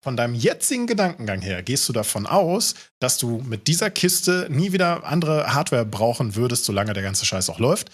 [0.02, 4.72] von deinem jetzigen Gedankengang her gehst du davon aus, dass du mit dieser Kiste nie
[4.72, 7.90] wieder andere Hardware brauchen würdest, solange der ganze Scheiß auch läuft,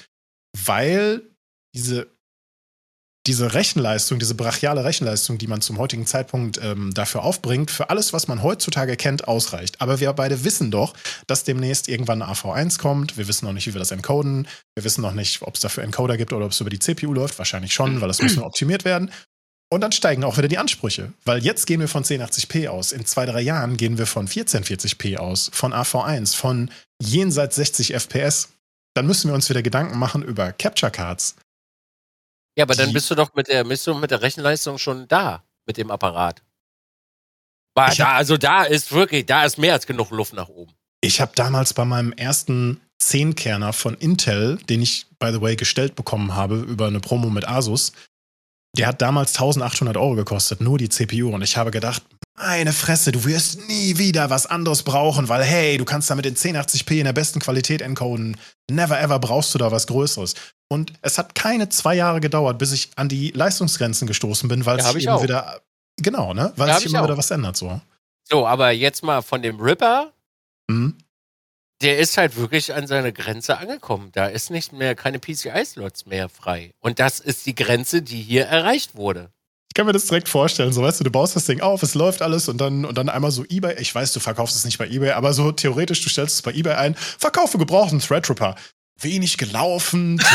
[0.56, 1.22] weil
[1.74, 2.06] diese,
[3.26, 8.12] diese Rechenleistung, diese brachiale Rechenleistung, die man zum heutigen Zeitpunkt ähm, dafür aufbringt, für alles,
[8.12, 9.80] was man heutzutage kennt, ausreicht.
[9.80, 10.94] Aber wir beide wissen doch,
[11.26, 13.16] dass demnächst irgendwann eine AV1 kommt.
[13.18, 14.46] Wir wissen noch nicht, wie wir das encoden.
[14.74, 17.12] Wir wissen noch nicht, ob es dafür Encoder gibt oder ob es über die CPU
[17.12, 17.38] läuft.
[17.38, 19.10] Wahrscheinlich schon, weil das muss nur optimiert werden.
[19.68, 21.12] Und dann steigen auch wieder die Ansprüche.
[21.24, 22.92] Weil jetzt gehen wir von 1080p aus.
[22.92, 26.70] In zwei, drei Jahren gehen wir von 1440p aus, von AV1, von
[27.02, 28.50] jenseits 60 FPS.
[28.94, 31.34] Dann müssen wir uns wieder Gedanken machen über Capture Cards.
[32.56, 35.44] Ja, aber dann bist du doch mit der, bist du mit der Rechenleistung schon da,
[35.66, 36.42] mit dem Apparat.
[37.90, 40.72] Ich da, also da ist wirklich, da ist mehr als genug Luft nach oben.
[41.02, 45.94] Ich habe damals bei meinem ersten 10-Kerner von Intel, den ich, by the way, gestellt
[45.94, 47.92] bekommen habe über eine Promo mit Asus,
[48.76, 51.34] der hat damals 1800 Euro gekostet, nur die CPU.
[51.34, 52.02] Und ich habe gedacht,
[52.36, 56.36] meine Fresse, du wirst nie wieder was anderes brauchen, weil hey, du kannst damit in
[56.36, 58.36] 1080p in der besten Qualität encoden.
[58.70, 60.34] Never ever brauchst du da was Größeres.
[60.68, 64.78] Und es hat keine zwei Jahre gedauert, bis ich an die Leistungsgrenzen gestoßen bin, weil
[64.78, 65.22] Ja, sich eben auch.
[65.22, 65.60] wieder,
[65.96, 66.52] genau, ne?
[66.56, 67.06] Weil Ja, sich ich immer auch.
[67.06, 67.80] wieder was ändert, so.
[68.24, 70.12] So, aber jetzt mal von dem Ripper,
[70.70, 70.96] Hm?
[71.82, 74.10] der ist halt wirklich an seine Grenze angekommen.
[74.12, 76.72] Da ist nicht mehr keine PCI-Slots mehr frei.
[76.80, 79.30] Und das ist die Grenze, die hier erreicht wurde.
[79.70, 80.72] Ich kann mir das direkt vorstellen.
[80.72, 83.10] So, weißt du, du baust das Ding auf, es läuft alles und dann, und dann
[83.10, 83.76] einmal so Ebay.
[83.78, 86.52] Ich weiß, du verkaufst es nicht bei Ebay, aber so theoretisch, du stellst es bei
[86.54, 88.56] Ebay ein, verkaufe gebrauchten Threadripper.
[89.00, 90.18] Wenig gelaufen.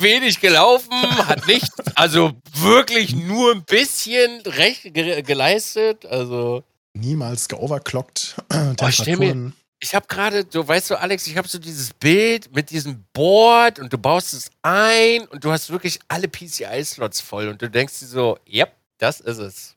[0.00, 0.92] Wenig gelaufen,
[1.26, 6.04] hat nicht, also wirklich nur ein bisschen recht ge geleistet.
[6.06, 6.64] Also.
[6.94, 8.36] Niemals geoverclockt.
[8.80, 11.92] Oh, ich stell mir- Ich habe gerade, du weißt du, Alex, ich habe so dieses
[11.94, 17.20] Bild mit diesem Board und du baust es ein und du hast wirklich alle PCI-Slots
[17.20, 19.76] voll und du denkst dir so, yep, das ist es.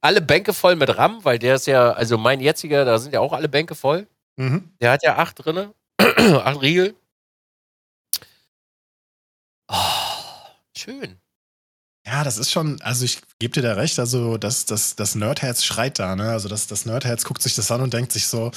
[0.00, 3.20] Alle Bänke voll mit RAM, weil der ist ja, also mein jetziger, da sind ja
[3.20, 4.06] auch alle Bänke voll.
[4.38, 4.72] Mhm.
[4.80, 6.94] Der hat ja acht drinne, acht Riegel.
[9.70, 9.74] Oh,
[10.76, 11.20] schön.
[12.06, 15.64] Ja, das ist schon, also ich gebe dir da recht, also das, das, das Nerdherz
[15.64, 16.30] schreit da, ne?
[16.30, 18.50] Also das, das Nerdherz guckt sich das an und denkt sich so,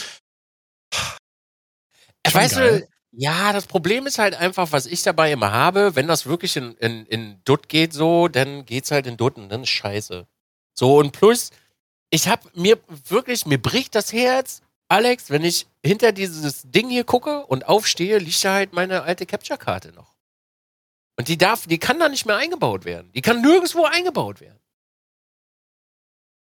[2.27, 2.81] Schon weißt geil.
[2.81, 6.55] du, ja, das Problem ist halt einfach, was ich dabei immer habe, wenn das wirklich
[6.55, 10.27] in, in, in Dutt geht so, dann geht's halt in Dutt und dann ist scheiße.
[10.73, 11.49] So, und plus,
[12.09, 12.79] ich hab mir
[13.09, 18.17] wirklich, mir bricht das Herz, Alex, wenn ich hinter dieses Ding hier gucke und aufstehe,
[18.19, 20.15] liegt da halt meine alte Capture-Karte noch.
[21.17, 23.11] Und die darf, die kann da nicht mehr eingebaut werden.
[23.13, 24.59] Die kann nirgendwo eingebaut werden.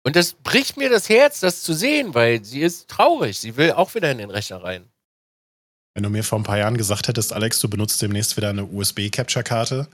[0.06, 3.39] Und das bricht mir das Herz, das zu sehen, weil sie ist traurig.
[3.39, 4.89] Sie will auch wieder in den Rechner rein.
[5.95, 8.64] wenn du mir vor ein paar Jahren gesagt hättest, Alex, du benutzt demnächst wieder eine
[8.64, 9.89] USB-Capture-Karte,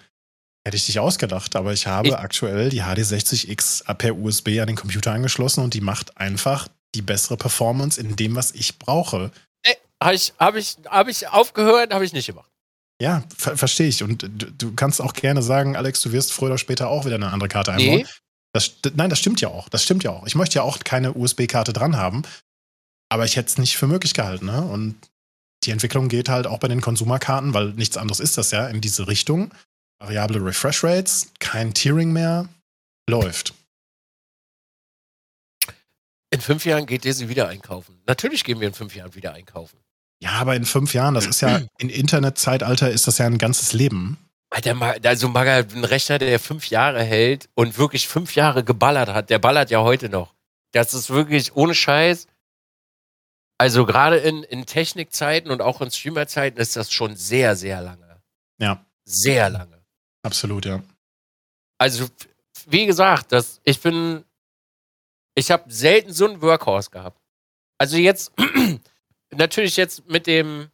[0.63, 1.55] hätte ich dich ausgedacht.
[1.55, 5.81] Aber ich habe Ich- aktuell die HD60X per USB an den Computer angeschlossen und die
[5.81, 9.31] macht einfach die bessere Performance in dem, was ich brauche.
[10.01, 12.49] Habe ich, hab ich, hab ich aufgehört, habe ich nicht gemacht.
[13.01, 14.03] Ja, ver verstehe ich.
[14.03, 17.15] Und du, du kannst auch gerne sagen, Alex, du wirst früher oder später auch wieder
[17.15, 17.97] eine andere Karte einbauen.
[17.99, 18.05] Nee,
[18.53, 19.69] Das, nein, das stimmt ja auch.
[19.69, 20.25] Das stimmt ja auch.
[20.25, 22.23] Ich möchte ja auch keine USB-Karte dran haben.
[23.09, 24.45] Aber ich hätte es nicht für möglich gehalten.
[24.45, 24.61] Ne?
[24.61, 24.95] Und
[25.63, 28.81] die Entwicklung geht halt auch bei den Konsumerkarten, weil nichts anderes ist das ja, in
[28.81, 29.53] diese Richtung.
[29.99, 32.47] Variable Refresh Rates, kein Tiering mehr,
[33.09, 33.53] läuft.
[36.31, 38.01] In fünf Jahren geht sie wieder einkaufen.
[38.07, 39.79] Natürlich gehen wir in fünf Jahren wieder einkaufen.
[40.21, 43.73] Ja, aber in fünf Jahren, das ist ja, in Internetzeitalter ist das ja ein ganzes
[43.73, 44.17] Leben.
[44.49, 49.29] Alter, also Maga, ein Rechner, der fünf Jahre hält und wirklich fünf Jahre geballert hat,
[49.29, 50.33] der ballert ja heute noch.
[50.71, 52.27] Das ist wirklich ohne Scheiß.
[53.57, 58.21] Also gerade in, in Technikzeiten und auch in Streamerzeiten ist das schon sehr, sehr lange.
[58.59, 59.81] Ja, Sehr lange.
[60.23, 60.81] absolut, ja.
[61.77, 62.07] Also,
[62.67, 64.24] wie gesagt, das, ich bin,
[65.35, 67.19] ich habe selten so einen Workhorse gehabt.
[67.77, 68.31] Also jetzt,
[69.31, 70.69] natürlich jetzt mit dem,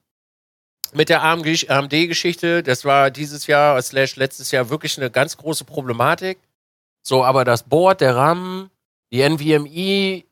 [0.93, 6.39] mit der AMD-Geschichte, das war dieses Jahr, slash letztes Jahr wirklich eine ganz große Problematik.
[7.01, 8.69] So, aber das Board, der RAM,
[9.11, 10.23] die NVMe,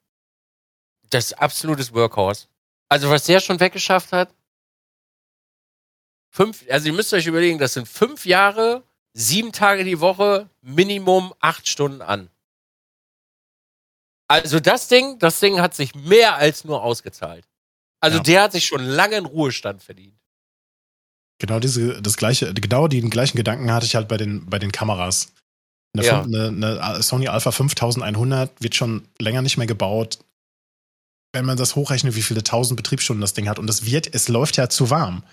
[1.10, 2.47] das ist absolutes Workhorse.
[2.88, 4.34] Also, was der schon weggeschafft hat,
[6.30, 8.84] fünf, also ihr müsst euch überlegen, das sind fünf Jahre,
[9.14, 12.30] sieben Tage die Woche, Minimum acht Stunden an.
[14.30, 17.45] Also das Ding, das Ding hat sich mehr als nur ausgezahlt.
[18.01, 18.23] Also Ja.
[18.23, 20.15] der hat sich schon lange in Ruhestand verdient.
[21.41, 24.72] Genau diese, das gleiche, genau den gleichen Gedanken hatte ich halt bei den, bei den
[24.72, 25.31] Kameras.
[25.97, 26.22] Eine, Ja.
[26.22, 26.47] eine,
[26.81, 30.19] eine Sony Alpha 5100 wird schon länger nicht mehr gebaut.
[31.34, 33.57] Wenn man das hochrechnet, wie viele tausend Betriebsstunden das Ding hat.
[33.60, 35.23] Und das wird, es läuft ja zu warm.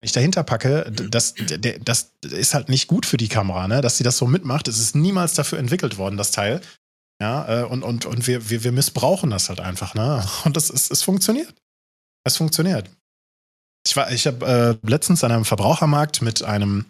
[0.00, 1.34] Wenn ich dahinter packe, d- das,
[1.82, 3.80] das ist halt nicht gut für die Kamera, ne?
[3.80, 4.68] dass sie das so mitmacht.
[4.68, 6.60] Es ist niemals dafür entwickelt worden, das Teil.
[7.20, 10.26] Ja, äh, und, und, und wir, wir, wir missbrauchen das halt einfach, ne?
[10.44, 11.54] Und das ist, es funktioniert.
[12.24, 12.90] Es funktioniert.
[13.86, 16.84] Ich war, ich habe äh, letztens an einem Verbrauchermarkt mit einem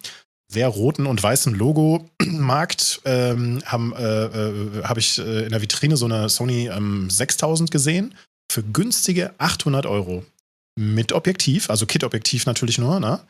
[0.49, 5.97] sehr roten und weißen Logo-Markt ähm, haben, äh, äh, habe ich äh, in der Vitrine
[5.97, 8.15] so eine Sony ähm, 6000 gesehen
[8.51, 10.25] für günstige 800 Euro.
[10.79, 13.21] Mit Objektiv, also Kit-Objektiv natürlich nur, ne?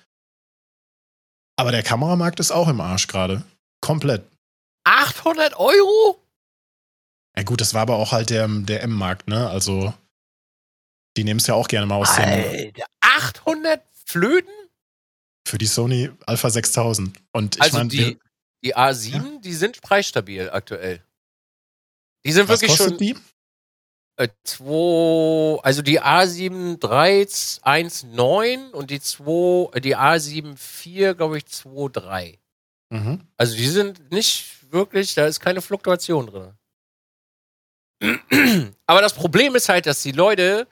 [1.59, 3.43] Aber der Kameramarkt ist auch im Arsch gerade.
[3.81, 4.25] Komplett.
[4.85, 6.21] 800 Euro?
[7.37, 9.49] Ja gut, das war aber auch halt der, der M-Markt, ne?
[9.49, 9.93] Also
[11.17, 14.53] die nehmen es ja auch gerne mal aus dem, Alter, 800 Flöten?
[15.47, 17.17] für die Sony Alpha 6000.
[17.33, 18.19] Und ich Also meine, die,
[18.65, 21.03] die A7, die sind preisstabil aktuell.
[22.25, 23.17] Die sind was wirklich schon die?
[24.17, 31.45] äh, zwei, also die A7 319 und die 2, äh, die A7 4, glaube ich,
[31.45, 32.41] 23.
[32.91, 33.27] Mhm.
[33.37, 36.53] Also die sind nicht wirklich, da ist keine Fluktuation drin.
[38.87, 40.67] Aber das Problem ist halt, dass die Leute,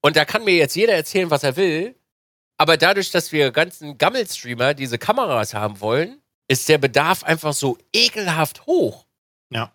[0.00, 1.94] und da kann mir jetzt jeder erzählen, was er will,
[2.56, 7.78] aber dadurch, dass wir ganzen Gammelstreamer diese Kameras haben wollen, ist der Bedarf einfach so
[7.92, 9.06] ekelhaft hoch.
[9.50, 9.72] Ja.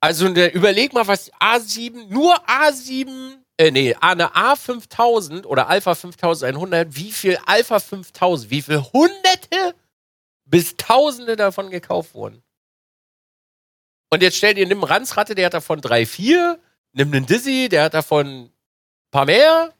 [0.00, 6.96] Also ne, überleg mal, was A7, nur A7, äh, nee, eine A5000 oder Alpha 5100,
[6.96, 9.74] wie viel Alpha 5000, wie viel Hunderte
[10.46, 12.42] bis Tausende davon gekauft wurden.
[14.12, 16.60] Und jetzt stell dir, nimm einen Ranzratte, der hat davon drei, vier,
[16.92, 18.50] nimm einen Dizzy, der hat davon ein
[19.12, 19.72] paar mehr.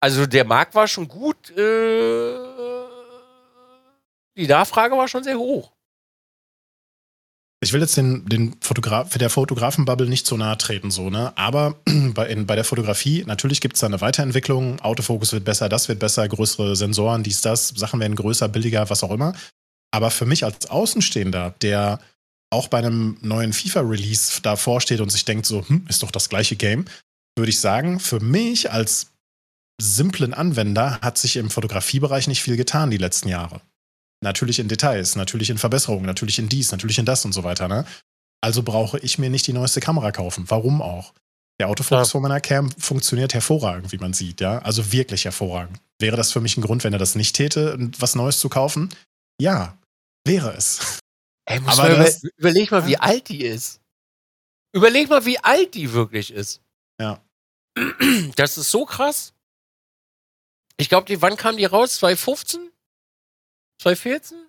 [0.00, 2.38] Also der Markt war schon gut, äh,
[4.36, 5.72] die Nachfrage war schon sehr hoch.
[7.60, 11.36] Ich will jetzt den, den Fotograf, der Fotografenbubble nicht so nahe treten, so, ne?
[11.36, 11.74] Aber
[12.14, 14.80] bei, in, bei der Fotografie, natürlich gibt es da eine Weiterentwicklung.
[14.80, 19.02] Autofokus wird besser, das wird besser, größere Sensoren, dies, das, Sachen werden größer, billiger, was
[19.02, 19.34] auch immer.
[19.90, 21.98] Aber für mich als Außenstehender, der
[22.50, 26.28] auch bei einem neuen FIFA-Release davor steht und sich denkt, so, hm, ist doch das
[26.28, 26.86] gleiche Game,
[27.36, 29.12] würde ich sagen, für mich als
[29.80, 33.60] simplen Anwender hat sich im Fotografiebereich nicht viel getan die letzten Jahre.
[34.22, 37.68] Natürlich in Details, natürlich in Verbesserungen, natürlich in dies, natürlich in das und so weiter.
[37.68, 37.84] Ne?
[38.40, 40.44] Also brauche ich mir nicht die neueste Kamera kaufen.
[40.48, 41.12] Warum auch?
[41.60, 42.12] Der Autofokus Ja.
[42.12, 44.58] von meiner Cam funktioniert hervorragend, wie man sieht, ja.
[44.60, 45.78] Also wirklich hervorragend.
[46.00, 48.90] Wäre das für mich ein Grund, wenn er das nicht täte, was Neues zu kaufen?
[49.40, 49.76] Ja,
[50.24, 50.98] wäre es.
[51.48, 53.80] Ey, muss Aber mal das- über, überleg mal, wie alt die ist.
[54.74, 56.60] Überleg mal, wie alt die wirklich ist.
[57.00, 57.24] Ja.
[58.36, 59.32] Das ist so krass.
[60.76, 61.96] Ich glaube, die, wann kam die raus?
[61.98, 62.70] 2015?
[63.80, 64.46] 2014?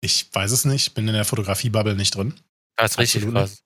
[0.00, 2.34] Ich weiß es nicht, bin in der Fotografie-Bubble nicht drin.
[2.76, 3.62] Das ist richtig Absolut krass.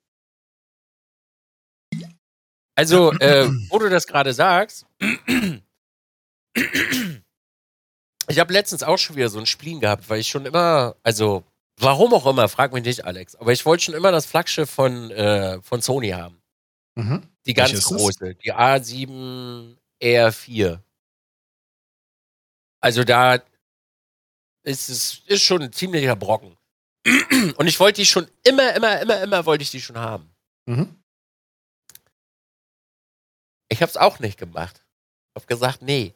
[2.74, 4.86] Also, äh, wo du das gerade sagst,
[8.28, 11.44] ich habe letztens auch schon wieder so ein Spleen gehabt, weil ich schon immer, also,
[11.78, 15.10] warum auch immer, frag mich nicht, Alex, aber ich wollte schon immer das Flaggschiff von,
[15.10, 16.42] äh, von Sony haben.
[16.94, 17.22] Mhm.
[17.46, 20.80] Die ganz große, die A7 R4.
[22.80, 23.42] Also da
[24.64, 26.56] ist es ist schon ein ziemlicher Brocken.
[27.56, 30.30] Und ich wollte die schon immer, immer, immer, immer wollte ich die schon haben.
[30.66, 31.02] Mhm.
[33.68, 34.84] Ich habe es auch nicht gemacht.
[35.30, 36.14] Ich habe gesagt, nee.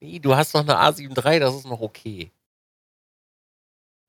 [0.00, 2.30] Nee, du hast noch eine A7 III, das ist noch okay.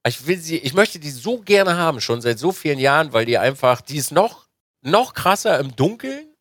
[0.07, 3.25] Ich will sie, ich möchte die so gerne haben, schon seit so vielen Jahren, weil
[3.25, 4.47] die einfach, die ist noch,
[4.81, 6.33] noch krasser im Dunkeln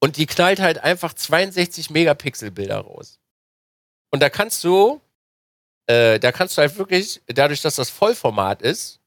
[0.00, 3.18] und die knallt halt einfach 62 Megapixel Bilder raus.
[4.12, 5.00] Und da kannst du,
[5.86, 9.00] äh, da kannst du halt wirklich, dadurch, dass das Vollformat ist,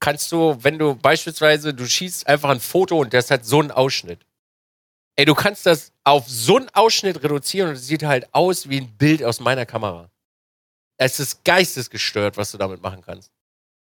[0.00, 3.70] kannst du, wenn du beispielsweise, du schießt einfach ein Foto und das hat so einen
[3.70, 4.26] Ausschnitt.
[5.16, 8.80] Ey, du kannst das auf so einen Ausschnitt reduzieren und es sieht halt aus wie
[8.80, 10.10] ein Bild aus meiner Kamera.
[10.98, 13.30] Es ist geistesgestört, was du damit machen kannst.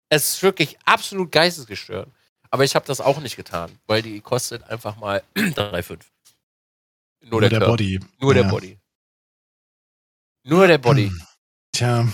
[0.09, 2.09] Es ist wirklich absolut geistesgestört.
[2.49, 5.99] Aber ich habe das auch nicht getan, weil die kostet einfach mal 3,5.
[7.21, 7.59] Nur, Nur der, der.
[7.65, 7.99] Body.
[8.19, 8.49] Nur der Ja.
[8.49, 8.77] Body.
[10.43, 11.11] Nur der Body.
[11.71, 12.07] Tja,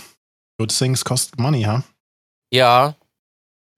[0.60, 1.84] good things cost money, ha?
[2.52, 2.96] Ja.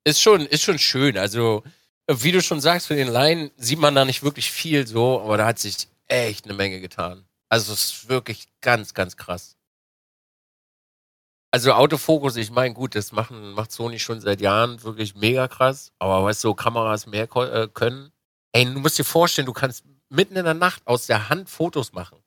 [0.03, 1.17] Ist schon, ist schon schön.
[1.17, 1.63] Also,
[2.09, 5.37] wie du schon sagst, für den Laien sieht man da nicht wirklich viel so, aber
[5.37, 7.25] da hat sich echt eine Menge getan.
[7.47, 9.55] Also, es ist wirklich ganz, ganz krass.
[11.51, 15.91] Also, Autofokus, ich meine, gut, das machen, macht Sony schon seit Jahren wirklich mega krass.
[15.97, 18.11] Aber weißt du, Kameras mehr äh, können.
[18.51, 21.93] Ey, du musst dir vorstellen, du kannst mitten in der Nacht aus der Hand Fotos
[21.93, 22.19] machen.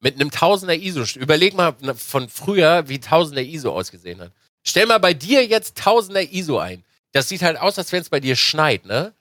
[0.00, 1.02] Mit einem Tausender ISO.
[1.18, 4.32] Überleg mal von früher, wie Tausender ISO ausgesehen hat.
[4.64, 6.84] Stell mal bei dir jetzt Tausender ISO ein.
[7.12, 9.14] Das sieht halt aus, als wenn es bei dir schneit, ne?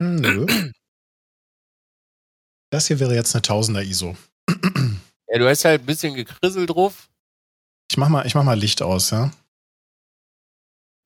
[0.00, 0.46] Hm, Nö.
[2.70, 4.16] Das hier wäre jetzt eine Tausender ISO.
[5.28, 7.09] Ja, du hast halt ein bisschen gekrisselt drauf.
[7.90, 9.32] Ich mach mal, ich mach mal Licht aus, ja.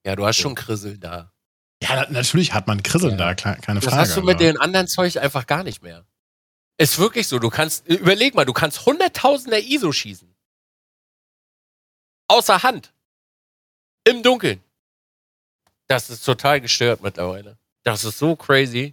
[0.05, 1.33] Ja, du hast schon Krissel da.
[1.83, 3.33] Ja, na, natürlich hat man Krisseln Ja.
[3.33, 3.97] da, keine Das Frage.
[3.97, 6.05] hast du mit aber- den anderen Zeug einfach gar nicht mehr.
[6.77, 7.39] Ist wirklich so.
[7.39, 10.35] Du kannst, überleg mal, du kannst hunderttausender ISO schießen.
[12.29, 12.93] Außer Hand.
[14.07, 14.63] Im Dunkeln.
[15.87, 17.57] Das ist total gestört mittlerweile.
[17.83, 18.93] Das ist so crazy.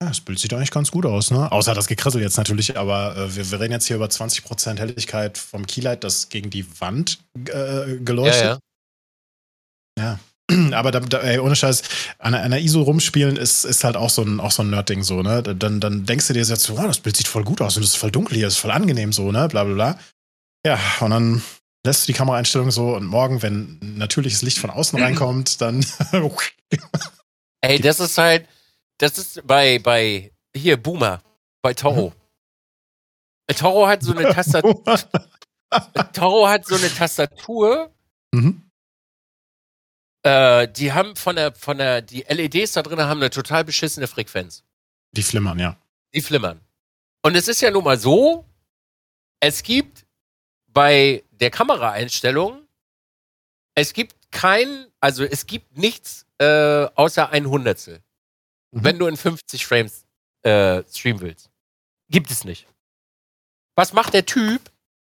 [0.00, 1.50] Ja, das Bild sieht eigentlich ganz gut aus, ne?
[1.50, 5.38] Außer das Gekrissel jetzt natürlich, aber äh, wir, wir reden jetzt hier über 20% Helligkeit
[5.38, 8.60] vom Keylight, das gegen die Wand äh, geleuchtet.
[9.98, 10.20] ja.
[10.72, 11.82] Aber da, da, ey, ohne Scheiß,
[12.18, 15.22] an einer, ISO rumspielen ist, ist halt auch so ein, auch so ein Nerd-Ding so,
[15.22, 15.42] ne?
[15.42, 17.90] Dann, dann denkst du dir jetzt, wow, das Bild sieht voll gut aus und es
[17.90, 19.46] ist voll dunkel hier, es ist voll angenehm so, ne?
[19.48, 19.98] Bla bla bla.
[20.64, 21.42] Ja, und dann
[21.84, 25.84] lässt du die Kameraeinstellung so und morgen, wenn natürliches Licht von außen reinkommt, dann
[27.60, 28.46] Ey, das ist halt,
[28.98, 31.22] das ist bei, bei, hier, Boomer,
[31.62, 32.12] bei Toro.
[33.46, 34.82] Äh, Toro hat so eine Tastatur,
[36.12, 37.92] Toro hat so eine Tastatur,
[38.32, 38.70] mhm.
[40.22, 44.06] äh, die haben von der, von der, die LEDs da drin haben eine total beschissene
[44.06, 44.64] Frequenz.
[45.12, 45.76] Die flimmern, ja.
[46.14, 46.60] Die flimmern.
[47.22, 48.44] Und es ist ja nun mal so,
[49.40, 50.06] es gibt
[50.66, 52.66] bei der Kameraeinstellung,
[53.74, 58.02] es gibt kein, also es gibt nichts äh, außer ein Hundertstel.
[58.70, 58.84] Mhm.
[58.84, 60.04] Wenn du in 50 Frames
[60.42, 61.50] äh, streamen willst.
[62.08, 62.66] Gibt es nicht.
[63.76, 64.70] Was macht der Typ,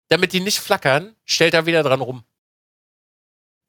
[0.08, 2.24] damit die nicht flackern, stellt er wieder dran rum.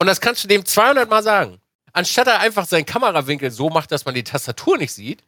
[0.00, 1.60] Und das kannst du dem 200 Mal sagen.
[1.92, 5.24] Anstatt er einfach seinen Kamerawinkel so macht, dass man die Tastatur nicht sieht,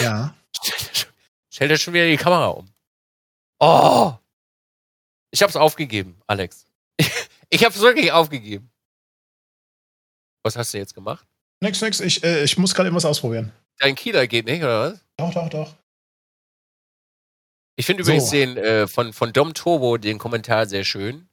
[0.00, 0.34] Ja.
[1.50, 2.72] stellt er schon wieder die Kamera um.
[3.58, 4.14] Oh!
[5.30, 6.66] Ich hab's aufgegeben, Alex.
[7.54, 8.70] Ich hab's wirklich aufgegeben.
[10.42, 11.26] Was hast du jetzt gemacht?
[11.62, 13.52] Nix, nix, ich, äh, ich muss gerade irgendwas ausprobieren.
[13.78, 15.00] Dein Kieler geht nicht, oder was?
[15.16, 15.74] Doch, doch, doch.
[17.76, 18.10] Ich finde So.
[18.10, 21.28] übrigens den äh, von, von Dom Turbo den Kommentar sehr schön.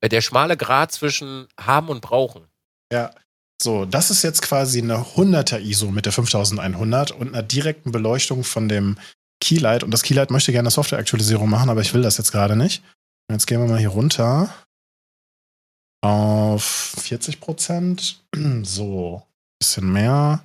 [0.00, 2.46] Äh, Der schmale Grat zwischen haben und brauchen.
[2.92, 3.12] Ja.
[3.60, 8.44] So, das ist jetzt quasi eine 100er ISO mit der 5100 und einer direkten Beleuchtung
[8.44, 8.98] von dem
[9.40, 9.82] Keylight.
[9.82, 12.82] Und das Keylight möchte gerne eine Softwareaktualisierung machen, aber ich will das jetzt gerade nicht.
[13.30, 14.52] Jetzt gehen wir mal hier runter
[16.04, 18.20] auf 40 Prozent.
[18.64, 19.22] So,
[19.58, 20.42] bisschen mehr.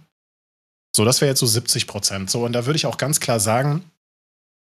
[0.96, 2.30] So, das wäre jetzt so 70 Prozent.
[2.30, 3.90] So, und da würde ich auch ganz klar sagen,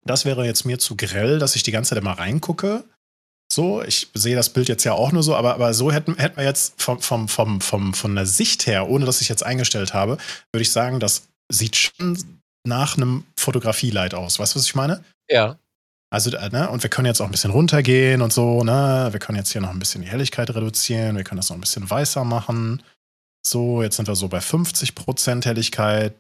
[0.05, 2.83] das wäre jetzt mir zu grell, dass ich die ganze Zeit immer reingucke.
[3.51, 6.37] So, ich sehe das Bild jetzt ja auch nur so, aber, aber so hätten, hätten
[6.37, 9.93] wir jetzt vom, vom, vom, vom, von der Sicht her, ohne dass ich jetzt eingestellt
[9.93, 10.17] habe,
[10.51, 14.39] würde ich sagen, das sieht schon nach einem Fotografielight aus.
[14.39, 15.03] Weißt du, was ich meine?
[15.29, 15.57] Ja.
[16.11, 19.09] Also, äh, ne, und wir können jetzt auch ein bisschen runtergehen und so, ne?
[19.11, 21.61] Wir können jetzt hier noch ein bisschen die Helligkeit reduzieren, wir können das noch ein
[21.61, 22.81] bisschen weißer machen.
[23.45, 26.15] So, jetzt sind wir so bei 50% Helligkeit.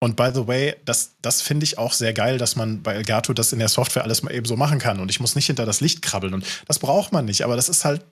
[0.00, 3.32] Und by the way, das, das finde ich auch sehr geil, dass man bei Elgato
[3.32, 4.98] das in der Software alles mal eben so machen kann.
[4.98, 6.34] Und ich muss nicht hinter das Licht krabbeln.
[6.34, 8.04] Und das braucht man nicht, aber das ist halt,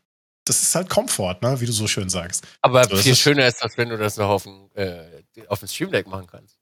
[0.44, 1.60] das ist halt Komfort, ne?
[1.60, 2.46] wie du so schön sagst.
[2.60, 5.02] Aber So, das viel schöner ist das, wenn du das noch auf dem, äh,
[5.48, 6.59] auf dem Stream Deck machen kannst.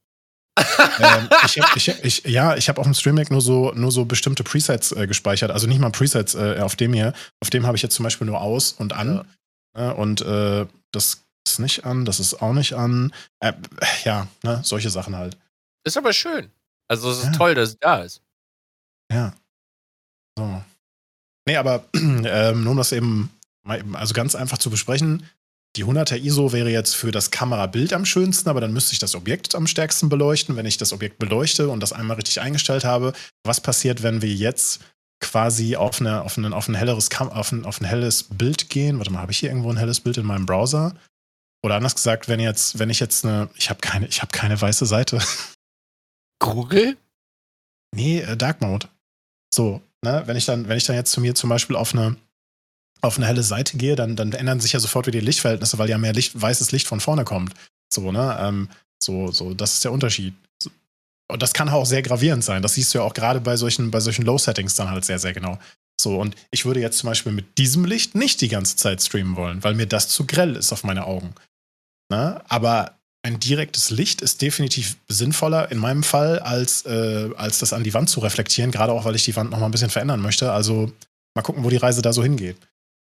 [1.01, 3.93] Ähm, ich hab, ich, ich, ja, ich habe auf dem Stream Deck nur so, nur
[3.93, 5.51] so bestimmte Presets äh, gespeichert.
[5.51, 7.13] Also nicht mal Presets äh, auf dem hier.
[7.41, 9.27] Auf dem habe ich jetzt zum Beispiel nur aus und an.
[9.77, 9.95] Ne?
[9.95, 13.13] Und äh, das ist nicht an, das ist auch nicht an.
[13.41, 13.53] Äh,
[14.05, 14.61] ja, ne?
[14.65, 15.37] solche Sachen halt.
[15.85, 16.51] Ist aber schön.
[16.89, 17.33] Also es ist Ja.
[17.33, 18.21] toll, dass es da ist.
[19.13, 19.33] Ja.
[20.39, 20.63] So.
[21.47, 23.31] Nee, aber ähm, nur um das eben,
[23.63, 25.27] mal eben, also ganz einfach zu besprechen,
[25.77, 29.15] die 100er ISO wäre jetzt für das Kamerabild am schönsten, aber dann müsste ich das
[29.15, 30.57] Objekt am stärksten beleuchten.
[30.57, 33.13] Wenn ich das Objekt beleuchte und das einmal richtig eingestellt habe,
[33.45, 34.81] was passiert, wenn wir jetzt
[35.21, 38.71] quasi auf, eine, auf, ein, auf, ein, helleres Kam auf, ein, auf ein helles Bild
[38.71, 38.99] gehen?
[38.99, 40.95] Warte mal, habe ich hier irgendwo ein helles Bild in meinem Browser?
[41.63, 44.61] Oder anders gesagt, wenn jetzt, wenn ich jetzt eine, ich habe keine, ich habe keine
[44.61, 45.21] weiße Seite.
[46.39, 46.97] Google?
[47.95, 48.89] Nee, äh, Dark Mode.
[49.53, 52.17] So, ne, wenn ich dann, wenn ich dann jetzt zu mir zum Beispiel auf eine,
[53.01, 55.89] auf eine helle Seite gehe, dann, dann ändern sich ja sofort wieder die Lichtverhältnisse, weil
[55.89, 57.55] ja mehr Licht, weißes Licht von vorne kommt.
[57.93, 58.37] So, ne?
[58.41, 58.69] Ähm,
[59.03, 60.35] so, so, das ist der Unterschied.
[61.31, 62.63] Und das kann auch sehr gravierend sein.
[62.63, 65.35] Das siehst du ja auch gerade bei solchen, bei solchen Low-Settings dann halt sehr, sehr
[65.35, 65.59] genau.
[66.01, 69.37] So, und ich würde jetzt zum Beispiel mit diesem Licht nicht die ganze Zeit streamen
[69.37, 71.35] wollen, weil mir das zu grell ist auf meine Augen.
[72.11, 72.41] Ne?
[72.49, 77.85] Aber ein direktes Licht ist definitiv sinnvoller in meinem Fall, als, äh, als das an
[77.85, 80.23] die Wand zu reflektieren, gerade auch, weil ich die Wand noch mal ein bisschen verändern
[80.23, 80.53] möchte.
[80.53, 80.93] Also
[81.35, 82.57] mal gucken, wo die Reise da so hingeht.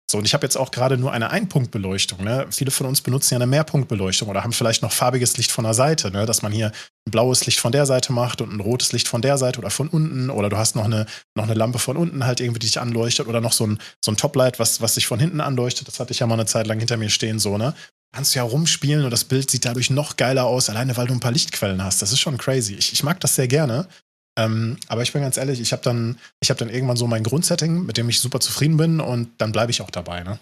[0.09, 2.23] So, und ich habe jetzt auch gerade nur eine Einpunktbeleuchtung.
[2.23, 2.47] Ne?
[2.51, 5.75] Viele von uns benutzen ja eine Mehrpunktbeleuchtung oder haben vielleicht noch farbiges Licht von der
[5.75, 6.27] Seite, ne?
[6.27, 9.21] dass man hier ein blaues Licht von der Seite macht und ein rotes Licht von
[9.21, 10.31] der Seite oder von unten.
[10.31, 13.27] Oder du hast noch eine, noch eine Lampe von unten halt irgendwie, die dich anleuchtet
[13.27, 15.89] oder noch so ein, so ein Toplight, was, was sich von hinten anleuchtet.
[15.89, 17.75] Das hatte ich ja mal eine Zeit lang hinter mir stehen, so, ne?
[18.15, 21.13] Kannst du ja rumspielen und das Bild sieht dadurch noch geiler aus, alleine weil du
[21.13, 22.01] ein paar Lichtquellen hast.
[22.01, 22.75] Das ist schon crazy.
[22.75, 23.89] Ich, ich mag das sehr gerne.
[24.37, 27.87] Ähm, aber ich bin ganz ehrlich, ich habe dann, hab dann irgendwann so mein Grundsetting,
[27.87, 30.23] mit dem ich super zufrieden bin und dann bleibe ich auch dabei.
[30.23, 30.39] Ne?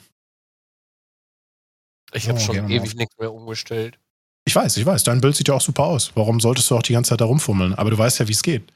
[2.13, 3.99] Ich habe oh, schon ewig nichts mehr umgestellt.
[4.47, 5.05] Ich weiß, ich weiß.
[5.05, 6.15] Dein Bild sieht ja auch super aus.
[6.15, 7.75] Warum solltest du auch die ganze Zeit da rumfummeln?
[7.75, 8.73] Aber du weißt ja, wie es geht.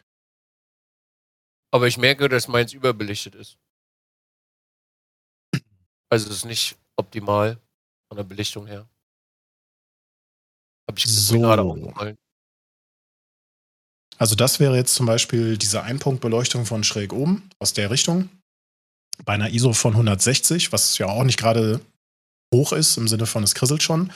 [1.71, 3.59] Aber ich merke, dass meins überbelichtet ist.
[6.11, 7.59] Also es ist nicht optimal
[8.09, 8.89] von der Belichtung her.
[10.89, 11.39] Habe ich so.
[11.39, 12.17] gerade.
[14.19, 18.29] Also das wäre jetzt zum Beispiel diese Einpunktbeleuchtung von schräg oben aus der Richtung.
[19.25, 21.81] Bei einer ISO von 160, was ja auch nicht gerade
[22.53, 24.13] hoch ist, im Sinne von es krisselt schon.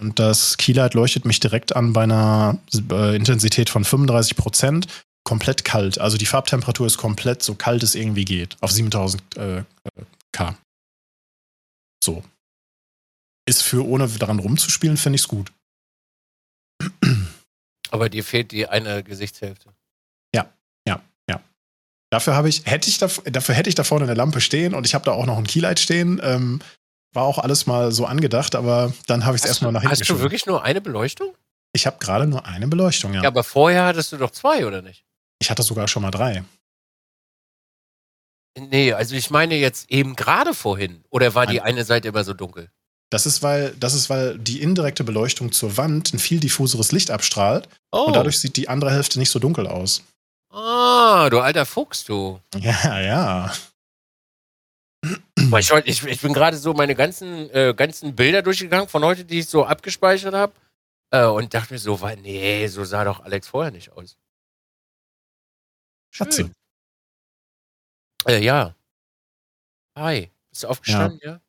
[0.00, 2.58] Und das Keylight leuchtet mich direkt an bei einer
[2.90, 4.86] äh, Intensität von 35 Prozent.
[5.24, 5.98] Komplett kalt.
[6.00, 8.56] Also die Farbtemperatur ist komplett so kalt es irgendwie geht.
[8.60, 9.62] Auf 7000 äh,
[10.32, 10.58] K.
[12.02, 12.24] So.
[13.46, 15.52] Ist für ohne daran rumzuspielen, finde ich es gut.
[17.92, 19.68] Aber dir fehlt die eine Gesichtshälfte.
[20.34, 20.50] Ja,
[20.88, 21.40] ja, ja.
[22.10, 24.86] Dafür habe ich, hätte ich da, dafür hätte ich da vorne eine Lampe stehen und
[24.86, 26.18] ich habe da auch noch ein Keylight stehen.
[26.24, 26.60] Ähm,
[27.12, 29.98] war auch alles mal so angedacht, aber dann habe ich es erstmal nach hinten Hast
[30.00, 30.20] geschoben.
[30.20, 31.34] du wirklich nur eine Beleuchtung?
[31.74, 33.22] Ich habe gerade nur eine Beleuchtung, ja.
[33.22, 35.04] Ja, aber vorher hattest du doch zwei, oder nicht?
[35.38, 36.44] Ich hatte sogar schon mal drei.
[38.58, 41.04] Nee, also ich meine jetzt eben gerade vorhin.
[41.10, 42.70] Oder war die eine Seite immer so dunkel?
[43.12, 47.10] Das ist, weil, das ist, weil die indirekte Beleuchtung zur Wand ein viel diffuseres Licht
[47.10, 47.68] abstrahlt.
[47.90, 48.04] Oh.
[48.06, 50.02] Und dadurch sieht die andere Hälfte nicht so dunkel aus.
[50.48, 52.40] Ah, du alter Fuchs, du.
[52.56, 53.52] Ja, ja.
[55.58, 59.40] Ich, ich, ich bin gerade so meine ganzen, äh, ganzen Bilder durchgegangen von heute, die
[59.40, 60.54] ich so abgespeichert habe.
[61.10, 64.16] Äh, und dachte mir so, weil, nee, so sah doch Alex vorher nicht aus.
[66.10, 66.50] Schatze.
[68.26, 68.74] Äh, ja.
[69.98, 70.30] Hi.
[70.48, 71.32] Bist du aufgestanden, ja?
[71.32, 71.40] ja?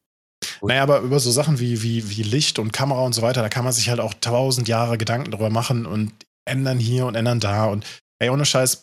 [0.66, 3.50] Naja, aber über so Sachen wie, wie, wie Licht und Kamera und so weiter, da
[3.50, 6.14] kann man sich halt auch tausend Jahre Gedanken drüber machen und
[6.46, 7.66] ändern hier und ändern da.
[7.66, 7.86] Und
[8.20, 8.82] ey, ohne Scheiß,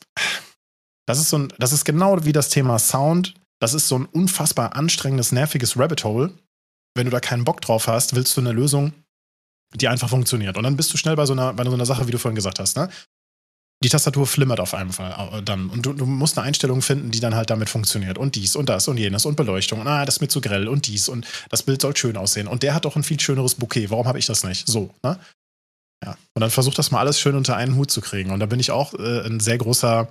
[1.07, 3.35] das ist so ein, das ist genau wie das Thema Sound.
[3.61, 6.32] Das ist so ein unfassbar anstrengendes, nerviges Rabbit Hole.
[6.94, 8.93] Wenn du da keinen Bock drauf hast, willst du eine Lösung,
[9.74, 10.59] die einfach funktioniert.
[10.59, 12.36] Und dann bist du schnell bei so einer, bei so einer Sache, wie du vorhin
[12.36, 12.90] gesagt hast, ne?
[13.82, 15.70] Die Tastatur flimmert auf einmal Fall dann.
[15.70, 18.19] Und du, du, musst eine Einstellung finden, die dann halt damit funktioniert.
[18.19, 19.81] Und dies und das und jenes und Beleuchtung.
[19.81, 22.47] Und ah, das ist mir zu grell und dies und das Bild soll schön aussehen.
[22.47, 23.90] Und der hat doch ein viel schöneres Bouquet.
[23.90, 24.66] Warum habe ich das nicht?
[24.66, 25.19] So, ne?
[26.05, 26.16] Ja.
[26.35, 28.31] Und dann versucht das mal alles schön unter einen Hut zu kriegen.
[28.31, 30.09] Und da bin ich auch äh, ein sehr großer,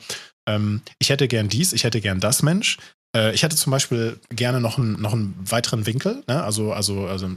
[0.47, 2.77] ähm, ich hätte gern dies, ich hätte gern das Mensch.
[3.15, 6.43] Äh, ich hätte zum Beispiel gerne noch einen, noch einen weiteren Winkel, ne?
[6.43, 7.29] also, also, also,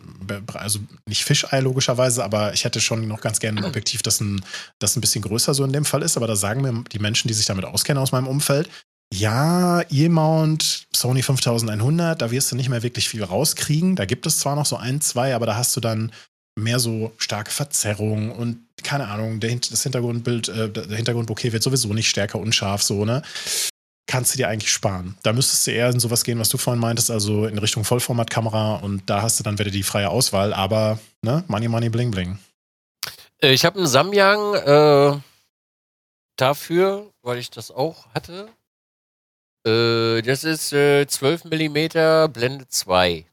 [0.55, 4.45] also nicht Fischei logischerweise, aber ich hätte schon noch ganz gerne ein Objektiv, das ein,
[4.79, 6.17] das ein bisschen größer so in dem Fall ist.
[6.17, 8.69] Aber da sagen mir die Menschen, die sich damit auskennen aus meinem Umfeld,
[9.13, 13.95] ja, E-Mount, Sony 5100, da wirst du nicht mehr wirklich viel rauskriegen.
[13.95, 16.13] Da gibt es zwar noch so ein, zwei, aber da hast du dann
[16.59, 21.93] mehr so starke Verzerrung und keine Ahnung, der, das Hintergrundbild, äh, der Hintergrundbouquet wird sowieso
[21.93, 23.23] nicht stärker unscharf, so, ne?
[24.07, 25.17] Kannst du dir eigentlich sparen.
[25.23, 28.77] Da müsstest du eher in sowas gehen, was du vorhin meintest, also in Richtung Vollformatkamera
[28.77, 32.39] und da hast du dann wieder die freie Auswahl, aber ne, Money, Money, Bling, Bling.
[33.43, 35.21] Äh, ich habe einen Samyang äh,
[36.37, 38.49] dafür, weil ich das auch hatte.
[39.67, 43.25] Äh, das ist äh, 12 mm Blende 2.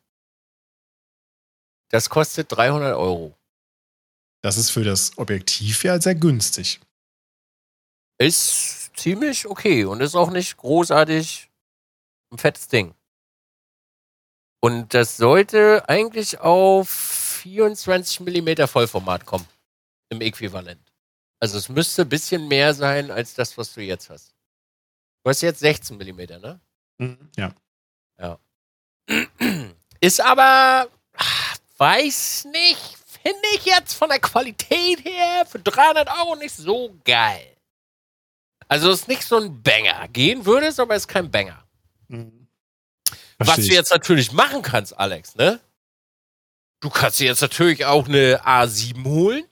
[1.89, 3.35] Das kostet 300 Euro.
[4.41, 6.79] Das ist für das Objektiv ja sehr günstig.
[8.19, 11.49] Ist ziemlich okay und ist auch nicht großartig
[12.31, 12.93] ein fettes Ding.
[14.61, 19.47] Und das sollte eigentlich auf 24 mm Vollformat kommen.
[20.09, 20.81] Im Äquivalent.
[21.39, 24.33] Also es müsste ein bisschen mehr sein als das, was du jetzt hast.
[25.23, 26.59] Du hast jetzt 16 mm, ne?
[26.97, 27.53] Mhm, ja.
[28.19, 28.39] Ja.
[30.01, 30.89] Ist aber,
[31.77, 37.55] weiß nicht, finde ich jetzt von der Qualität her für 300 Euro nicht so geil.
[38.69, 40.07] Also ist nicht so ein Banger.
[40.09, 41.65] Gehen würde es, aber ist kein Banger.
[42.07, 42.47] Mhm.
[43.39, 45.59] Was du jetzt natürlich machen kannst, Alex, ne?
[46.81, 49.43] Du kannst dir jetzt natürlich auch eine A7 holen.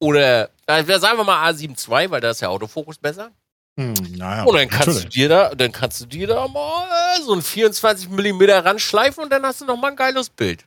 [0.00, 3.32] Oder, äh, sagen wir mal A7 II, weil da ist der Autofokus besser.
[3.78, 5.04] Hm, naja, und dann kannst natürlich.
[5.04, 9.30] du dir da, dann kannst du dir da mal so ein 24 mm ranschleifen und
[9.30, 10.66] dann hast du noch mal ein geiles Bild.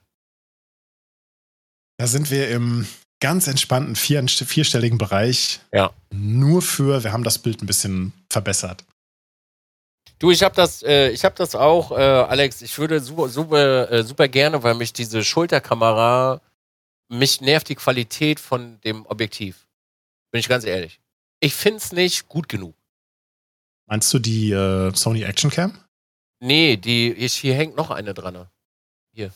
[1.98, 2.88] Da sind wir im
[3.22, 5.62] ganz entspannten vier, vierstelligen Bereich.
[5.72, 5.94] Ja.
[6.12, 8.84] Nur für, wir haben das Bild ein bisschen verbessert.
[10.20, 12.62] Du, ich habe das, äh, ich habe das auch, äh, Alex.
[12.62, 16.42] Ich würde super, super, äh, super gerne, weil mich diese Schulterkamera,
[17.08, 19.68] mich nervt die Qualität von dem Objektiv.
[20.32, 21.00] Bin ich ganz ehrlich.
[21.40, 22.76] Ich find's nicht gut genug.
[23.88, 25.78] Meinst du die äh, Sony Action Cam?
[26.40, 28.48] Nee, die, ich, hier hängt noch eine dran.
[29.14, 29.32] Hier.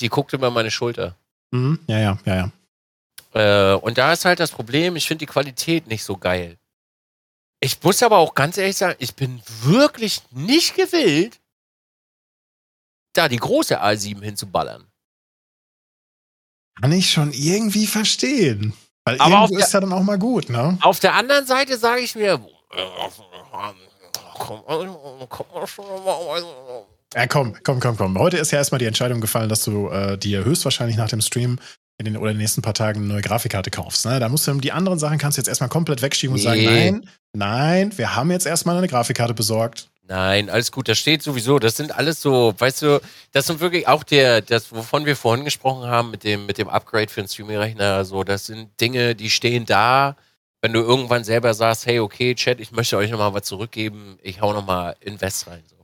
[0.00, 1.16] Die guckt immer meine Schulter.
[1.52, 1.78] Mhm.
[1.86, 2.52] Ja, ja, ja, ja.
[3.72, 6.58] Äh, und da ist halt das Problem, ich finde die Qualität nicht so geil.
[7.60, 11.40] Ich muss aber auch ganz ehrlich sagen, ich bin wirklich nicht gewillt,
[13.14, 14.86] da die große A7 hinzuballern.
[16.80, 18.74] Kann ich schon irgendwie verstehen.
[19.04, 20.76] Weil Aber irgendwo ist ja dann auch mal gut, ne?
[20.82, 22.44] Auf der anderen Seite sage ich mir,
[27.14, 28.18] Ja, komm, komm, komm, komm.
[28.18, 31.58] Heute ist ja erstmal die Entscheidung gefallen, dass du äh, dir höchstwahrscheinlich nach dem Stream
[31.98, 34.04] in den oder in den nächsten paar Tagen eine neue Grafikkarte kaufst.
[34.04, 34.20] Ne?
[34.20, 37.08] Da musst du die anderen Sachen kannst du jetzt erstmal komplett wegschieben und sagen, nein,
[37.32, 39.88] nein, wir haben jetzt erstmal eine Grafikkarte besorgt.
[40.08, 41.58] Nein, alles gut, das steht sowieso.
[41.58, 43.00] Das sind alles so, weißt du,
[43.32, 46.68] das sind wirklich auch der, das, wovon wir vorhin gesprochen haben, mit dem, mit dem
[46.68, 50.16] Upgrade für den Streaming-Rechner, so, das sind Dinge, die stehen da.
[50.60, 54.40] Wenn du irgendwann selber sagst, hey, okay, Chat, ich möchte euch nochmal was zurückgeben, ich
[54.40, 55.75] hau nochmal Invest rein, so.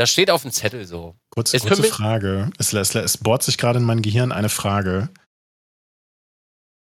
[0.00, 1.14] Das steht auf dem Zettel so.
[1.28, 2.48] Kurz, Ist für kurze Frage.
[2.56, 5.10] Es, es, es bohrt sich gerade in mein Gehirn eine Frage.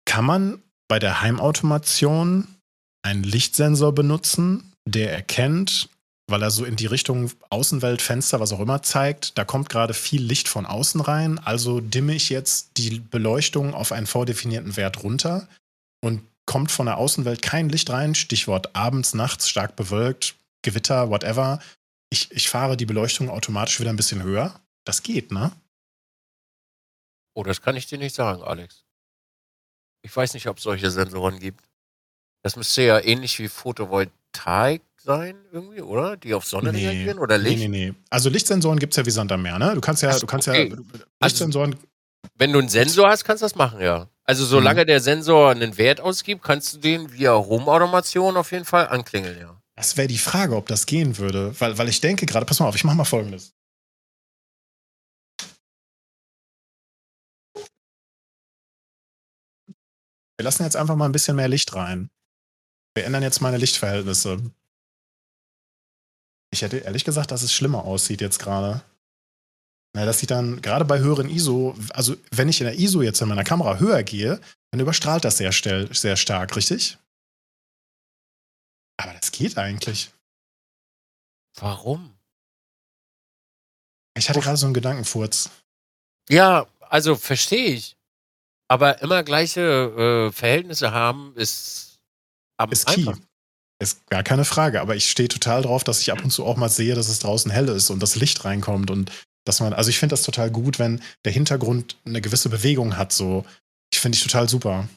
[0.05, 2.49] Kann man bei der Heimautomation
[3.03, 5.89] einen Lichtsensor benutzen, der erkennt,
[6.29, 9.95] weil er so in die Richtung Außenwelt, Fenster, was auch immer zeigt, da kommt gerade
[9.95, 15.05] viel Licht von außen rein, also dimme ich jetzt die Beleuchtung auf einen vordefinierten Wert
[15.05, 15.47] runter
[16.01, 21.61] und kommt von der Außenwelt kein Licht rein, Stichwort abends, nachts, stark bewölkt, Gewitter, whatever.
[22.11, 24.61] Ich, ich fahre die Beleuchtung automatisch wieder ein bisschen höher.
[24.85, 25.53] Das geht, ne?
[27.35, 28.85] Oh, das kann ich dir nicht sagen, Alex.
[30.03, 31.65] Ich weiß nicht, ob es solche Sensoren gibt.
[32.43, 36.17] Das müsste ja ähnlich wie Photovoltaik sein, irgendwie, oder?
[36.17, 37.59] Die auf Sonne reagieren oder Licht?
[37.59, 37.95] Nee, nee, nee.
[38.09, 39.75] Also Lichtsensoren gibt es ja wie Sand am Meer, ne?
[39.75, 40.71] Du kannst ja, so, du kannst okay.
[40.71, 40.77] ja
[41.21, 41.77] Lichtsensoren,
[42.35, 44.09] Wenn du einen Sensor hast, kannst du das machen, ja.
[44.25, 44.87] Also solange Mhm.
[44.87, 49.61] der Sensor einen Wert ausgibt, kannst du den via Home-Automation auf jeden Fall anklingeln, ja.
[49.77, 51.59] Das wäre die Frage, ob das gehen würde.
[51.61, 53.55] Weil, weil ich denke gerade, pass mal auf, ich mache mal folgendes.
[60.39, 62.11] Wir lassen jetzt einfach mal ein bisschen mehr Licht rein.
[62.95, 64.51] Wir ändern jetzt meine Lichtverhältnisse.
[66.51, 68.83] Ich hätte ehrlich gesagt, dass es schlimmer aussieht jetzt gerade.
[69.95, 73.21] Na, das sieht dann gerade bei höheren ISO, also wenn ich in der ISO jetzt
[73.21, 74.41] in meiner Kamera höher gehe,
[74.71, 76.99] dann überstrahlt das sehr, sehr stark, richtig?
[78.97, 80.11] Aber das geht eigentlich.
[81.57, 82.17] Warum?
[84.17, 85.51] Ich hatte gerade so einen Gedankenfurz.
[86.29, 87.97] Ja, also verstehe ich.
[88.69, 89.61] Aber immer gleiche
[90.29, 91.99] äh, Verhältnisse haben ist
[92.57, 93.01] am Ist key.
[93.01, 93.27] einfachsten.
[93.79, 94.81] Ist gar keine Frage.
[94.81, 97.19] Aber ich stehe total drauf, dass ich ab und zu auch mal sehe, dass es
[97.19, 99.13] draußen hell ist und das Licht reinkommt und
[99.45, 103.13] dass man, also ich finde das total gut, wenn der Hintergrund eine gewisse Bewegung hat.
[103.13, 103.45] So,
[103.93, 104.89] ich finde ich total super.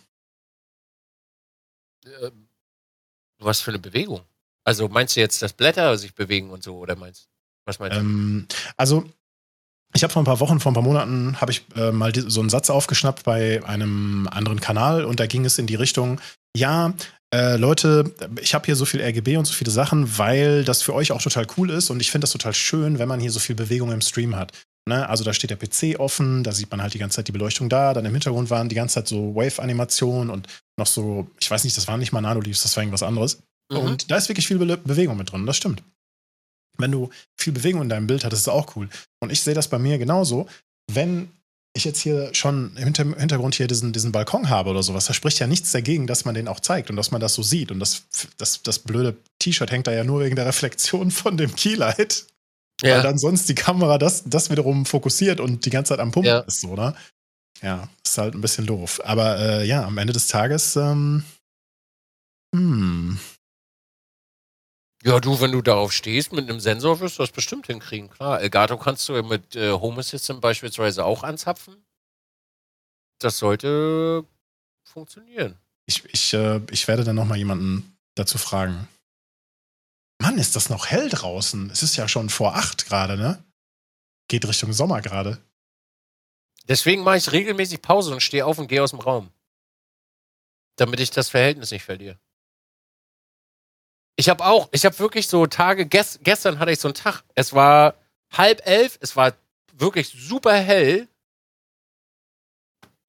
[3.39, 4.21] Was für eine Bewegung?
[4.63, 7.29] Also meinst du jetzt, dass Blätter sich bewegen und so, oder meinst
[7.65, 8.01] Was meinst du?
[8.01, 8.47] Ähm,
[8.77, 9.09] also,
[9.93, 12.39] ich habe vor ein paar Wochen, vor ein paar Monaten, habe ich äh, mal so
[12.41, 16.21] einen Satz aufgeschnappt bei einem anderen Kanal und da ging es in die Richtung,
[16.55, 16.93] ja,
[17.33, 20.93] äh, Leute, ich habe hier so viel RGB und so viele Sachen, weil das für
[20.93, 23.39] euch auch total cool ist und ich finde das total schön, wenn man hier so
[23.39, 24.51] viel Bewegung im Stream hat.
[24.89, 25.07] Ne?
[25.07, 27.69] Also da steht der PC offen, da sieht man halt die ganze Zeit die Beleuchtung
[27.69, 30.47] da, dann im Hintergrund waren die ganze Zeit so Wave-Animationen und
[30.77, 33.41] noch so, ich weiß nicht, das waren nicht mal Nanoleafs, das war irgendwas anderes.
[33.71, 33.77] Mhm.
[33.77, 35.83] Und da ist wirklich viel Be Bewegung mit drin, das stimmt.
[36.77, 38.89] Wenn du viel Bewegung in deinem Bild hast, ist es auch cool.
[39.21, 40.47] Und ich sehe das bei mir genauso.
[40.91, 41.29] Wenn
[41.75, 45.13] ich jetzt hier schon im Hinter Hintergrund hier diesen, diesen Balkon habe oder sowas, da
[45.13, 47.71] spricht ja nichts dagegen, dass man den auch zeigt und dass man das so sieht.
[47.71, 48.03] Und das,
[48.37, 52.25] das, das blöde T-Shirt hängt da ja nur wegen der Reflexion von dem Keylight,
[52.81, 53.01] weil ja.
[53.01, 56.39] dann sonst die Kamera das, das wiederum fokussiert und die ganze Zeit am Pumpen Ja.
[56.39, 56.95] ist, so, ne?
[57.61, 59.01] Ja, ist halt ein bisschen doof.
[59.03, 61.23] Aber äh, ja, am Ende des Tages, ähm,
[62.55, 63.19] hm,
[65.03, 68.09] ja, du, wenn du darauf stehst, mit einem Sensor wirst du das bestimmt hinkriegen.
[68.09, 71.75] Klar, Elgato kannst du ja mit äh, Home Assistant beispielsweise auch anzapfen.
[73.19, 74.25] Das sollte
[74.83, 75.57] funktionieren.
[75.85, 78.89] Ich, ich, äh, ich werde dann nochmal jemanden dazu fragen.
[80.21, 81.69] Mann, ist das noch hell draußen?
[81.71, 83.43] Es ist ja schon vor acht gerade, ne?
[84.27, 85.41] Geht Richtung Sommer gerade.
[86.67, 89.31] Deswegen mache ich regelmäßig Pause und stehe auf und gehe aus dem Raum.
[90.75, 92.19] Damit ich das Verhältnis nicht verliere.
[94.17, 97.23] Ich habe auch, ich habe wirklich so Tage, gest, gestern hatte ich so einen Tag,
[97.35, 97.95] es war
[98.31, 99.33] halb elf, es war
[99.73, 101.07] wirklich super hell.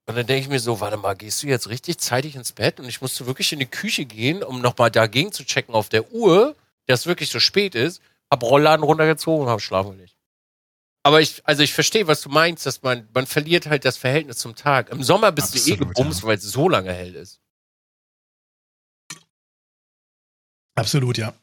[0.06, 2.80] Und dann denke ich mir so, warte mal, gehst du jetzt richtig zeitig ins Bett?
[2.80, 6.12] Und ich musste wirklich in die Küche gehen, um nochmal dagegen zu checken auf der
[6.12, 6.56] Uhr.
[6.90, 10.16] Dass wirklich so spät ist, hab Rollladen runtergezogen und hab schlafen gelegt.
[11.02, 14.36] Aber ich, also ich verstehe, was du meinst, dass man, man verliert halt das Verhältnis
[14.36, 14.90] zum Tag.
[14.90, 16.26] Im Sommer bist du eh Absolut, gebumst, ja.
[16.26, 17.40] weil es so lange hell ist.
[20.74, 21.34] Absolut, ja.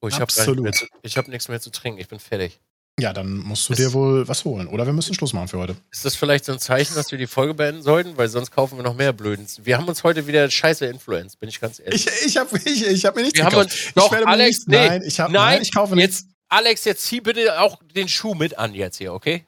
[0.00, 0.88] Oh, ich habe Absolut.
[1.04, 2.00] hab nichts mehr zu trinken.
[2.00, 2.60] Ich bin fertig.
[2.98, 4.66] Ja, dann musst du Das- dir wohl was holen.
[4.66, 5.76] Oder wir müssen Schluss machen für heute.
[5.90, 8.16] Ist das vielleicht so ein Zeichen, dass wir die Folge beenden sollten?
[8.16, 9.46] Weil sonst kaufen wir noch mehr Blöden.
[9.62, 12.06] Wir haben uns heute wieder scheiße influenced, bin ich ganz ehrlich.
[12.06, 13.72] Ich, ich habe ich, ich hab mir nichts wir haben gekauft.
[13.72, 16.24] uns doch, werde mir Alex, nichts- nee, nein, ich hab- nein, nein, ich kaufe jetzt,
[16.24, 16.34] nichts.
[16.48, 19.44] Alex, jetzt zieh bitte auch den Schuh mit an jetzt hier, okay?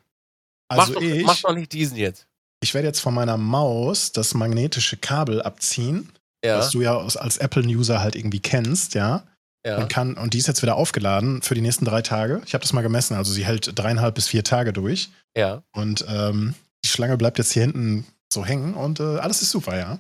[0.69, 2.27] Also mach, doch, ich, mach doch nicht diesen jetzt.
[2.63, 6.13] ich werde jetzt von meiner Maus das magnetische Kabel abziehen,
[6.45, 9.25] Ja, was du ja als Apple-User halt irgendwie kennst, ja.
[9.67, 9.79] Ja.
[9.79, 12.43] Und, kann, und die ist jetzt wieder aufgeladen für die nächsten drei Tage.
[12.47, 15.11] Ich habe das mal gemessen, also sie hält dreieinhalb bis vier Tage durch.
[15.37, 15.63] ja.
[15.73, 16.55] Und ähm,
[16.85, 19.99] die Schlange bleibt jetzt hier hinten so hängen und äh, alles ist super, ja.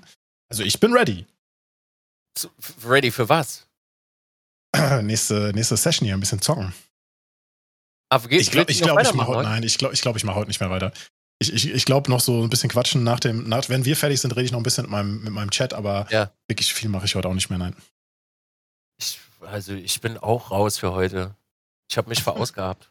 [0.50, 1.26] Also ich bin ready.
[2.84, 3.66] Ready für was?
[5.02, 6.72] nächste, nächste Session hier, ein bisschen zocken.
[8.08, 10.24] Aber geht, Ich glaube, ich, glaub, ich mache heute, nein, ich glaube, ich, glaub, ich
[10.24, 10.92] mache heute nicht mehr weiter.
[11.42, 14.20] Ich, ich, ich glaube noch so ein bisschen quatschen nach dem, nach, wenn wir fertig
[14.20, 16.32] sind, rede ich noch ein bisschen mit meinem, mit meinem Chat, aber Ja.
[16.48, 17.74] wirklich viel mache ich heute auch nicht mehr, nein.
[19.00, 21.34] Ich, also ich bin auch raus für heute.
[21.88, 22.90] Ich habe mich verausgabt.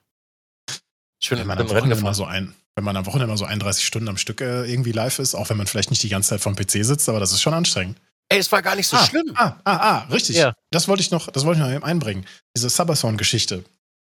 [1.21, 3.45] Ich bin Wenn man, am Wochenende mal so ein, wenn man am Wochenende mal so
[3.45, 6.30] 31 Stunden am Stück äh, irgendwie live ist, auch wenn man vielleicht nicht die ganze
[6.30, 7.97] Zeit vom PC sitzt, aber das ist schon anstrengend.
[8.30, 9.34] Ey, es war gar nicht so ah, schlimm.
[9.35, 10.35] Ah, ah, ah, richtig.
[10.35, 10.53] Ja.
[10.69, 12.26] Das wollte ich noch, das wollte ich noch eben einbringen.
[12.55, 13.65] Diese Subathon-Geschichte,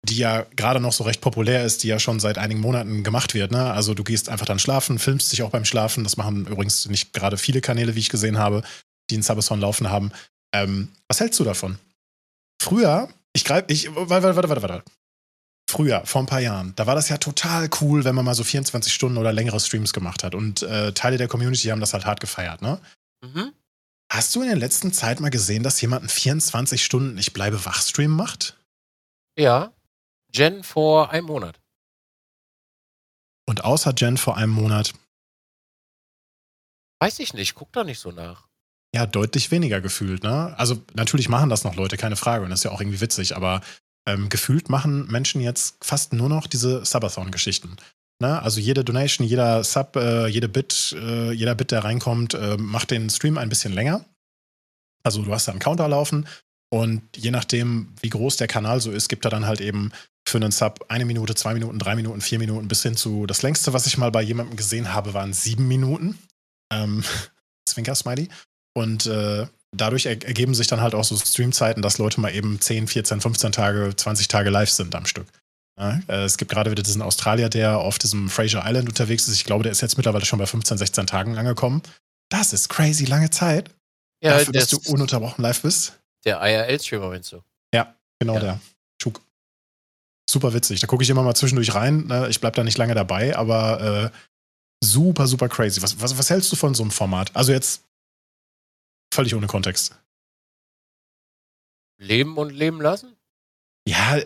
[0.02, 3.34] die ja gerade noch so recht populär ist, die ja schon seit einigen Monaten gemacht
[3.34, 3.50] wird.
[3.50, 3.72] Ne?
[3.72, 6.02] Also du gehst einfach dann schlafen, filmst dich auch beim Schlafen.
[6.02, 8.62] Das machen übrigens nicht gerade viele Kanäle, wie ich gesehen habe,
[9.10, 10.12] die einen Subathon laufen haben.
[10.54, 11.78] Ähm, was hältst du davon?
[12.60, 14.82] Früher, ich greife, ich, warte, warte, warte, warte.
[15.68, 18.44] Früher, vor ein paar Jahren, da war das ja total cool, wenn man mal so
[18.44, 20.34] 24 Stunden oder längere Streams gemacht hat.
[20.34, 22.80] Und äh, Teile der Community haben das halt hart gefeiert, ne?
[23.22, 23.52] Mhm.
[24.12, 27.64] Hast du in der letzten Zeit mal gesehen, dass jemand einen 24 Stunden Ich bleibe
[27.64, 28.56] wach Stream macht?
[29.36, 29.72] Ja.
[30.32, 31.58] Jen vor einem Monat.
[33.48, 34.94] Und außer Jen vor einem Monat,
[36.98, 38.48] Weiß ich nicht, guck da nicht so nach.
[38.96, 40.54] Ja, deutlich weniger gefühlt, ne?
[40.56, 42.44] Also natürlich machen das noch Leute, keine Frage.
[42.44, 43.60] Und das ist ja auch irgendwie witzig, aber
[44.08, 47.76] ähm, gefühlt machen Menschen jetzt fast nur noch diese Subathon-Geschichten.
[48.22, 48.40] Ne?
[48.40, 52.90] Also jede Donation, jeder Sub, äh, jede Bit, äh, jeder Bit, der reinkommt, äh, macht
[52.90, 54.06] den Stream ein bisschen länger.
[55.02, 56.26] Also du hast da einen Counter laufen
[56.72, 59.92] und je nachdem, wie groß der Kanal so ist, gibt er dann halt eben
[60.26, 63.42] für einen Sub eine Minute, zwei Minuten, drei Minuten, vier Minuten bis hin zu das
[63.42, 66.18] längste, was ich mal bei jemandem gesehen habe, waren sieben Minuten.
[66.72, 67.04] Ähm,
[67.68, 68.28] Zwinker-Smiley.
[68.76, 72.60] Und äh, dadurch er ergeben sich dann halt auch so Streamzeiten, dass Leute mal eben
[72.60, 75.26] 10, 14, 15 Tage, 20 Tage live sind am Stück.
[75.78, 79.34] Ja, äh, es gibt gerade wieder diesen Australier, der auf diesem Fraser Island unterwegs ist.
[79.34, 81.82] Ich glaube, der ist jetzt mittlerweile schon bei 15, 16 Tagen angekommen.
[82.28, 83.70] Das ist crazy lange Zeit.
[84.22, 85.98] Ja, dafür, dass du ununterbrochen live bist.
[86.24, 87.40] der IRL-Streamer meinst du?
[88.18, 88.40] Genau Ja.
[88.40, 88.60] der.
[89.02, 89.20] Schuk.
[90.28, 90.80] Super witzig.
[90.80, 92.06] Da gucke ich immer mal zwischendurch rein.
[92.06, 92.28] Ne?
[92.30, 94.10] Ich bleib da nicht lange dabei, aber äh,
[94.82, 95.82] super, super crazy.
[95.82, 97.30] Was, was, was hältst du von so einem Format?
[97.36, 97.82] Also jetzt
[99.16, 99.98] völlig ohne Kontext.
[101.98, 103.16] Leben und leben lassen?
[103.88, 104.20] Ja,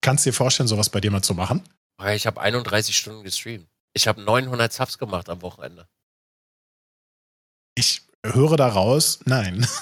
[0.00, 1.62] kannst dir vorstellen, sowas bei dir mal zu machen?
[2.14, 3.68] Ich habe 31 Stunden gestreamt.
[3.94, 5.88] Ich habe 900 Subs gemacht am Wochenende.
[7.74, 9.66] Ich höre daraus, nein.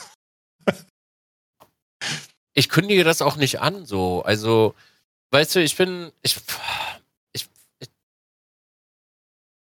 [2.58, 4.22] Ich kündige das auch nicht an, so.
[4.22, 4.74] Also,
[5.30, 6.38] weißt du, ich bin, ich,
[7.34, 7.46] ich,
[7.80, 7.90] ich,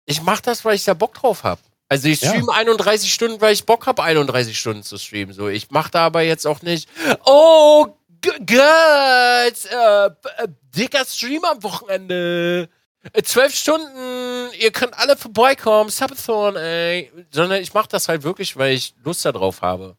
[0.05, 1.63] ich mach das, weil ich da Bock drauf habe.
[1.89, 2.31] Also ich Ja.
[2.31, 5.35] streame 31 Stunden, weil ich Bock habe, 31 Stunden zu streamen.
[5.35, 6.89] So, ich mache da aber jetzt auch nicht.
[7.25, 7.87] Oh
[8.21, 12.69] G- Gott, äh, äh, dicker Stream am Wochenende.
[13.13, 17.13] Äh, Zwölf Stunden, ihr könnt alle vorbeikommen, Subathon, ey.
[17.31, 19.97] Sondern ich mache das halt wirklich, weil ich Lust darauf habe.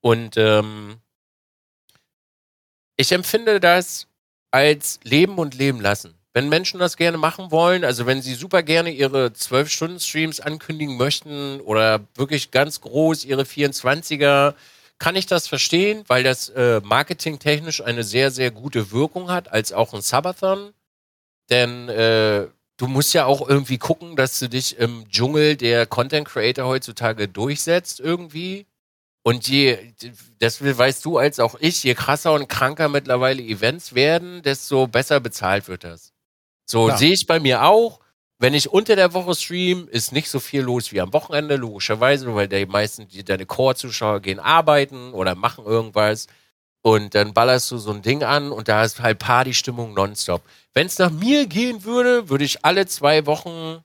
[0.00, 0.96] Und ähm,
[2.96, 4.06] ich empfinde das
[4.50, 6.17] als Leben und Leben lassen.
[6.34, 11.60] Wenn Menschen das gerne machen wollen, also wenn sie super gerne ihre 12-Stunden-Streams ankündigen möchten
[11.60, 14.54] oder wirklich ganz groß ihre 24er,
[14.98, 19.72] kann ich das verstehen, weil das äh, marketingtechnisch eine sehr, sehr gute Wirkung hat, als
[19.72, 20.72] auch ein Subathon.
[21.50, 26.28] Denn äh, du musst ja auch irgendwie gucken, dass du dich im Dschungel der Content
[26.28, 28.66] Creator heutzutage durchsetzt irgendwie.
[29.22, 29.78] Und je,
[30.38, 35.20] das weißt du als auch ich, je krasser und kranker mittlerweile Events werden, desto besser
[35.20, 36.12] bezahlt wird das.
[36.70, 36.98] So Klar.
[36.98, 38.00] sehe ich bei mir auch.
[38.38, 42.32] Wenn ich unter der Woche stream, ist nicht so viel los wie am Wochenende, logischerweise,
[42.34, 46.28] weil die meisten, die, deine Core-Zuschauer gehen arbeiten oder machen irgendwas.
[46.82, 50.42] Und dann ballerst du so ein Ding an und da ist halt Partystimmung nonstop.
[50.74, 53.82] Wenn es nach mir gehen würde, würde ich alle zwei Wochen,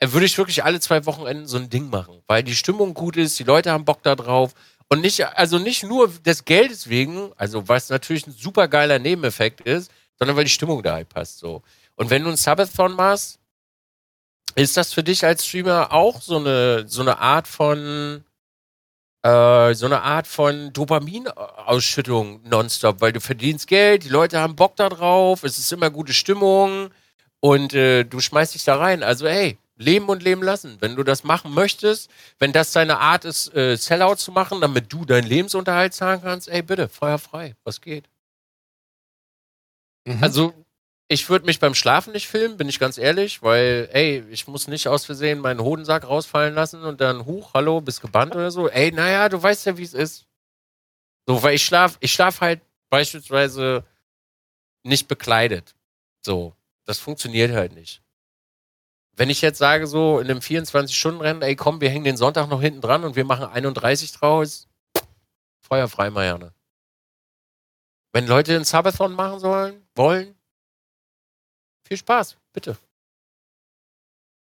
[0.00, 3.16] äh, würde ich wirklich alle zwei Wochenenden so ein Ding machen, weil die Stimmung gut
[3.16, 4.54] ist, die Leute haben Bock da drauf
[4.88, 9.60] Und nicht, also nicht nur des Geldes wegen, also was natürlich ein super geiler Nebeneffekt
[9.62, 11.38] ist, sondern weil die Stimmung da halt passt.
[11.38, 11.62] So.
[11.96, 13.38] Und wenn du ein Subathon machst,
[14.56, 18.24] ist das für dich als Streamer auch so eine, so eine Art von,
[19.22, 24.76] äh, so eine Art von Dopaminausschüttung nonstop, weil du verdienst Geld, die Leute haben Bock
[24.76, 26.90] da drauf, es ist immer gute Stimmung
[27.40, 29.02] und äh, du schmeißt dich da rein.
[29.02, 30.76] Also, hey, leben und leben lassen.
[30.80, 34.92] Wenn du das machen möchtest, wenn das deine Art ist, äh, Sellout zu machen, damit
[34.92, 38.08] du deinen Lebensunterhalt zahlen kannst, ey, bitte, Feuer frei, was geht?
[40.06, 40.22] Mhm.
[40.22, 40.63] Also,
[41.14, 44.66] ich würde mich beim Schlafen nicht filmen, bin ich ganz ehrlich, weil, ey, ich muss
[44.66, 48.68] nicht aus Versehen meinen Hodensack rausfallen lassen und dann, huch, hallo, bist gebannt oder so.
[48.68, 50.26] Ey, naja, du weißt ja, wie es ist.
[51.26, 52.60] So, weil ich schlaf, ich schlaf halt
[52.90, 53.84] beispielsweise
[54.82, 55.76] nicht bekleidet.
[56.20, 56.54] So,
[56.84, 58.02] das funktioniert halt nicht.
[59.16, 62.60] Wenn ich jetzt sage, so in einem 24-Stunden-Rennen, ey, komm, wir hängen den Sonntag noch
[62.60, 64.66] hinten dran und wir machen 31 draus,
[65.60, 66.52] feuerfrei, Marianne.
[68.12, 70.34] Wenn Leute einen Subathon machen sollen, wollen,
[71.86, 72.76] viel Spaß, bitte.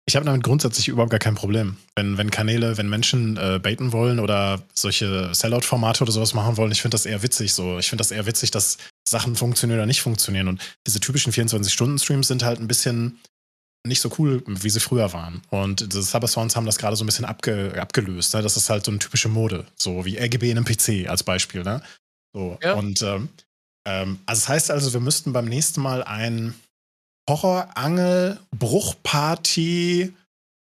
[0.06, 1.78] Ich habe damit grundsätzlich überhaupt gar kein Problem.
[1.95, 6.74] Wenn, wenn Kanäle, wenn Menschen äh, baiten wollen oder solche Sellout-Formate oder sowas machen wollen,
[6.74, 7.53] ich finde das eher witzig.
[7.53, 7.80] So.
[7.80, 10.49] Ich finde das eher witzig, dass Sachen funktionieren oder nicht funktionieren.
[10.49, 13.20] Und diese typischen 24-Stunden-Streams sind halt ein bisschen
[13.88, 15.41] nicht so cool, wie sie früher waren.
[15.49, 18.34] Und diese Subathons haben das gerade so ein bisschen abge, abgelöst.
[18.34, 18.41] Ne?
[18.41, 19.65] Das ist halt so eine typische Mode.
[19.76, 21.64] So wie RGB in einem PC als Beispiel.
[21.64, 21.82] Ne?
[22.34, 22.57] So.
[22.61, 22.74] Ja.
[22.74, 23.30] Und ähm,
[23.86, 26.53] ähm, also das heißt also, wir müssten beim nächsten Mal ein
[27.29, 30.13] Horrorangel, Bruchparty,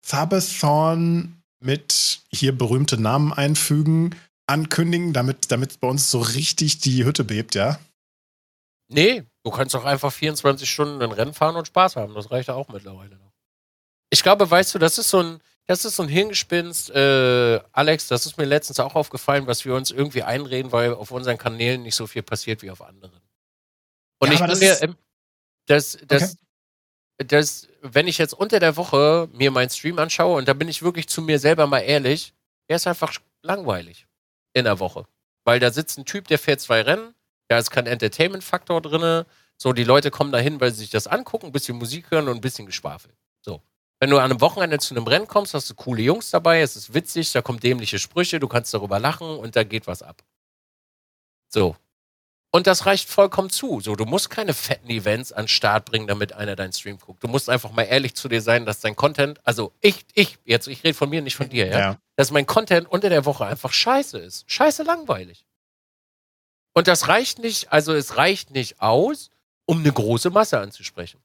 [0.04, 4.16] Sabathon mit hier berühmte Namen einfügen,
[4.46, 7.78] ankündigen, damit, damit bei uns so richtig die Hütte bebt, ja?
[8.88, 12.14] Nee, du kannst doch einfach 24 Stunden ein Rennen fahren und Spaß haben.
[12.14, 13.32] Das reicht ja auch mittlerweile noch.
[14.10, 18.08] Ich glaube, weißt du, das ist so ein, das ist so ein Hirngespinst, äh, Alex,
[18.08, 21.82] das ist mir letztens auch aufgefallen, was wir uns irgendwie einreden, weil auf unseren Kanälen
[21.82, 23.20] nicht so viel passiert wie auf anderen.
[24.18, 24.96] Und ja, ich bin mir,
[25.66, 26.47] das, das, okay
[27.18, 30.82] dass, wenn ich jetzt unter der Woche mir meinen Stream anschaue, und da bin ich
[30.82, 32.32] wirklich zu mir selber mal ehrlich,
[32.68, 33.12] der ist einfach
[33.42, 34.06] langweilig
[34.52, 35.06] in der Woche.
[35.44, 37.14] Weil da sitzt ein Typ, der fährt zwei Rennen,
[37.48, 39.24] da ist kein Entertainment-Faktor drin.
[39.56, 42.28] So, die Leute kommen da hin, weil sie sich das angucken, ein bisschen Musik hören
[42.28, 43.12] und ein bisschen Geschwafel.
[43.40, 43.62] So.
[43.98, 46.76] Wenn du an einem Wochenende zu einem Rennen kommst, hast du coole Jungs dabei, es
[46.76, 50.22] ist witzig, da kommen dämliche Sprüche, du kannst darüber lachen und da geht was ab.
[51.48, 51.74] So.
[52.50, 53.80] Und das reicht vollkommen zu.
[53.80, 57.22] So, du musst keine fetten Events an den Start bringen, damit einer deinen Stream guckt.
[57.22, 60.66] Du musst einfach mal ehrlich zu dir sein, dass dein Content, also ich, ich, jetzt,
[60.66, 61.78] ich rede von mir, nicht von dir, ja?
[61.78, 61.98] ja.
[62.16, 64.50] Dass mein Content unter der Woche einfach scheiße ist.
[64.50, 65.44] Scheiße langweilig.
[66.72, 69.30] Und das reicht nicht, also es reicht nicht aus,
[69.66, 71.20] um eine große Masse anzusprechen.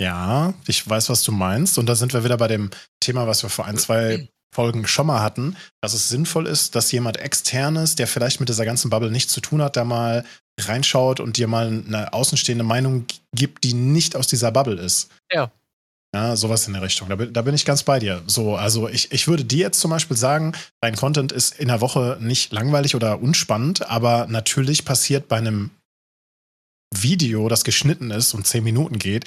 [0.00, 1.78] Ja, ich weiß, was du meinst.
[1.78, 2.70] Und da sind wir wieder bei dem
[3.00, 6.90] Thema, was wir vor ein, zwei Folgen schon mal hatten, dass es sinnvoll ist, dass
[6.90, 10.24] jemand externes, der vielleicht mit dieser ganzen Bubble nichts zu tun hat, da mal
[10.58, 15.10] reinschaut und dir mal eine außenstehende Meinung gibt, die nicht aus dieser Bubble ist.
[15.32, 15.52] Ja.
[16.14, 17.10] Ja, sowas in der Richtung.
[17.10, 18.22] Da bin, da bin ich ganz bei dir.
[18.26, 21.82] So, also ich, ich würde dir jetzt zum Beispiel sagen, dein Content ist in der
[21.82, 25.70] Woche nicht langweilig oder unspannend, aber natürlich passiert bei einem
[26.94, 29.26] Video, das geschnitten ist und zehn Minuten geht,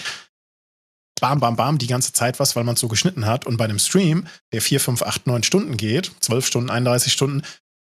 [1.22, 3.46] bam, bam, bam die ganze Zeit was, weil man es so geschnitten hat.
[3.46, 7.44] Und bei einem Stream, der 4, 5, 8, 9 Stunden geht, 12 Stunden, 31 Stunden,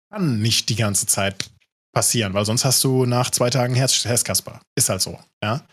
[0.09, 1.51] kann nicht die ganze Zeit
[1.91, 4.59] passieren, weil sonst hast du nach zwei Tagen Herz, Herzkasper.
[4.75, 5.65] Ist halt so, ja.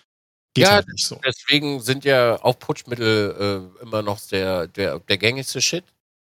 [0.55, 1.19] Geht ja, halt nicht so.
[1.25, 5.85] Deswegen sind ja auch Putschmittel äh, immer noch der, der, der gängigste Shit,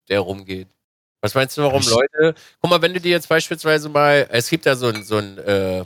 [0.10, 0.68] der rumgeht.
[1.22, 2.36] Was meinst du, warum ich Leute.
[2.62, 4.28] Guck mal, wenn du dir jetzt beispielsweise mal.
[4.30, 5.84] Es gibt da so ein, so ein äh,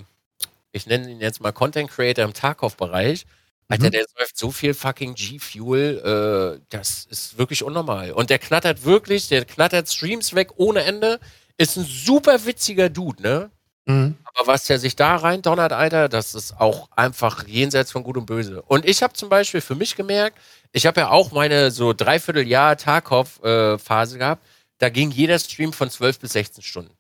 [0.71, 3.25] ich nenne ihn jetzt mal Content Creator im Tarkov-Bereich,
[3.71, 3.91] Alter, mhm.
[3.91, 8.11] der säuft so viel fucking G-Fuel, äh, das ist wirklich unnormal.
[8.11, 11.19] Und der knattert wirklich, der knattert Streams weg ohne Ende.
[11.57, 13.51] Ist ein super witziger Dude, ne?
[13.85, 14.17] Mhm.
[14.23, 18.17] Aber was der sich da rein donnert, Alter, das ist auch einfach jenseits von Gut
[18.17, 18.61] und Böse.
[18.63, 20.37] Und ich habe zum Beispiel für mich gemerkt,
[20.73, 24.45] ich habe ja auch meine so Dreivierteljahr Tarkov-Phase äh, gehabt.
[24.79, 26.93] Da ging jeder Stream von 12 bis 16 Stunden.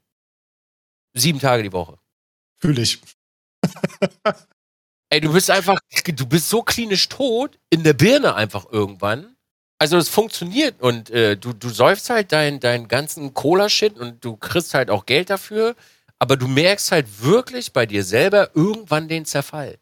[1.13, 1.97] Sieben Tage die Woche.
[2.59, 3.01] Fühle ich.
[5.13, 9.35] Ey, du bist einfach, du bist so klinisch tot in der Birne einfach irgendwann.
[9.77, 14.37] Also es funktioniert und äh, du, du säufst halt deinen dein ganzen Cola-Shit und du
[14.37, 15.75] kriegst halt auch Geld dafür,
[16.17, 19.79] aber du merkst halt wirklich bei dir selber irgendwann den Zerfall.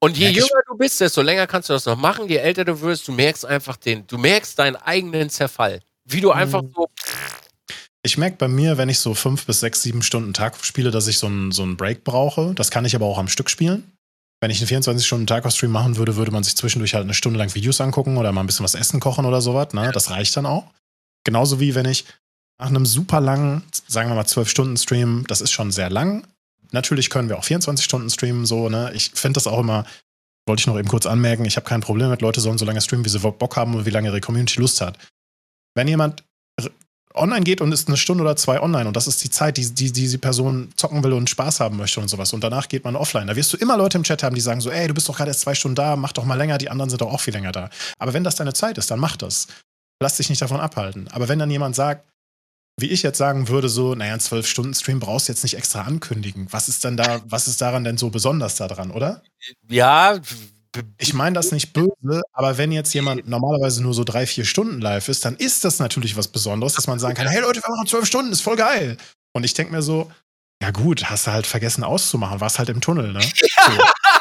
[0.00, 2.28] Und je jünger du bist, desto länger kannst du das noch machen.
[2.28, 5.80] Je älter du wirst, du merkst einfach den, du merkst deinen eigenen Zerfall.
[6.04, 6.72] Wie du einfach mhm.
[6.74, 6.88] so
[8.06, 11.08] ich merke bei mir, wenn ich so fünf bis sechs, sieben Stunden Tag spiele, dass
[11.08, 12.54] ich so einen so Break brauche.
[12.54, 13.92] Das kann ich aber auch am Stück spielen.
[14.40, 17.80] Wenn ich einen 24-Stunden-Tag-Stream machen würde, würde man sich zwischendurch halt eine Stunde lang Videos
[17.80, 19.72] angucken oder mal ein bisschen was essen kochen oder sowas.
[19.72, 19.90] Ne?
[19.92, 20.70] Das reicht dann auch.
[21.24, 22.04] Genauso wie wenn ich
[22.58, 26.26] nach einem super langen, sagen wir mal 12-Stunden-Stream, das ist schon sehr lang.
[26.70, 28.90] Natürlich können wir auch 24 Stunden streamen, so, ne?
[28.94, 29.84] Ich finde das auch immer,
[30.46, 32.80] wollte ich noch eben kurz anmerken, ich habe kein Problem mit, Leute sollen so lange
[32.80, 34.98] streamen, wie sie Bock haben und wie lange ihre Community Lust hat.
[35.74, 36.24] Wenn jemand
[37.16, 39.68] online geht und ist eine Stunde oder zwei online und das ist die Zeit, die,
[39.68, 42.84] die, die diese Person zocken will und Spaß haben möchte und sowas und danach geht
[42.84, 44.94] man offline, da wirst du immer Leute im Chat haben, die sagen so, ey, du
[44.94, 47.12] bist doch gerade erst zwei Stunden da, mach doch mal länger, die anderen sind doch
[47.12, 47.70] auch viel länger da.
[47.98, 49.48] Aber wenn das deine Zeit ist, dann mach das.
[50.00, 51.08] Lass dich nicht davon abhalten.
[51.08, 52.04] Aber wenn dann jemand sagt,
[52.78, 55.56] wie ich jetzt sagen würde, so, naja, einen zwölf Stunden Stream brauchst du jetzt nicht
[55.56, 56.46] extra ankündigen.
[56.50, 59.22] Was ist denn da, was ist daran denn so besonders daran, oder?
[59.68, 60.20] Ja.
[60.98, 64.80] Ich meine das nicht böse, aber wenn jetzt jemand normalerweise nur so drei, vier Stunden
[64.80, 67.70] live ist, dann ist das natürlich was Besonderes, dass man sagen kann, hey Leute, wir
[67.70, 68.96] machen zwölf Stunden, ist voll geil.
[69.34, 70.10] Und ich denke mir so,
[70.62, 73.20] ja gut, hast du halt vergessen auszumachen, warst halt im Tunnel, ne?
[73.56, 73.72] Ja,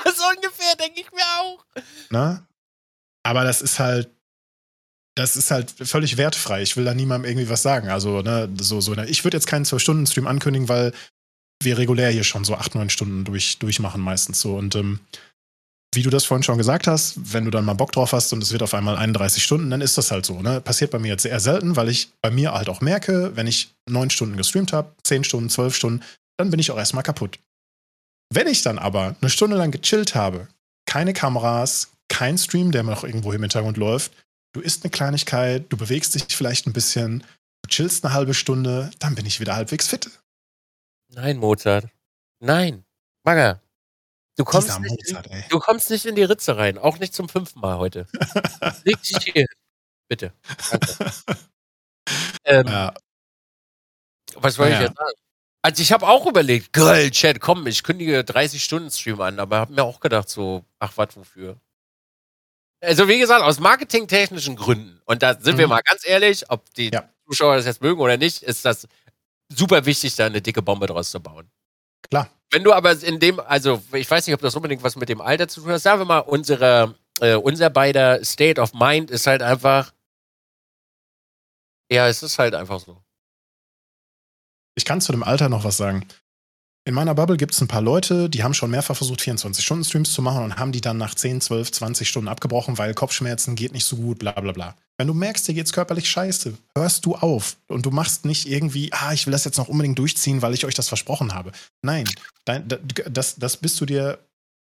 [0.06, 1.66] so, so ungefähr, denke ich mir auch.
[2.10, 2.46] Ne?
[3.24, 4.10] Aber das ist halt,
[5.16, 6.62] das ist halt völlig wertfrei.
[6.62, 7.90] Ich will da niemandem irgendwie was sagen.
[7.90, 9.08] Also, ne, so, so, ne.
[9.08, 10.94] ich würde jetzt keinen 12-Stunden-Stream ankündigen, weil
[11.64, 14.56] wir regulär hier schon so 8, 9 Stunden durch, durchmachen meistens so.
[14.58, 15.00] Und ähm,
[15.96, 18.44] wie du das vorhin schon gesagt hast, wenn du dann mal Bock drauf hast und
[18.44, 20.42] es wird auf einmal 31 Stunden, dann ist das halt so.
[20.42, 20.62] Ne?
[20.62, 23.74] Passiert bei mir jetzt sehr selten, weil ich bei mir halt auch merke, wenn ich
[23.90, 26.04] 9 Stunden gestreamt habe, 10 Stunden, 12 Stunden,
[26.38, 27.40] dann bin ich auch erstmal kaputt.
[28.34, 30.48] Wenn ich dann aber eine Stunde lang gechillt habe,
[30.86, 34.12] keine Kameras, kein Stream, der noch irgendwo im Hintergrund läuft,
[34.54, 37.24] du isst eine Kleinigkeit, du bewegst dich vielleicht ein bisschen,
[37.64, 40.10] du chillst eine halbe Stunde, dann bin ich wieder halbwegs fit.
[41.14, 41.88] Nein, Mozart.
[42.40, 42.84] Nein.
[43.24, 43.62] Bagger.
[44.38, 45.46] Du kommst, nicht in, ey.
[45.50, 46.78] du kommst nicht in die Ritze rein.
[46.78, 48.06] Auch nicht zum fünften Mal heute.
[48.84, 49.46] Leg dich hier.
[50.10, 50.34] Bitte.
[50.72, 50.96] Danke.
[52.46, 52.94] Ähm, Ja,
[54.36, 54.86] Was wollte ich Ja.
[54.88, 55.12] jetzt sagen?
[55.64, 59.58] Also ich habe auch überlegt, geil, Chat, komm, ich kündige 30 Stunden Stream an, aber
[59.60, 61.60] habe mir auch gedacht so, ach was, wofür?
[62.82, 65.02] Also wie gesagt, aus marketingtechnischen Gründen.
[65.06, 65.70] Und da sind wir Mhm.
[65.72, 67.10] mal ganz ehrlich, ob die Ja.
[67.28, 68.88] Zuschauer das jetzt mögen oder nicht, ist das
[69.50, 71.50] super wichtig, da eine dicke Bombe draus zu bauen.
[72.10, 72.30] klar.
[72.52, 75.22] Wenn du aber in dem, also ich weiß nicht, ob das unbedingt was mit dem
[75.22, 79.28] Alter zu tun hat, sagen wir mal, unsere, äh, unser beider State of Mind ist
[79.28, 79.92] halt einfach,
[81.92, 83.02] ja, es ist halt einfach so.
[84.76, 86.08] Ich kann zu dem Alter noch was sagen.
[86.88, 90.22] In meiner Bubble gibt es ein paar Leute, die haben schon mehrfach versucht, 24-Stunden-Streams zu
[90.22, 93.86] machen und haben die dann nach 10, 12, 20 Stunden abgebrochen, weil Kopfschmerzen geht nicht
[93.86, 94.76] so gut, bla bla bla.
[94.96, 98.94] Wenn du merkst, dir geht's körperlich scheiße, hörst du auf und du machst nicht irgendwie,
[98.94, 101.54] ah, ich will das jetzt noch unbedingt durchziehen, weil ich euch das versprochen habe.
[101.82, 102.06] Nein,
[102.46, 102.68] dein,
[103.10, 104.20] das, das bist du dir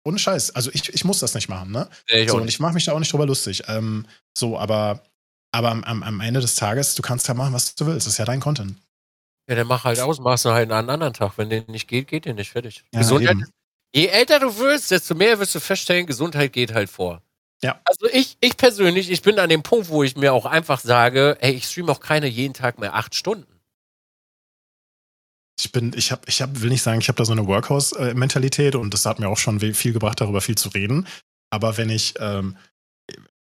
[0.04, 0.54] ohne Scheiß.
[0.54, 1.88] Also ich, ich muss das nicht machen, ne?
[2.06, 3.62] Ich So, und ich mache mich da auch nicht drüber lustig.
[3.66, 4.04] Ähm,
[4.36, 5.02] so, aber,
[5.52, 8.06] aber am, am, am Ende des Tages, du kannst ja machen, was du willst.
[8.06, 8.76] Das ist ja dein Content.
[9.48, 11.32] Ja, dann mach halt aus, machst du halt einen anderen Tag.
[11.36, 12.50] Wenn der nicht geht, geht der nicht.
[12.50, 12.84] Fertig.
[12.92, 13.32] Ja, Gesundheit.
[13.32, 13.46] eben.
[13.92, 17.22] Je älter du wirst, desto mehr wirst du feststellen, Gesundheit geht halt vor.
[17.62, 17.80] Ja.
[17.84, 21.36] Also ich, ich persönlich, ich bin an dem Punkt, wo ich mir auch einfach sage,
[21.40, 23.46] ey, ich streame auch keine jeden Tag mehr acht Stunden.
[25.58, 28.76] Ich bin, ich habe, ich hab, will nicht sagen, ich habe da so eine Workhouse-Mentalität
[28.76, 31.06] und das hat mir auch schon viel gebracht, darüber viel zu reden.
[31.50, 32.56] Aber wenn ich, ähm,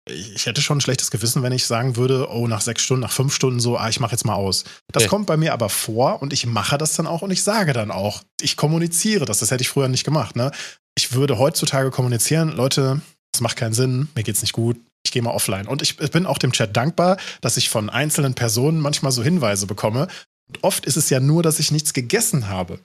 [0.08, 3.12] ich hätte schon ein schlechtes Gewissen, wenn ich sagen würde, oh, nach sechs Stunden, nach
[3.12, 4.64] fünf Stunden so, ah, ich mache jetzt mal aus.
[4.92, 5.08] Das Nee.
[5.08, 7.90] kommt bei mir aber vor und ich mache das dann auch und ich sage dann
[7.90, 9.40] auch, ich kommuniziere das.
[9.40, 10.36] Das hätte ich früher nicht gemacht.
[10.36, 10.52] Ne?
[10.96, 13.00] Ich würde heutzutage kommunizieren, Leute,
[13.32, 15.66] das macht keinen Sinn, mir geht's nicht gut, ich gehe mal offline.
[15.66, 19.66] Und ich bin auch dem Chat dankbar, dass ich von einzelnen Personen manchmal so Hinweise
[19.66, 20.06] bekomme.
[20.48, 22.78] Und oft ist es ja nur, dass ich nichts gegessen habe.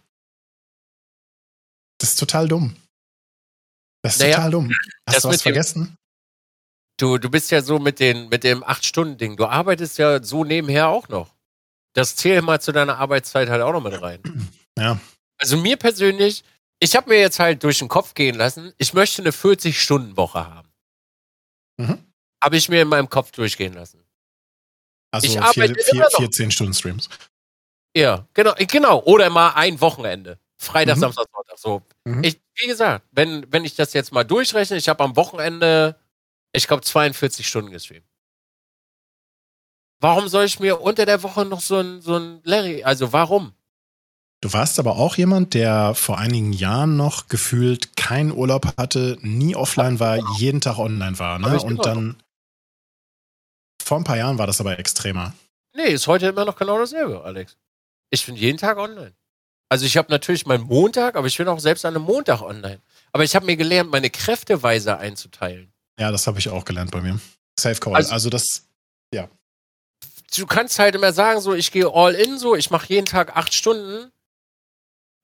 [1.99, 2.75] Das ist total dumm.
[4.03, 4.71] Das ist Naja, total dumm.
[5.07, 5.95] Hast du was vergessen?
[7.01, 9.35] Du, du bist ja so mit, den, mit dem Acht-Stunden-Ding.
[9.35, 11.33] Du arbeitest ja so nebenher auch noch.
[11.93, 14.21] Das zählt mal zu deiner Arbeitszeit halt auch noch mit rein.
[14.77, 14.97] Ja.
[15.37, 16.45] Also mir persönlich,
[16.79, 20.69] ich habe mir jetzt halt durch den Kopf gehen lassen, ich möchte eine 40-Stunden-Woche haben.
[21.77, 22.05] Mhm.
[22.41, 24.01] Habe ich mir in meinem Kopf durchgehen lassen.
[25.11, 26.19] Also Ich vier, arbeite vier, immer noch.
[26.19, 27.09] 14 Stunden Streams.
[27.95, 29.03] Ja, genau, genau.
[29.03, 30.39] Oder mal ein Wochenende.
[30.57, 31.01] Freitag, Mhm.
[31.01, 31.59] Samstag, Sonntag.
[31.59, 31.81] So.
[32.05, 32.23] Mhm.
[32.23, 35.99] Ich, wie gesagt, wenn, wenn ich das jetzt mal durchrechne, ich habe am Wochenende,
[36.53, 38.05] ich glaube, 42 Stunden gestreamt.
[39.99, 43.53] Warum soll ich mir unter der Woche noch so ein, so ein Larry, also warum?
[44.41, 49.55] Du warst aber auch jemand, der vor einigen Jahren noch gefühlt keinen Urlaub hatte, nie
[49.55, 51.37] offline war, jeden Tag online war.
[51.37, 51.61] Ne?
[51.61, 52.15] Und dann
[53.83, 55.33] vor ein paar Jahren war das aber extremer.
[55.75, 57.55] Nee, ist heute immer noch genau dasselbe, Alex.
[58.09, 59.13] Ich bin jeden Tag online.
[59.69, 62.81] Also ich habe natürlich meinen Montag, aber ich bin auch selbst an einem Montag online.
[63.11, 65.71] Aber ich habe mir gelernt, meine Kräfte weiser einzuteilen.
[65.99, 67.19] Ja, das habe ich auch gelernt bei mir.
[67.59, 67.95] Safe Call.
[67.95, 68.67] Also- Also, das,
[70.33, 73.35] Du kannst halt immer sagen, so, ich gehe all in, so, ich mache jeden Tag
[73.35, 74.11] acht Stunden.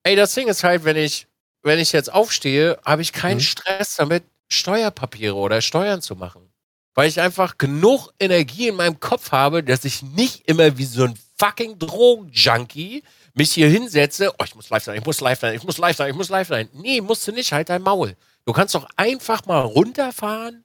[0.03, 1.27] Ey, das Ding ist halt, wenn ich,
[1.64, 3.41] wenn ich jetzt aufstehe, habe ich keinen Mhm.
[3.41, 6.52] Stress damit, Steuerpapiere oder Steuern zu machen.
[6.94, 11.06] Weil ich einfach genug Energie in meinem Kopf habe, dass ich nicht immer wie so
[11.06, 13.02] ein fucking Drogenjunkie
[13.34, 15.95] mich hier hinsetze, oh, ich muss live sein, ich muss live sein, ich muss live
[15.95, 16.69] sein, ich muss live sein.
[16.73, 18.18] Nee, musst du nicht, halt dein Maul.
[18.48, 20.64] Du kannst doch einfach mal runterfahren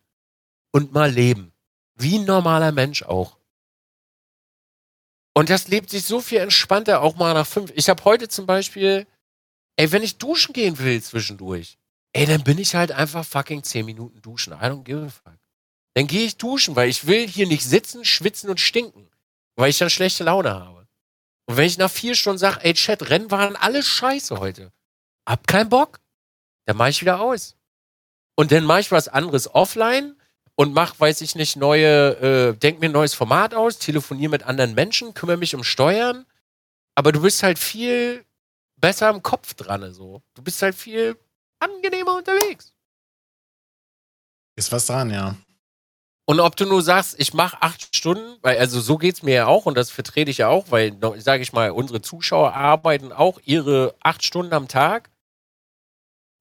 [0.70, 1.52] und mal leben.
[1.96, 3.38] Wie ein normaler Mensch auch.
[5.34, 7.72] Und das lebt sich so viel entspannter auch mal nach fünf.
[7.74, 9.04] Ich habe heute zum Beispiel,
[9.74, 11.76] ey, wenn ich duschen gehen will zwischendurch,
[12.12, 14.52] ey, dann bin ich halt einfach fucking zehn Minuten duschen.
[14.52, 15.38] I don't give a fuck.
[15.94, 19.10] Dann gehe ich duschen, weil ich will hier nicht sitzen, schwitzen und stinken.
[19.56, 20.86] Weil ich dann schlechte Laune habe.
[21.46, 24.72] Und wenn ich nach vier Stunden sage, ey, Chat, Rennen waren alles scheiße heute.
[25.28, 25.98] Hab keinen Bock.
[26.66, 27.56] Dann mache ich wieder aus.
[28.34, 30.16] Und dann mache ich was anderes offline
[30.54, 34.42] und mach, weiß ich nicht, neue, äh, denk mir ein neues Format aus, telefoniere mit
[34.44, 36.26] anderen Menschen, kümmere mich um Steuern.
[36.94, 38.24] Aber du bist halt viel
[38.76, 40.22] besser im Kopf dran, so.
[40.34, 41.16] Du bist halt viel
[41.58, 42.74] angenehmer unterwegs.
[44.56, 45.36] Ist was dran, ja.
[46.24, 49.46] Und ob du nur sagst, ich mache acht Stunden, weil also so geht's mir ja
[49.46, 53.40] auch und das vertrete ich ja auch, weil, sage ich mal, unsere Zuschauer arbeiten auch
[53.44, 55.10] ihre acht Stunden am Tag.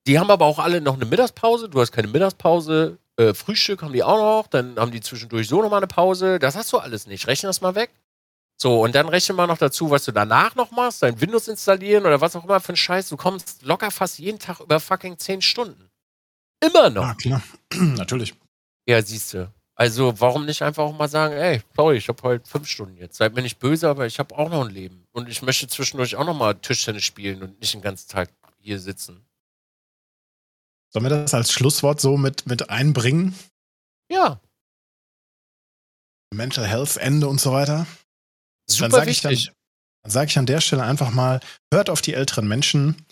[0.07, 1.69] Die haben aber auch alle noch eine Mittagspause.
[1.69, 2.97] Du hast keine Mittagspause.
[3.17, 4.47] Äh, Frühstück haben die auch noch.
[4.47, 6.39] Dann haben die zwischendurch so nochmal eine Pause.
[6.39, 7.27] Das hast du alles nicht.
[7.27, 7.91] Rechne das mal weg.
[8.61, 12.05] So, und dann rechne mal noch dazu, was du danach noch machst, dein Windows installieren
[12.05, 13.09] oder was auch immer für ein Scheiß.
[13.09, 15.89] Du kommst locker fast jeden Tag über fucking zehn Stunden.
[16.63, 17.03] Immer noch.
[17.03, 17.43] Ja, klar.
[17.73, 18.35] Natürlich.
[18.87, 19.51] Ja, siehst du.
[19.73, 23.17] Also, warum nicht einfach auch mal sagen, ey, sorry, ich habe heute fünf Stunden jetzt.
[23.17, 25.07] Seid mir nicht böse, aber ich habe auch noch ein Leben.
[25.11, 28.29] Und ich möchte zwischendurch auch noch mal Tischtennis spielen und nicht den ganzen Tag
[28.59, 29.25] hier sitzen.
[30.93, 33.33] Sollen wir das als Schlusswort so mit, mit einbringen?
[34.11, 34.41] Ja.
[36.33, 37.87] Mental Health Ende und so weiter?
[38.69, 39.31] Super dann wichtig.
[39.31, 39.55] Ich dann,
[40.03, 41.39] dann sage ich an der Stelle einfach mal,
[41.73, 43.05] hört auf die älteren Menschen.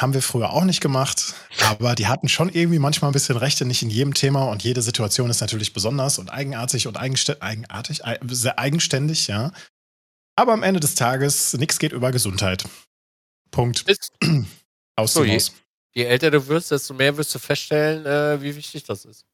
[0.00, 3.64] Haben wir früher auch nicht gemacht, aber die hatten schon irgendwie manchmal ein bisschen Rechte,
[3.64, 8.58] nicht in jedem Thema und jede Situation ist natürlich besonders und eigenartig und eigenartig, sehr
[8.58, 9.52] eigenständig, ja.
[10.36, 12.64] Aber am Ende des Tages, nichts geht über Gesundheit.
[13.52, 13.82] Punkt.
[13.88, 14.12] Ist,
[14.96, 15.52] Aus so, dem je, Haus.
[15.94, 19.24] Je älter du wirst, desto mehr wirst du feststellen, äh, wie wichtig das ist.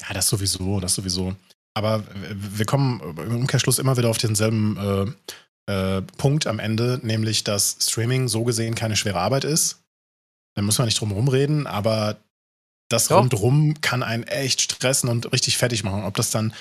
[0.00, 1.34] Ja, das sowieso, das sowieso.
[1.74, 5.16] Aber wir kommen im Umkehrschluss immer wieder auf denselben
[5.66, 9.82] äh, äh, Punkt am Ende, nämlich dass Streaming so gesehen keine schwere Arbeit ist.
[10.54, 12.18] Da muss man nicht drum rumreden, aber
[12.90, 13.20] das Doch.
[13.20, 16.04] rundrum kann einen echt stressen und richtig fertig machen.
[16.04, 16.52] Ob das dann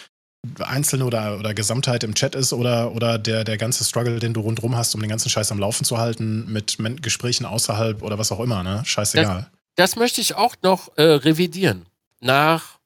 [0.60, 4.42] Einzelne oder, oder Gesamtheit im Chat ist oder, oder der, der ganze Struggle, den du
[4.42, 8.18] rundrum hast, um den ganzen Scheiß am Laufen zu halten, mit Men Gesprächen außerhalb oder
[8.18, 8.82] was auch immer, ne?
[8.84, 9.52] Scheißegal.
[9.76, 11.86] Das möchte ich auch noch äh, revidieren.
[12.20, 12.80] Nach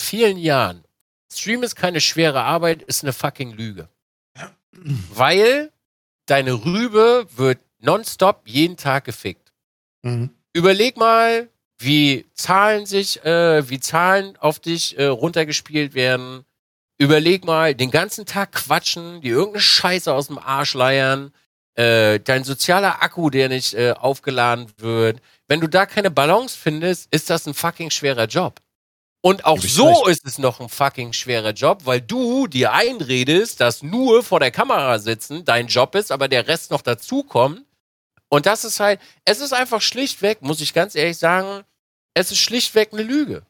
[0.00, 0.84] vielen Jahren.
[1.32, 3.88] Stream ist keine schwere Arbeit, ist eine fucking Lüge.
[5.12, 5.72] Weil
[6.26, 9.52] deine Rübe wird nonstop jeden Tag gefickt.
[10.02, 10.30] Mhm.
[10.52, 11.48] Überleg mal,
[11.78, 16.44] wie Zahlen sich, äh, wie Zahlen auf dich äh, runtergespielt werden.
[16.98, 21.32] Überleg mal, den ganzen Tag quatschen, die irgendeine Scheiße aus dem Arsch leiern,
[21.74, 25.20] äh, dein sozialer Akku, der nicht äh, aufgeladen wird.
[25.46, 28.60] Wenn du da keine Balance findest, ist das ein fucking schwerer Job.
[29.20, 30.08] Und auch so recht.
[30.08, 34.50] ist es noch ein fucking schwerer Job, weil du dir einredest, dass nur vor der
[34.50, 37.64] Kamera sitzen dein Job ist, aber der Rest noch dazukommt.
[38.28, 41.64] Und das ist halt, es ist einfach schlichtweg, muss ich ganz ehrlich sagen,
[42.14, 43.42] es ist schlichtweg eine Lüge.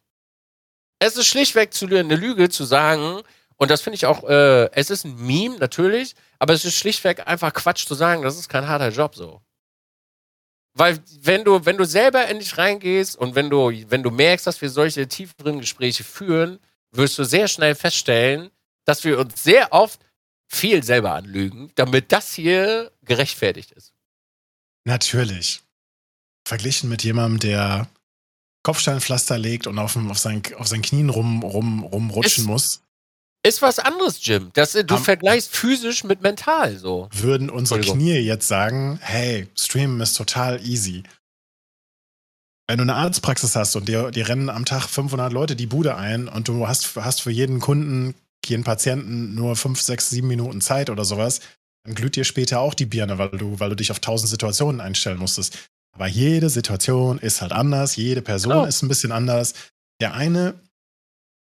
[0.98, 3.22] Es ist schlichtweg zu, eine Lüge zu sagen,
[3.56, 7.26] und das finde ich auch, äh, es ist ein Meme natürlich, aber es ist schlichtweg
[7.26, 9.42] einfach Quatsch zu sagen, das ist kein harter Job so.
[10.74, 14.46] Weil wenn du, wenn du selber in dich reingehst und wenn du, wenn du merkst,
[14.46, 16.60] dass wir solche tieferen Gespräche führen,
[16.92, 18.50] wirst du sehr schnell feststellen,
[18.84, 20.00] dass wir uns sehr oft
[20.46, 23.92] viel selber anlügen, damit das hier gerechtfertigt ist.
[24.84, 25.62] Natürlich.
[26.46, 27.88] Verglichen mit jemandem, der
[28.62, 32.80] Kopfsteinpflaster legt und auf, dem, auf, seinen, auf seinen Knien rum, rum, rumrutschen Ist- muss,
[33.44, 34.50] Ist was anderes, Jim.
[34.54, 37.08] Das, du Am- vergleichst physisch mit mental so.
[37.12, 37.80] würden unsere.
[37.80, 41.02] Knie jetzt sagen, hey, Streamen ist total easy.
[42.66, 45.96] Wenn du eine Arztpraxis hast und dir, dir rennen am Tag 500 Leute die Bude
[45.96, 48.14] ein und du hast, hast für jeden Kunden,
[48.44, 51.40] jeden Patienten nur 5, 6, 7 Minuten Zeit oder sowas,
[51.84, 54.82] dann glüht dir später auch die Birne, weil du, weil du dich auf 1000 Situationen
[54.82, 55.70] einstellen musstest.
[55.98, 58.64] Aber jede Situation ist halt anders, jede Person Genau.
[58.66, 59.54] ist ein bisschen anders.
[60.00, 60.54] Der eine,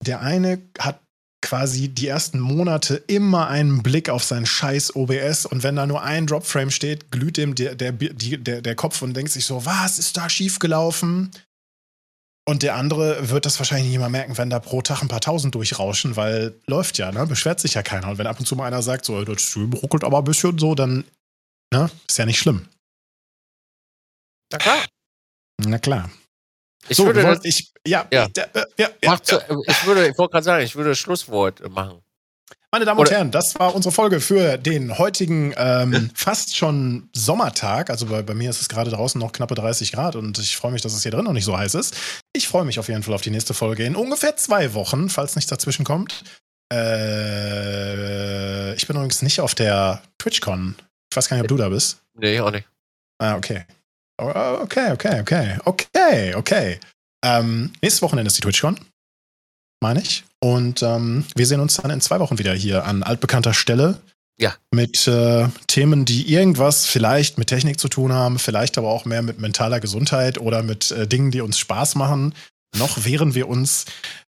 [0.03, 0.99] der eine hat
[1.43, 6.03] quasi die ersten Monate immer einen Blick auf sein scheiß OBS und wenn da nur
[6.03, 9.99] ein Dropframe steht, glüht dem der, der, der, der Kopf und denkt sich so, was
[9.99, 11.31] ist da schiefgelaufen?
[12.49, 15.21] Und der andere wird das wahrscheinlich nicht mal merken, wenn da pro Tag ein paar
[15.21, 17.27] tausend durchrauschen, weil läuft ja, ne?
[17.27, 18.09] Beschwert sich ja keiner.
[18.09, 20.57] Und wenn ab und zu mal einer sagt, so, das Stream ruckelt aber ein bisschen
[20.59, 21.05] so, dann,
[21.75, 21.91] ne?
[22.09, 22.67] Ist ja nicht schlimm.
[24.53, 24.85] Na klar.
[25.59, 26.11] Na klar.
[26.89, 28.29] Ich so, würde wir das, ich, ja, Ja.
[28.37, 29.23] ja, ja, ja, ja.
[29.23, 32.03] zu, ich würde, ich wollte gerade sagen, ich würde Schlusswort äh, machen.
[32.71, 37.91] Meine Damen und Herren, das war unsere Folge für den heutigen ähm, fast schon Sommertag.
[37.91, 40.73] Also bei, bei mir ist es gerade draußen noch knappe 30 Grad und ich freue
[40.73, 41.97] mich, dass es hier drin noch nicht so heiß ist.
[42.33, 45.37] Ich freue mich auf jeden Fall auf die nächste Folge in ungefähr zwei Wochen, falls
[45.37, 46.23] nichts dazwischen kommt.
[46.73, 50.77] Äh, ich bin übrigens nicht auf der TwitchCon.
[51.11, 52.03] Ich weiß gar nicht, ob du da bist.
[52.15, 52.67] Nee, auch nicht.
[53.19, 53.65] Ah, okay.
[54.19, 56.81] Oh, okay, okay, okay, okay, okay.
[57.25, 58.79] Ähm, nächstes Wochenende ist die TwitchCon
[59.81, 60.25] meine ich.
[60.41, 64.01] Und ähm, wir sehen uns dann in zwei Wochen wieder hier an altbekannter Stelle.
[64.39, 64.55] Ja.
[64.71, 69.23] Mit äh, Themen, die irgendwas vielleicht mit Technik zu tun haben, vielleicht aber auch mehr
[69.23, 72.35] mit mentaler Gesundheit oder mit äh, Dingen, die uns Spaß machen.
[72.77, 73.87] Noch wären wir uns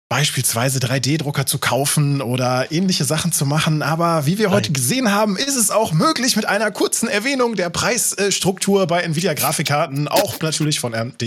[0.09, 3.81] beispielsweise 3D-Drucker zu kaufen oder ähnliche Sachen zu machen.
[3.81, 4.55] Aber wie wir Nein.
[4.55, 10.07] heute gesehen haben, ist es auch möglich mit einer kurzen Erwähnung der Preisstruktur bei Nvidia-Grafikkarten,
[10.07, 11.23] auch natürlich von AMD,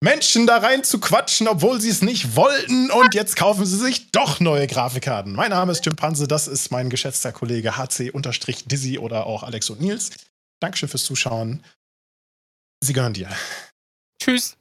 [0.00, 2.90] Menschen da rein zu quatschen, obwohl sie es nicht wollten.
[2.90, 5.32] Und jetzt kaufen sie sich doch neue Grafikkarten.
[5.32, 10.10] Mein Name ist Chimpanse, das ist mein geschätzter Kollege HC-Dizzy oder auch Alex und Nils.
[10.60, 11.64] Dankeschön fürs Zuschauen.
[12.80, 13.28] Sie gehören dir.
[14.22, 14.56] Tschüss.